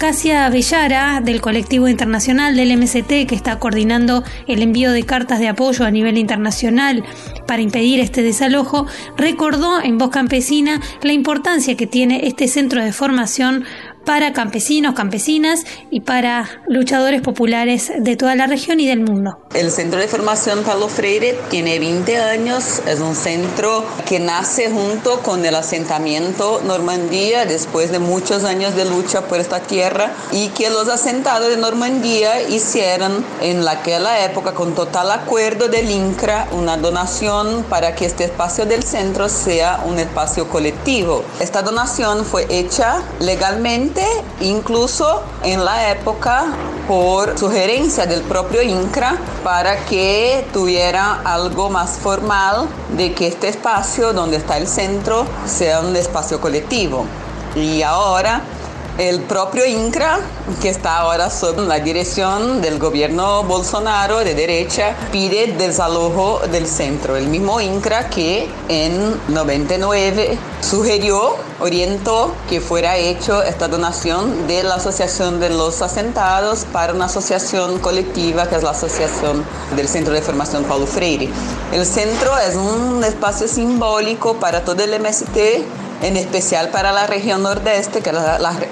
Casia 0.00 0.48
Bellara, 0.48 1.20
del 1.20 1.42
colectivo 1.42 1.86
internacional 1.86 2.56
del 2.56 2.74
MST, 2.74 3.26
que 3.26 3.34
está 3.34 3.58
coordinando 3.58 4.24
el 4.46 4.62
envío 4.62 4.92
de 4.92 5.02
cartas 5.02 5.40
de 5.40 5.48
apoyo 5.48 5.84
a 5.84 5.90
nivel 5.90 6.16
internacional 6.16 7.04
para 7.46 7.60
impedir 7.60 8.00
este 8.00 8.22
desalojo, 8.22 8.86
recordó 9.18 9.78
en 9.82 9.98
Voz 9.98 10.08
Campesina 10.08 10.80
la 11.02 11.12
importancia 11.12 11.76
que 11.76 11.86
tiene 11.86 12.26
este 12.26 12.48
centro 12.48 12.82
de 12.82 12.94
formación 12.94 13.66
para 14.10 14.32
campesinos, 14.32 14.96
campesinas 14.96 15.60
y 15.88 16.00
para 16.00 16.62
luchadores 16.66 17.22
populares 17.22 17.92
de 17.96 18.16
toda 18.16 18.34
la 18.34 18.48
región 18.48 18.80
y 18.80 18.88
del 18.88 19.02
mundo. 19.02 19.38
El 19.54 19.70
Centro 19.70 20.00
de 20.00 20.08
Formación 20.08 20.64
Paulo 20.64 20.88
Freire 20.88 21.38
tiene 21.48 21.78
20 21.78 22.16
años, 22.16 22.82
es 22.88 22.98
un 22.98 23.14
centro 23.14 23.84
que 24.08 24.18
nace 24.18 24.68
junto 24.68 25.20
con 25.20 25.46
el 25.46 25.54
asentamiento 25.54 26.60
Normandía 26.64 27.44
después 27.44 27.92
de 27.92 28.00
muchos 28.00 28.42
años 28.42 28.74
de 28.74 28.84
lucha 28.84 29.28
por 29.28 29.38
esta 29.38 29.60
tierra 29.60 30.10
y 30.32 30.48
que 30.48 30.70
los 30.70 30.88
asentados 30.88 31.48
de 31.48 31.56
Normandía 31.56 32.42
hicieron 32.48 33.24
en 33.40 33.66
aquella 33.68 34.24
época 34.24 34.54
con 34.54 34.74
total 34.74 35.12
acuerdo 35.12 35.68
del 35.68 35.88
INCRA 35.88 36.48
una 36.50 36.76
donación 36.76 37.64
para 37.68 37.94
que 37.94 38.06
este 38.06 38.24
espacio 38.24 38.66
del 38.66 38.82
centro 38.82 39.28
sea 39.28 39.84
un 39.86 40.00
espacio 40.00 40.48
colectivo. 40.48 41.22
Esta 41.38 41.62
donación 41.62 42.24
fue 42.24 42.46
hecha 42.50 43.04
legalmente 43.20 43.99
incluso 44.40 45.22
en 45.42 45.64
la 45.64 45.90
época 45.90 46.46
por 46.88 47.38
sugerencia 47.38 48.06
del 48.06 48.22
propio 48.22 48.62
INCRA 48.62 49.16
para 49.44 49.84
que 49.84 50.46
tuviera 50.52 51.20
algo 51.24 51.70
más 51.70 51.98
formal 51.98 52.68
de 52.96 53.14
que 53.14 53.28
este 53.28 53.48
espacio 53.48 54.12
donde 54.12 54.36
está 54.38 54.56
el 54.58 54.66
centro 54.66 55.24
sea 55.46 55.80
un 55.80 55.94
espacio 55.94 56.40
colectivo. 56.40 57.04
Y 57.54 57.82
ahora 57.82 58.42
el 58.98 59.20
propio 59.20 59.64
INCRA, 59.64 60.18
que 60.60 60.68
está 60.68 60.98
ahora 60.98 61.30
sob 61.30 61.58
la 61.60 61.80
dirección 61.80 62.60
del 62.60 62.78
gobierno 62.78 63.44
Bolsonaro 63.44 64.18
de 64.18 64.34
derecha, 64.34 64.94
pide 65.10 65.54
desalojo 65.58 66.40
del 66.50 66.66
centro. 66.66 67.16
El 67.16 67.28
mismo 67.28 67.60
INCRA 67.60 68.08
que 68.10 68.48
en 68.68 69.18
99 69.28 70.38
sugirió, 70.60 71.36
orientó 71.60 72.34
que 72.48 72.60
fuera 72.60 72.96
hecho 72.96 73.42
esta 73.42 73.68
donación 73.68 74.46
de 74.46 74.62
la 74.62 74.76
Asociación 74.76 75.40
de 75.40 75.50
los 75.50 75.82
Asentados 75.82 76.66
para 76.72 76.92
una 76.94 77.06
asociación 77.06 77.78
colectiva 77.78 78.48
que 78.48 78.56
es 78.56 78.62
la 78.62 78.70
Asociación 78.70 79.44
del 79.76 79.88
Centro 79.88 80.12
de 80.14 80.22
Formación 80.22 80.64
Paulo 80.64 80.86
Freire. 80.86 81.28
El 81.72 81.86
centro 81.86 82.36
es 82.38 82.56
un 82.56 83.02
espacio 83.04 83.48
simbólico 83.48 84.34
para 84.34 84.64
todo 84.64 84.82
el 84.82 85.00
MST 85.00 85.36
en 86.02 86.16
especial 86.16 86.70
para 86.70 86.92
la 86.92 87.06
región 87.06 87.42
nordeste, 87.42 88.00
que 88.00 88.10
es 88.10 88.16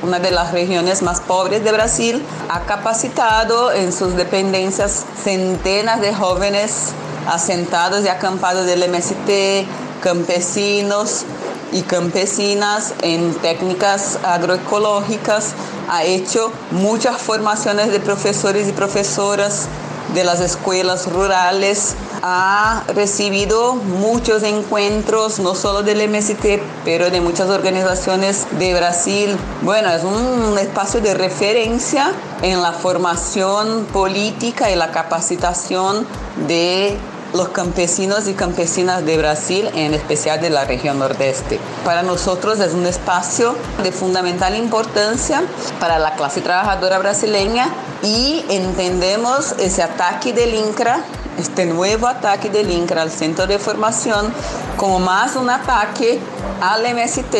una 0.02 0.18
de 0.18 0.30
las 0.30 0.52
regiones 0.52 1.02
más 1.02 1.20
pobres 1.20 1.62
de 1.64 1.72
Brasil, 1.72 2.24
ha 2.48 2.60
capacitado 2.60 3.72
en 3.72 3.92
sus 3.92 4.16
dependencias 4.16 5.04
centenas 5.22 6.00
de 6.00 6.14
jóvenes 6.14 6.92
asentados 7.26 8.04
y 8.04 8.08
acampados 8.08 8.66
del 8.66 8.88
MST, 8.90 9.66
campesinos 10.02 11.24
y 11.72 11.82
campesinas 11.82 12.94
en 13.02 13.34
técnicas 13.34 14.18
agroecológicas, 14.24 15.52
ha 15.90 16.04
hecho 16.04 16.50
muchas 16.70 17.20
formaciones 17.20 17.90
de 17.90 18.00
profesores 18.00 18.68
y 18.68 18.72
profesoras 18.72 19.66
de 20.14 20.24
las 20.24 20.40
escuelas 20.40 21.10
rurales 21.12 21.94
ha 22.22 22.84
recibido 22.94 23.74
muchos 23.74 24.42
encuentros, 24.42 25.38
no 25.38 25.54
solo 25.54 25.82
del 25.82 26.08
MST, 26.08 26.60
pero 26.84 27.10
de 27.10 27.20
muchas 27.20 27.48
organizaciones 27.48 28.46
de 28.58 28.74
Brasil. 28.74 29.36
Bueno, 29.62 29.90
es 29.90 30.04
un 30.04 30.58
espacio 30.58 31.00
de 31.00 31.14
referencia 31.14 32.12
en 32.42 32.62
la 32.62 32.72
formación 32.72 33.86
política 33.92 34.70
y 34.70 34.76
la 34.76 34.90
capacitación 34.90 36.06
de 36.46 36.96
los 37.34 37.48
campesinos 37.50 38.26
y 38.26 38.34
campesinas 38.34 39.04
de 39.04 39.18
Brasil, 39.18 39.68
en 39.74 39.94
especial 39.94 40.40
de 40.40 40.50
la 40.50 40.64
región 40.64 40.98
nordeste. 40.98 41.60
Para 41.84 42.02
nosotros 42.02 42.58
es 42.60 42.72
un 42.72 42.86
espacio 42.86 43.54
de 43.82 43.92
fundamental 43.92 44.56
importancia 44.56 45.42
para 45.78 45.98
la 45.98 46.14
clase 46.14 46.40
trabajadora 46.40 46.98
brasileña 46.98 47.68
y 48.02 48.44
entendemos 48.48 49.52
ese 49.58 49.82
ataque 49.82 50.32
del 50.32 50.54
INCRA, 50.54 51.00
este 51.38 51.66
nuevo 51.66 52.06
ataque 52.06 52.50
del 52.50 52.70
INCRA 52.70 53.02
al 53.02 53.10
centro 53.10 53.46
de 53.46 53.58
formación, 53.58 54.32
como 54.76 54.98
más 54.98 55.36
un 55.36 55.50
ataque 55.50 56.18
al 56.60 56.82
MST, 56.94 57.34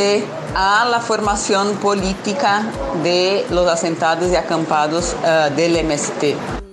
a 0.55 0.87
la 0.91 1.01
formación 1.01 1.75
política 1.77 2.63
de 3.03 3.47
los 3.51 3.69
asentados 3.69 4.31
y 4.31 4.37
acampados 4.37 5.15
uh, 5.23 5.55
del 5.55 5.85
MST. 5.85 6.68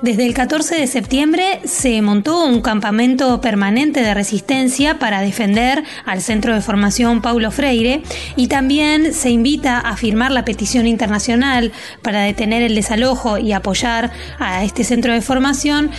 Desde 0.00 0.26
el 0.26 0.32
14 0.32 0.76
de 0.76 0.86
septiembre 0.86 1.58
se 1.64 2.00
montó 2.02 2.44
un 2.44 2.60
campamento 2.60 3.40
permanente 3.40 4.00
de 4.00 4.14
resistencia 4.14 5.00
para 5.00 5.20
defender 5.20 5.82
al 6.06 6.22
Centro 6.22 6.54
de 6.54 6.60
Formación 6.60 7.20
Paulo 7.20 7.50
Freire 7.50 8.04
y 8.36 8.46
también 8.46 9.12
se 9.12 9.30
invita 9.30 9.80
a 9.80 9.96
firmar 9.96 10.30
la 10.30 10.44
petición 10.44 10.86
internacional 10.86 11.72
para 12.00 12.20
detener 12.20 12.62
el 12.62 12.76
desalojo 12.76 13.38
y 13.38 13.50
apoyar 13.52 14.12
a 14.38 14.62
este 14.62 14.84
centro 14.84 15.12
de 15.12 15.20
formación. 15.20 15.90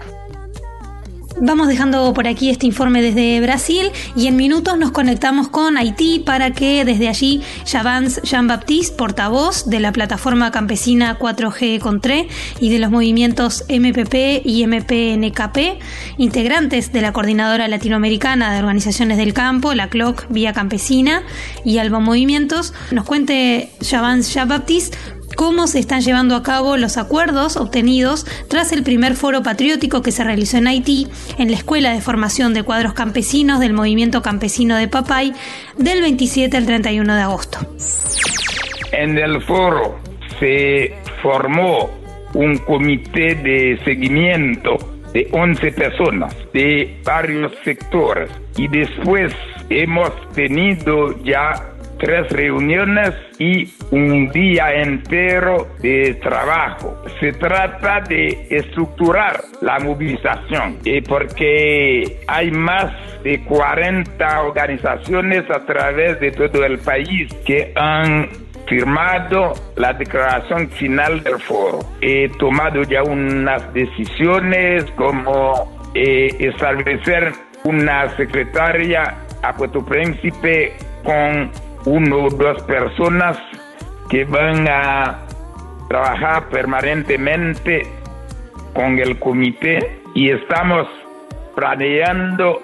Vamos 1.38 1.68
dejando 1.68 2.12
por 2.12 2.26
aquí 2.26 2.50
este 2.50 2.66
informe 2.66 3.00
desde 3.02 3.40
Brasil 3.40 3.92
y 4.16 4.26
en 4.26 4.36
minutos 4.36 4.76
nos 4.76 4.90
conectamos 4.90 5.48
con 5.48 5.76
Haití 5.76 6.18
para 6.18 6.50
que 6.50 6.84
desde 6.84 7.08
allí 7.08 7.40
Javans 7.66 8.20
Jean-Baptiste, 8.22 8.96
portavoz 8.96 9.66
de 9.66 9.80
la 9.80 9.92
plataforma 9.92 10.50
campesina 10.50 11.18
4G 11.18 11.78
Contré 11.78 12.28
y 12.58 12.70
de 12.70 12.80
los 12.80 12.90
movimientos 12.90 13.64
MPP 13.68 14.44
y 14.44 14.66
MPNKP, 14.66 15.80
integrantes 16.18 16.92
de 16.92 17.00
la 17.00 17.12
Coordinadora 17.12 17.68
Latinoamericana 17.68 18.52
de 18.52 18.58
Organizaciones 18.58 19.16
del 19.16 19.32
Campo, 19.32 19.72
la 19.72 19.88
CLOC 19.88 20.26
Vía 20.30 20.52
Campesina 20.52 21.22
y 21.64 21.78
Alba 21.78 22.00
Movimientos, 22.00 22.74
nos 22.90 23.06
cuente 23.06 23.70
Javans 23.88 24.34
Jean-Baptiste 24.34 24.98
cómo 25.36 25.66
se 25.66 25.78
están 25.78 26.00
llevando 26.00 26.36
a 26.36 26.42
cabo 26.42 26.76
los 26.76 26.96
acuerdos 26.96 27.56
obtenidos 27.56 28.26
tras 28.48 28.72
el 28.72 28.82
primer 28.82 29.14
foro 29.14 29.42
patriótico 29.42 30.02
que 30.02 30.12
se 30.12 30.24
realizó 30.24 30.58
en 30.58 30.66
Haití 30.66 31.08
en 31.38 31.50
la 31.50 31.56
Escuela 31.56 31.92
de 31.92 32.00
Formación 32.00 32.54
de 32.54 32.62
Cuadros 32.62 32.94
Campesinos 32.94 33.60
del 33.60 33.72
Movimiento 33.72 34.22
Campesino 34.22 34.76
de 34.76 34.88
Papay 34.88 35.32
del 35.76 36.00
27 36.02 36.56
al 36.56 36.66
31 36.66 37.14
de 37.14 37.22
agosto. 37.22 37.58
En 38.92 39.18
el 39.18 39.40
foro 39.42 39.98
se 40.38 40.94
formó 41.22 41.90
un 42.34 42.56
comité 42.58 43.34
de 43.34 43.78
seguimiento 43.84 44.78
de 45.12 45.28
11 45.32 45.72
personas 45.72 46.34
de 46.52 47.00
varios 47.04 47.52
sectores 47.64 48.30
y 48.56 48.68
después 48.68 49.34
hemos 49.68 50.10
tenido 50.32 51.22
ya 51.24 51.69
tres 52.00 52.28
reuniones 52.30 53.12
y 53.38 53.68
un 53.90 54.30
día 54.30 54.72
entero 54.74 55.68
de 55.80 56.14
trabajo. 56.14 57.02
Se 57.20 57.32
trata 57.32 58.00
de 58.00 58.46
estructurar 58.50 59.40
la 59.60 59.78
movilización 59.78 60.78
eh, 60.84 61.02
porque 61.06 62.20
hay 62.26 62.50
más 62.50 62.92
de 63.22 63.44
40 63.44 64.42
organizaciones 64.42 65.48
a 65.50 65.64
través 65.66 66.18
de 66.20 66.32
todo 66.32 66.64
el 66.64 66.78
país 66.78 67.32
que 67.44 67.72
han 67.76 68.28
firmado 68.66 69.52
la 69.76 69.92
declaración 69.92 70.70
final 70.70 71.22
del 71.22 71.38
foro. 71.40 71.80
He 72.00 72.28
tomado 72.38 72.82
ya 72.84 73.02
unas 73.02 73.72
decisiones 73.74 74.84
como 74.92 75.80
eh, 75.94 76.28
establecer 76.38 77.32
una 77.64 78.08
secretaria 78.16 79.16
a 79.42 79.52
Puerto 79.54 79.84
Príncipe 79.84 80.72
con 81.04 81.50
uno 81.84 82.24
o 82.24 82.30
dos 82.30 82.62
personas 82.64 83.38
que 84.08 84.24
van 84.24 84.66
a 84.68 85.26
trabajar 85.88 86.48
permanentemente 86.48 87.86
con 88.74 88.98
el 88.98 89.18
comité 89.18 90.00
y 90.14 90.30
estamos 90.30 90.86
planeando 91.54 92.60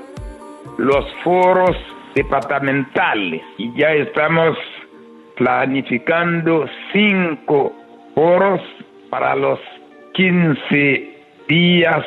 los 0.79 1.05
foros 1.25 1.77
departamentales 2.15 3.43
y 3.59 3.73
ya 3.77 3.93
estamos 3.93 4.57
planificando 5.37 6.67
cinco 6.93 7.73
foros 8.15 8.61
para 9.11 9.35
los 9.37 9.59
15 10.15 11.17
días 11.49 12.05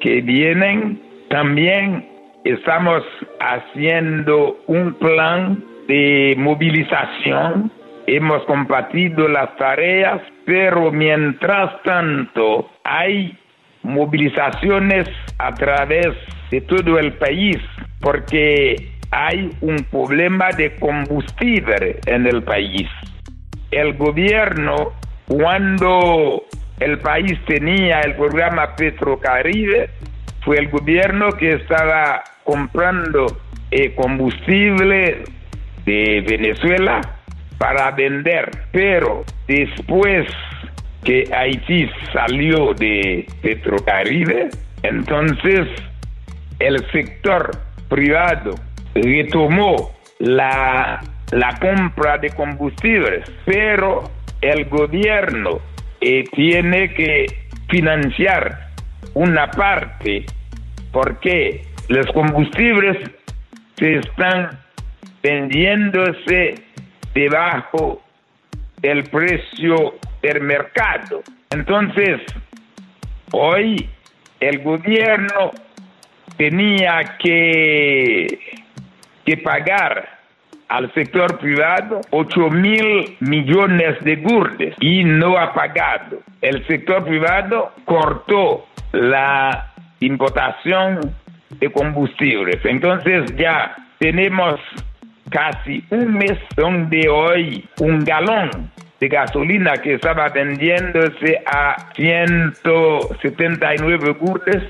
que 0.00 0.20
vienen. 0.22 1.00
También 1.28 2.08
estamos 2.44 3.02
haciendo 3.40 4.58
un 4.66 4.94
plan 4.94 5.62
de 5.86 6.34
movilización. 6.38 7.70
Hemos 8.06 8.42
compartido 8.44 9.28
las 9.28 9.56
tareas, 9.56 10.20
pero 10.44 10.90
mientras 10.90 11.82
tanto 11.82 12.70
hay 12.84 13.36
movilizaciones 13.82 15.08
a 15.38 15.52
través 15.54 16.08
de 16.50 16.60
todo 16.62 16.98
el 16.98 17.12
país 17.14 17.58
porque 18.00 18.92
hay 19.10 19.50
un 19.60 19.76
problema 19.90 20.50
de 20.56 20.74
combustible 20.76 22.00
en 22.06 22.26
el 22.26 22.42
país. 22.42 22.88
El 23.70 23.94
gobierno, 23.94 24.92
cuando 25.26 26.44
el 26.80 26.98
país 26.98 27.38
tenía 27.46 28.00
el 28.00 28.14
programa 28.16 28.74
Petrocaribe, 28.74 29.90
fue 30.44 30.58
el 30.58 30.68
gobierno 30.68 31.30
que 31.32 31.52
estaba 31.52 32.22
comprando 32.44 33.26
eh, 33.70 33.94
combustible 33.94 35.24
de 35.84 36.20
Venezuela 36.26 37.00
para 37.58 37.90
vender, 37.92 38.50
pero 38.72 39.24
después 39.46 40.26
que 41.04 41.24
Haití 41.34 41.88
salió 42.12 42.74
de 42.74 43.26
Petrocaribe, 43.40 44.48
entonces 44.82 45.68
el 46.58 46.84
sector 46.90 47.50
privado 47.88 48.54
retomó 48.94 49.92
la, 50.18 51.00
la 51.32 51.58
compra 51.60 52.18
de 52.18 52.30
combustibles, 52.30 53.30
pero 53.44 54.10
el 54.40 54.64
gobierno 54.66 55.60
eh, 56.00 56.24
tiene 56.32 56.92
que 56.94 57.26
financiar 57.68 58.70
una 59.14 59.50
parte 59.50 60.26
porque 60.90 61.64
los 61.88 62.06
combustibles 62.12 62.98
se 63.76 63.96
están 63.96 64.61
vendiéndose 65.22 66.54
debajo 67.14 68.02
del 68.78 69.04
precio 69.04 69.94
del 70.22 70.40
mercado. 70.40 71.22
Entonces, 71.50 72.20
hoy 73.32 73.88
el 74.40 74.58
gobierno 74.60 75.52
tenía 76.36 77.16
que, 77.18 78.38
que 79.24 79.36
pagar 79.36 80.20
al 80.68 80.92
sector 80.94 81.38
privado 81.38 82.00
8 82.10 82.50
mil 82.50 83.16
millones 83.20 84.02
de 84.02 84.16
gurdes 84.16 84.74
y 84.80 85.04
no 85.04 85.36
ha 85.36 85.52
pagado. 85.52 86.20
El 86.40 86.66
sector 86.66 87.04
privado 87.04 87.72
cortó 87.84 88.66
la 88.92 89.70
importación 90.00 91.14
de 91.50 91.70
combustibles. 91.70 92.58
Entonces 92.64 93.36
ya 93.36 93.76
tenemos 93.98 94.58
casi 95.32 95.84
un 95.90 96.14
mes 96.14 96.38
donde 96.56 97.08
hoy 97.08 97.68
un 97.80 98.04
galón 98.04 98.70
de 99.00 99.08
gasolina 99.08 99.72
que 99.82 99.94
estaba 99.94 100.28
vendiéndose 100.28 101.42
a 101.46 101.90
179 101.96 104.12
gurdes 104.20 104.62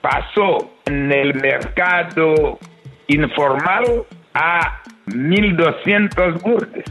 pasó 0.00 0.72
en 0.86 1.12
el 1.12 1.34
mercado 1.34 2.58
informal 3.06 3.84
a 4.34 4.82
1.200 5.06 6.42
gurdes. 6.42 6.86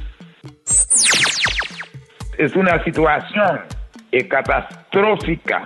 Es 2.37 2.55
una 2.55 2.81
situación 2.83 3.59
catastrófica 4.23 5.65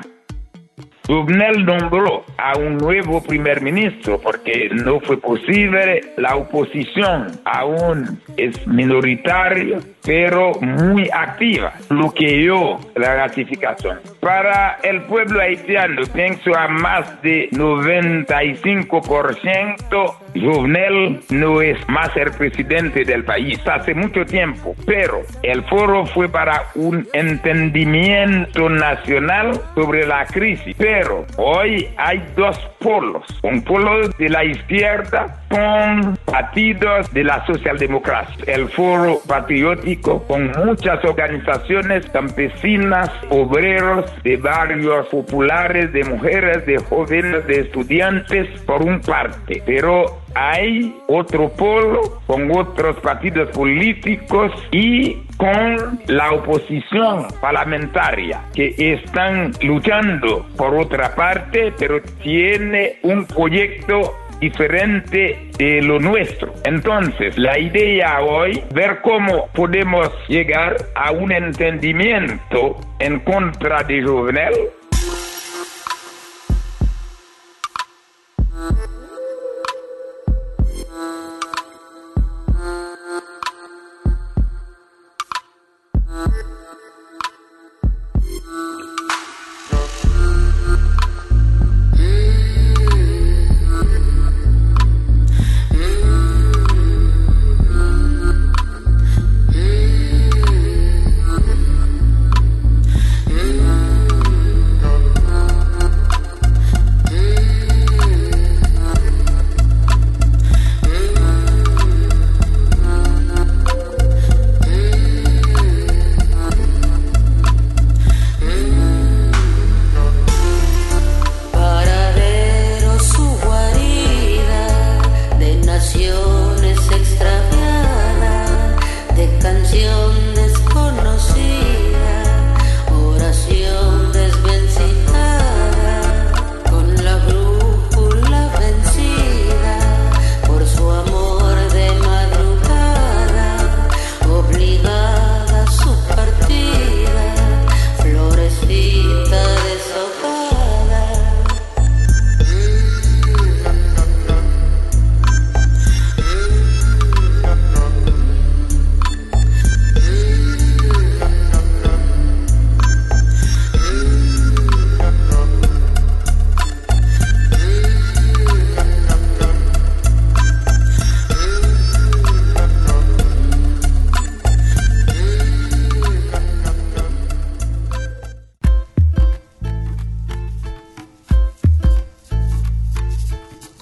Subnel 1.10 1.66
nombró 1.66 2.24
a 2.38 2.56
un 2.60 2.78
nuevo 2.78 3.20
primer 3.24 3.62
ministro 3.64 4.22
porque 4.22 4.70
no 4.72 5.00
fue 5.00 5.20
posible, 5.20 6.02
la 6.18 6.36
oposición 6.36 7.32
aún 7.46 8.22
es 8.38 8.68
minoritaria, 8.68 9.80
pero 10.10 10.54
muy 10.60 11.08
activa, 11.14 11.72
bloqueó 11.88 12.80
la 12.96 13.14
ratificación. 13.14 14.00
Para 14.20 14.80
el 14.82 15.04
pueblo 15.04 15.40
haitiano, 15.40 16.02
pienso 16.12 16.58
a 16.58 16.68
más 16.68 17.22
de 17.22 17.48
95%, 17.52 20.16
Jovenel 20.34 21.20
no 21.30 21.62
es 21.62 21.78
más 21.88 22.10
el 22.18 22.32
presidente 22.32 23.06
del 23.06 23.24
país 23.24 23.60
hace 23.68 23.94
mucho 23.94 24.26
tiempo, 24.26 24.76
pero 24.84 25.22
el 25.44 25.62
foro 25.66 26.08
fue 26.08 26.28
para 26.28 26.64
un 26.74 27.08
entendimiento 27.14 28.68
nacional 28.68 29.62
sobre 29.76 30.08
la 30.08 30.26
crisis. 30.26 30.76
Pero 30.78 31.28
hoy 31.38 31.88
hay 31.98 32.26
dos 32.36 32.58
polos, 32.80 33.28
un 33.44 33.62
polo 33.62 34.10
de 34.10 34.30
la 34.30 34.44
izquierda 34.44 35.44
con 35.50 36.18
partidos 36.26 37.14
de 37.14 37.24
la 37.24 37.46
socialdemocracia, 37.46 38.44
el 38.48 38.70
foro 38.70 39.20
patriótico 39.28 39.99
con 40.02 40.52
muchas 40.66 41.04
organizaciones 41.06 42.06
campesinas, 42.10 43.10
obreros 43.30 44.06
de 44.24 44.38
barrios 44.38 45.08
populares, 45.08 45.92
de 45.94 46.04
mujeres, 46.04 46.66
de 46.66 46.78
jóvenes, 46.78 47.46
de 47.48 47.62
estudiantes, 47.62 48.48
por 48.62 48.82
un 48.82 49.00
parte, 49.02 49.62
pero 49.66 50.20
hay 50.36 50.96
otro 51.08 51.50
polo 51.50 52.22
con 52.28 52.52
otros 52.52 52.98
partidos 52.98 53.50
políticos 53.50 54.52
y 54.72 55.16
con 55.38 56.00
la 56.08 56.32
oposición 56.32 57.28
parlamentaria 57.42 58.42
que 58.54 58.76
están 58.78 59.52
luchando 59.62 60.46
por 60.58 60.76
otra 60.76 61.16
parte, 61.16 61.74
pero 61.78 62.02
tiene 62.22 62.98
un 63.04 63.26
proyecto 63.26 64.16
diferente 64.40 65.50
de 65.58 65.82
lo 65.82 66.00
nuestro. 66.00 66.54
Entonces, 66.66 67.38
la 67.38 67.58
idea 67.58 68.22
hoy, 68.22 68.64
ver 68.74 69.00
cómo 69.02 69.48
podemos 69.54 70.10
llegar 70.28 70.78
a 70.96 71.12
un 71.12 71.32
entendimiento 71.32 72.78
en 73.00 73.20
contra 73.20 73.84
de 73.84 74.02
Jovenel 74.04 74.54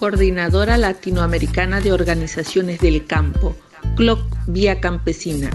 coordinadora 0.07 0.77
latinoamericana 0.77 1.81
de 1.81 1.91
organizaciones 1.91 2.79
del 2.79 3.05
campo, 3.05 3.57
CLOC 3.97 4.21
Vía 4.47 4.79
Campesina, 4.79 5.49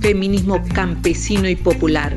Feminismo 0.00 0.64
Campesino 0.72 1.46
y 1.46 1.56
Popular. 1.56 2.16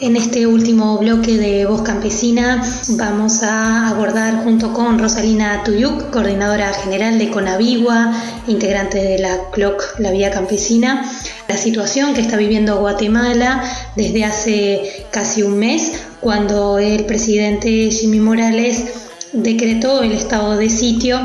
En 0.00 0.16
este 0.16 0.46
último 0.46 0.98
bloque 0.98 1.38
de 1.38 1.64
Voz 1.64 1.80
Campesina 1.82 2.62
vamos 2.90 3.42
a 3.42 3.88
abordar 3.88 4.44
junto 4.44 4.74
con 4.74 4.98
Rosalina 4.98 5.62
Tuyuk, 5.64 6.10
coordinadora 6.10 6.72
general 6.74 7.18
de 7.18 7.30
Conavigua, 7.30 8.12
integrante 8.46 8.98
de 8.98 9.18
la 9.18 9.50
CLOC, 9.52 9.98
la 9.98 10.10
Vía 10.10 10.30
Campesina, 10.30 11.10
la 11.48 11.56
situación 11.56 12.12
que 12.12 12.20
está 12.20 12.36
viviendo 12.36 12.78
Guatemala 12.78 13.62
desde 13.96 14.24
hace 14.24 15.06
casi 15.10 15.42
un 15.42 15.58
mes, 15.58 16.09
cuando 16.20 16.78
el 16.78 17.06
presidente 17.06 17.90
Jimmy 17.90 18.20
Morales 18.20 18.84
decretó 19.32 20.02
el 20.02 20.12
estado 20.12 20.56
de 20.56 20.68
sitio 20.68 21.18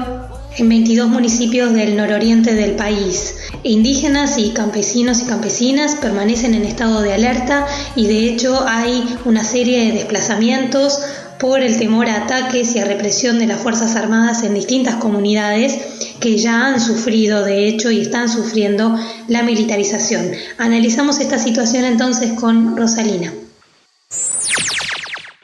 en 0.57 0.69
22 0.69 1.09
municipios 1.09 1.73
del 1.73 1.97
nororiente 1.97 2.53
del 2.53 2.71
país. 2.71 3.35
Indígenas 3.63 4.37
y 4.37 4.51
campesinos 4.51 5.21
y 5.21 5.25
campesinas 5.25 5.95
permanecen 5.95 6.53
en 6.53 6.63
estado 6.63 7.01
de 7.01 7.13
alerta 7.13 7.67
y 7.95 8.07
de 8.07 8.29
hecho 8.29 8.63
hay 8.65 9.03
una 9.25 9.43
serie 9.43 9.85
de 9.85 9.91
desplazamientos 9.91 10.99
por 11.39 11.59
el 11.59 11.77
temor 11.77 12.07
a 12.07 12.23
ataques 12.23 12.75
y 12.75 12.79
a 12.79 12.85
represión 12.85 13.39
de 13.39 13.47
las 13.47 13.59
Fuerzas 13.59 13.97
Armadas 13.97 14.43
en 14.43 14.53
distintas 14.53 14.95
comunidades 14.95 15.77
que 16.21 16.37
ya 16.37 16.67
han 16.67 16.79
sufrido, 16.79 17.43
de 17.43 17.67
hecho, 17.67 17.91
y 17.91 17.99
están 17.99 18.29
sufriendo 18.29 18.97
la 19.27 19.43
militarización. 19.43 20.31
Analizamos 20.57 21.19
esta 21.19 21.37
situación 21.37 21.83
entonces 21.83 22.31
con 22.33 22.77
Rosalina. 22.77 23.33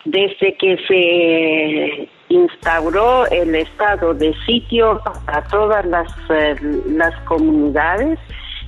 Desde 0.05 0.55
que 0.57 0.77
se 0.87 2.09
instauró 2.31 3.27
el 3.27 3.55
estado 3.55 4.13
de 4.13 4.33
sitio 4.45 5.01
a 5.27 5.41
todas 5.49 5.85
las, 5.85 6.11
eh, 6.29 6.55
las 6.87 7.13
comunidades. 7.21 8.19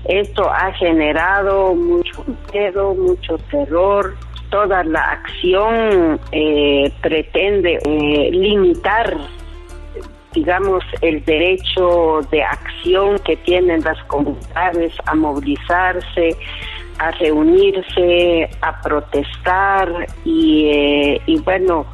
Esto 0.05 0.49
ha 0.49 0.71
generado 0.73 1.73
mucho 1.73 2.25
miedo, 2.51 2.93
mucho 2.93 3.37
terror. 3.49 4.15
Toda 4.49 4.83
la 4.83 4.99
acción 4.99 6.19
eh, 6.31 6.91
pretende 7.01 7.79
eh, 7.83 8.29
limitar, 8.31 9.17
digamos, 10.33 10.83
el 11.01 11.23
derecho 11.23 12.19
de 12.29 12.43
acción 12.43 13.17
que 13.19 13.37
tienen 13.37 13.81
las 13.81 14.01
comunidades 14.03 14.93
a 15.05 15.15
movilizarse, 15.15 16.35
a 17.07 17.11
reunirse, 17.11 18.49
a 18.61 18.81
protestar 18.81 20.07
y, 20.23 21.19
y 21.25 21.39
bueno, 21.39 21.85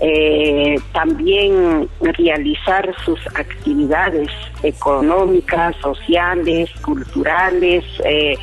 eh, 0.00 0.76
también 0.92 1.88
realizar 2.00 2.94
sus 3.04 3.18
actividades 3.34 4.30
económicas, 4.62 5.74
sociales, 5.76 6.70
culturales 6.82 7.84
eh, 8.04 8.36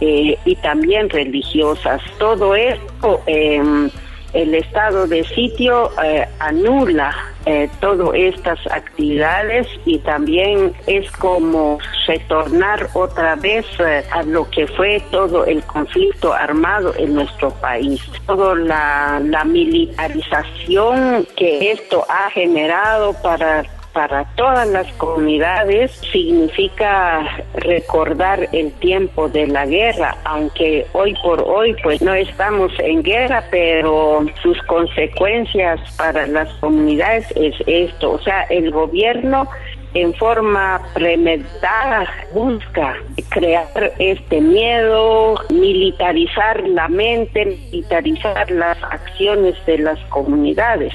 eh, 0.00 0.38
y 0.44 0.56
también 0.56 1.10
religiosas. 1.10 2.00
Todo 2.18 2.54
esto 2.54 3.20
em, 3.26 3.90
el 4.36 4.54
estado 4.54 5.06
de 5.06 5.24
sitio 5.24 5.90
eh, 6.02 6.26
anula 6.40 7.16
eh, 7.46 7.70
todas 7.80 8.10
estas 8.14 8.58
actividades 8.70 9.66
y 9.86 9.98
también 10.00 10.74
es 10.86 11.10
como 11.12 11.78
retornar 12.06 12.88
otra 12.92 13.36
vez 13.36 13.64
eh, 13.78 14.04
a 14.12 14.22
lo 14.24 14.48
que 14.50 14.66
fue 14.66 15.02
todo 15.10 15.46
el 15.46 15.62
conflicto 15.62 16.34
armado 16.34 16.92
en 16.98 17.14
nuestro 17.14 17.50
país. 17.50 18.02
Toda 18.26 18.54
la, 18.56 19.22
la 19.24 19.44
militarización 19.44 21.26
que 21.34 21.70
esto 21.70 22.04
ha 22.08 22.30
generado 22.30 23.14
para 23.22 23.64
para 23.96 24.26
todas 24.34 24.68
las 24.68 24.86
comunidades 24.98 25.90
significa 26.12 27.42
recordar 27.54 28.46
el 28.52 28.70
tiempo 28.72 29.26
de 29.30 29.46
la 29.46 29.64
guerra, 29.64 30.18
aunque 30.24 30.86
hoy 30.92 31.16
por 31.22 31.40
hoy 31.40 31.74
pues 31.82 32.02
no 32.02 32.12
estamos 32.12 32.70
en 32.78 33.02
guerra, 33.02 33.42
pero 33.50 34.26
sus 34.42 34.60
consecuencias 34.64 35.80
para 35.96 36.26
las 36.26 36.52
comunidades 36.56 37.26
es 37.36 37.54
esto, 37.66 38.12
o 38.12 38.20
sea, 38.20 38.42
el 38.50 38.70
gobierno 38.70 39.48
en 39.94 40.12
forma 40.12 40.78
premeditada 40.92 42.06
busca 42.34 42.96
crear 43.30 43.94
este 43.98 44.42
miedo, 44.42 45.40
militarizar 45.48 46.68
la 46.68 46.86
mente, 46.88 47.46
militarizar 47.46 48.50
las 48.50 48.76
acciones 48.82 49.54
de 49.64 49.78
las 49.78 49.98
comunidades. 50.10 50.92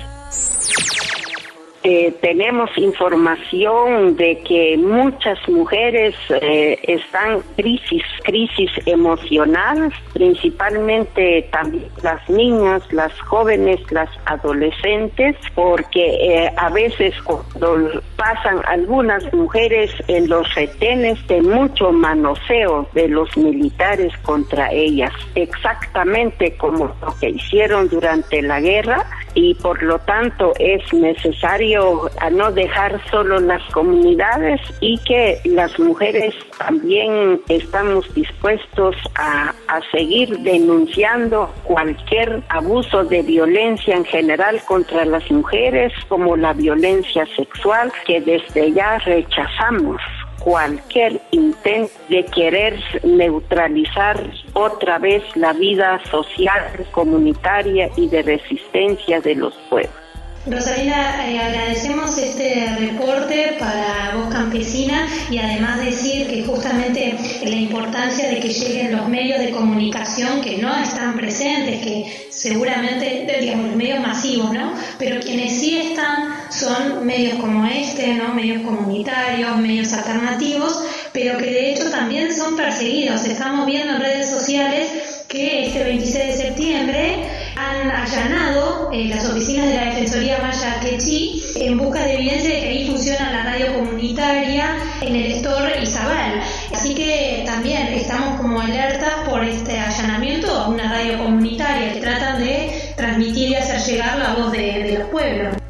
Eh, 1.83 2.13
tenemos 2.21 2.69
información 2.77 4.15
de 4.15 4.37
que 4.47 4.77
muchas 4.77 5.39
mujeres 5.49 6.13
eh, 6.29 6.77
están 6.83 7.41
crisis, 7.55 8.03
crisis 8.23 8.69
emocional, 8.85 9.91
principalmente 10.13 11.49
también 11.51 11.87
las 12.03 12.29
niñas, 12.29 12.83
las 12.91 13.11
jóvenes, 13.21 13.79
las 13.91 14.09
adolescentes, 14.25 15.35
porque 15.55 16.45
eh, 16.45 16.53
a 16.55 16.69
veces 16.69 17.15
cuando 17.23 18.01
pasan 18.15 18.61
algunas 18.67 19.33
mujeres 19.33 19.89
en 20.07 20.29
los 20.29 20.53
retenes 20.53 21.25
de 21.25 21.41
mucho 21.41 21.91
manoseo 21.91 22.87
de 22.93 23.07
los 23.07 23.35
militares 23.35 24.13
contra 24.21 24.71
ellas, 24.71 25.13
exactamente 25.33 26.55
como 26.57 26.93
lo 27.01 27.15
que 27.19 27.29
hicieron 27.31 27.89
durante 27.89 28.43
la 28.43 28.61
guerra 28.61 29.03
y 29.33 29.53
por 29.55 29.81
lo 29.83 29.99
tanto 29.99 30.53
es 30.59 30.81
necesario 30.93 32.09
a 32.19 32.29
no 32.29 32.51
dejar 32.51 32.99
solo 33.09 33.39
las 33.39 33.63
comunidades 33.71 34.61
y 34.79 34.97
que 34.99 35.39
las 35.45 35.77
mujeres 35.79 36.35
también 36.57 37.41
estamos 37.49 38.13
dispuestos 38.13 38.95
a, 39.15 39.53
a 39.67 39.81
seguir 39.91 40.37
denunciando 40.39 41.49
cualquier 41.63 42.43
abuso 42.49 43.03
de 43.03 43.21
violencia 43.21 43.95
en 43.95 44.05
general 44.05 44.61
contra 44.65 45.05
las 45.05 45.29
mujeres 45.31 45.93
como 46.07 46.35
la 46.35 46.53
violencia 46.53 47.25
sexual 47.35 47.91
que 48.05 48.21
desde 48.21 48.71
ya 48.73 48.97
rechazamos 48.99 50.01
cualquier 50.43 51.21
intento 51.31 51.93
de 52.09 52.25
querer 52.25 52.79
neutralizar 53.03 54.19
otra 54.53 54.97
vez 54.97 55.23
la 55.35 55.53
vida 55.53 56.01
social, 56.09 56.85
comunitaria 56.91 57.89
y 57.95 58.07
de 58.07 58.23
resistencia 58.23 59.21
de 59.21 59.35
los 59.35 59.53
pueblos. 59.69 60.00
Rosalina, 60.43 61.29
eh, 61.29 61.37
agradecemos 61.37 62.17
este 62.17 62.75
reporte 62.79 63.57
para 63.59 64.15
Voz 64.15 64.33
Campesina 64.33 65.07
y 65.29 65.37
además 65.37 65.85
decir 65.85 66.27
que 66.27 66.43
justamente 66.43 67.15
la 67.43 67.55
importancia 67.55 68.27
de 68.27 68.39
que 68.39 68.49
lleguen 68.49 68.97
los 68.97 69.07
medios 69.07 69.37
de 69.37 69.51
comunicación 69.51 70.41
que 70.41 70.57
no 70.57 70.75
están 70.75 71.15
presentes, 71.15 71.83
que 71.83 72.27
seguramente, 72.31 73.27
digamos, 73.39 73.67
los 73.67 73.75
medios 73.75 73.99
masivos, 73.99 74.51
¿no? 74.51 74.73
Pero 74.97 75.21
quienes 75.21 75.51
sí 75.51 75.77
están 75.77 76.35
son 76.49 77.05
medios 77.05 77.35
como 77.35 77.67
este, 77.67 78.15
¿no? 78.15 78.33
Medios 78.33 78.63
comunitarios, 78.63 79.57
medios 79.57 79.93
alternativos, 79.93 80.83
pero 81.13 81.37
que 81.37 81.45
de 81.45 81.71
hecho 81.71 81.91
también 81.91 82.35
son 82.35 82.55
perseguidos. 82.55 83.25
Estamos 83.25 83.67
viendo 83.67 83.93
en 83.93 84.01
redes 84.01 84.31
sociales 84.31 85.20
que 85.31 85.67
este 85.67 85.83
26 85.83 86.37
de 86.37 86.43
septiembre 86.43 87.23
han 87.55 87.89
allanado 87.89 88.89
eh, 88.91 89.07
las 89.07 89.25
oficinas 89.25 89.69
de 89.69 89.75
la 89.75 89.85
Defensoría 89.85 90.39
Maya 90.39 90.79
Quechí 90.81 91.41
en 91.55 91.77
busca 91.77 92.03
de 92.03 92.15
evidencia 92.15 92.49
de 92.49 92.59
que 92.59 92.67
ahí 92.67 92.87
funciona 92.87 93.31
la 93.31 93.43
radio 93.43 93.73
comunitaria 93.73 94.75
en 94.99 95.15
el 95.15 95.31
Estor 95.31 95.71
Izabal. 95.81 96.41
Así 96.73 96.93
que 96.93 97.43
también 97.45 97.87
estamos 97.87 98.41
como 98.41 98.59
alertas 98.59 99.13
por 99.29 99.43
este 99.45 99.79
allanamiento 99.79 100.51
a 100.53 100.67
una 100.67 100.91
radio 100.91 101.17
comunitaria 101.17 101.93
que 101.93 102.01
tratan 102.01 102.39
de 102.43 102.93
transmitir 102.97 103.49
y 103.49 103.55
hacer 103.55 103.79
llegar 103.79 104.17
la 104.17 104.33
voz 104.33 104.51
de 104.51 104.97
los 104.99 105.07
pueblos. 105.09 105.60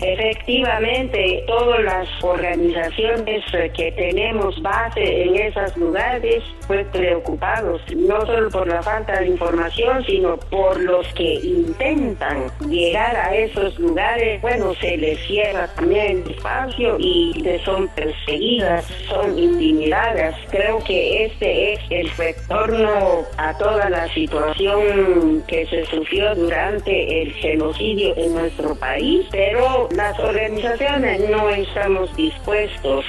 Efectivamente, 0.00 1.44
todas 1.46 1.82
las 1.82 2.08
organizaciones 2.22 3.44
que 3.76 3.92
tenemos 3.92 4.60
base 4.62 5.22
en 5.22 5.36
esos 5.36 5.76
lugares, 5.76 6.42
pues 6.66 6.86
preocupados, 6.88 7.80
no 7.94 8.24
solo 8.26 8.50
por 8.50 8.66
la 8.68 8.82
falta 8.82 9.20
de 9.20 9.28
información, 9.28 10.04
sino 10.04 10.36
por 10.36 10.80
los 10.80 11.06
que 11.14 11.34
intentan 11.34 12.46
llegar 12.68 13.16
a 13.16 13.34
esos 13.34 13.78
lugares. 13.78 14.40
Bueno, 14.42 14.74
se 14.74 14.96
les 14.96 15.18
cierra 15.26 15.66
también 15.74 16.22
el 16.24 16.30
espacio 16.30 16.96
y 16.98 17.44
son 17.64 17.88
perseguidas, 17.88 18.84
son 19.08 19.38
intimidadas. 19.38 20.34
Creo 20.50 20.82
que 20.84 21.24
este 21.26 21.72
es 21.72 21.80
el 21.90 22.10
retorno 22.10 23.24
a 23.36 23.56
toda 23.58 23.90
la 23.90 24.08
situación 24.14 25.42
que 25.46 25.66
se 25.66 25.84
sufrió 25.86 26.34
durante 26.34 27.22
el 27.22 27.32
genocidio 27.34 28.14
en 28.16 28.34
nuestro 28.34 28.74
país, 28.76 29.26
pero 29.30 29.87
las 29.94 30.18
organizaciones 30.18 31.28
no 31.30 31.48
estamos 31.50 32.14
dispuestos 32.16 33.04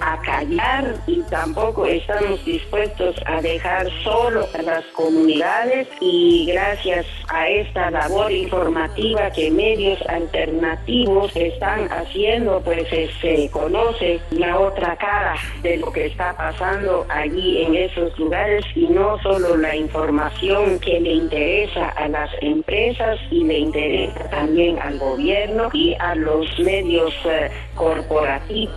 a 0.00 0.20
callar 0.22 0.94
y 1.06 1.22
tampoco 1.22 1.86
estamos 1.86 2.44
dispuestos 2.44 3.16
a 3.26 3.40
dejar 3.40 3.88
solo 4.02 4.46
a 4.54 4.62
las 4.62 4.84
comunidades 4.86 5.86
y 6.00 6.46
gracias 6.46 7.06
a 7.28 7.48
esta 7.48 7.90
labor 7.90 8.32
informativa 8.32 9.30
que 9.30 9.50
medios 9.50 10.00
alternativos 10.08 11.34
están 11.36 11.88
haciendo, 11.92 12.60
pues 12.64 12.88
se 13.20 13.50
conoce 13.50 14.20
la 14.30 14.58
otra 14.58 14.96
cara 14.96 15.34
de 15.62 15.76
lo 15.76 15.92
que 15.92 16.06
está 16.06 16.36
pasando 16.36 17.06
allí 17.08 17.62
en 17.62 17.74
esos 17.74 18.18
lugares 18.18 18.64
y 18.74 18.86
no 18.88 19.18
solo 19.22 19.56
la 19.56 19.76
información 19.76 20.78
que 20.80 21.00
le 21.00 21.12
interesa 21.12 21.88
a 21.90 22.08
las 22.08 22.30
empresas 22.40 23.18
y 23.30 23.44
le 23.44 23.58
interesa 23.58 24.28
también 24.30 24.78
al 24.78 24.98
gobierno 24.98 25.68
y 25.72 25.94
a 25.98 26.07
los 26.14 26.58
medios 26.58 27.12
eh, 27.24 27.50
corporativos. 27.74 28.74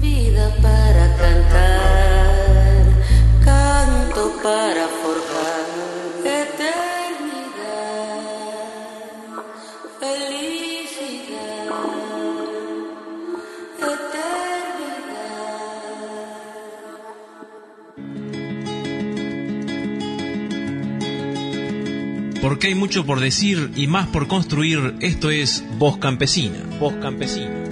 Vida 0.00 0.50
para 0.62 1.16
cantar, 1.16 2.84
canto 3.44 4.32
para 4.42 4.86
forjar 4.88 5.66
eternidad, 6.24 7.76
felicidad, 10.00 10.55
Porque 22.40 22.68
hay 22.68 22.74
mucho 22.74 23.04
por 23.04 23.20
decir 23.20 23.70
y 23.76 23.86
más 23.86 24.06
por 24.08 24.28
construir, 24.28 24.94
esto 25.00 25.30
es 25.30 25.64
Voz 25.78 25.98
Campesina. 25.98 26.58
Voz 26.78 26.94
Campesina. 26.94 27.65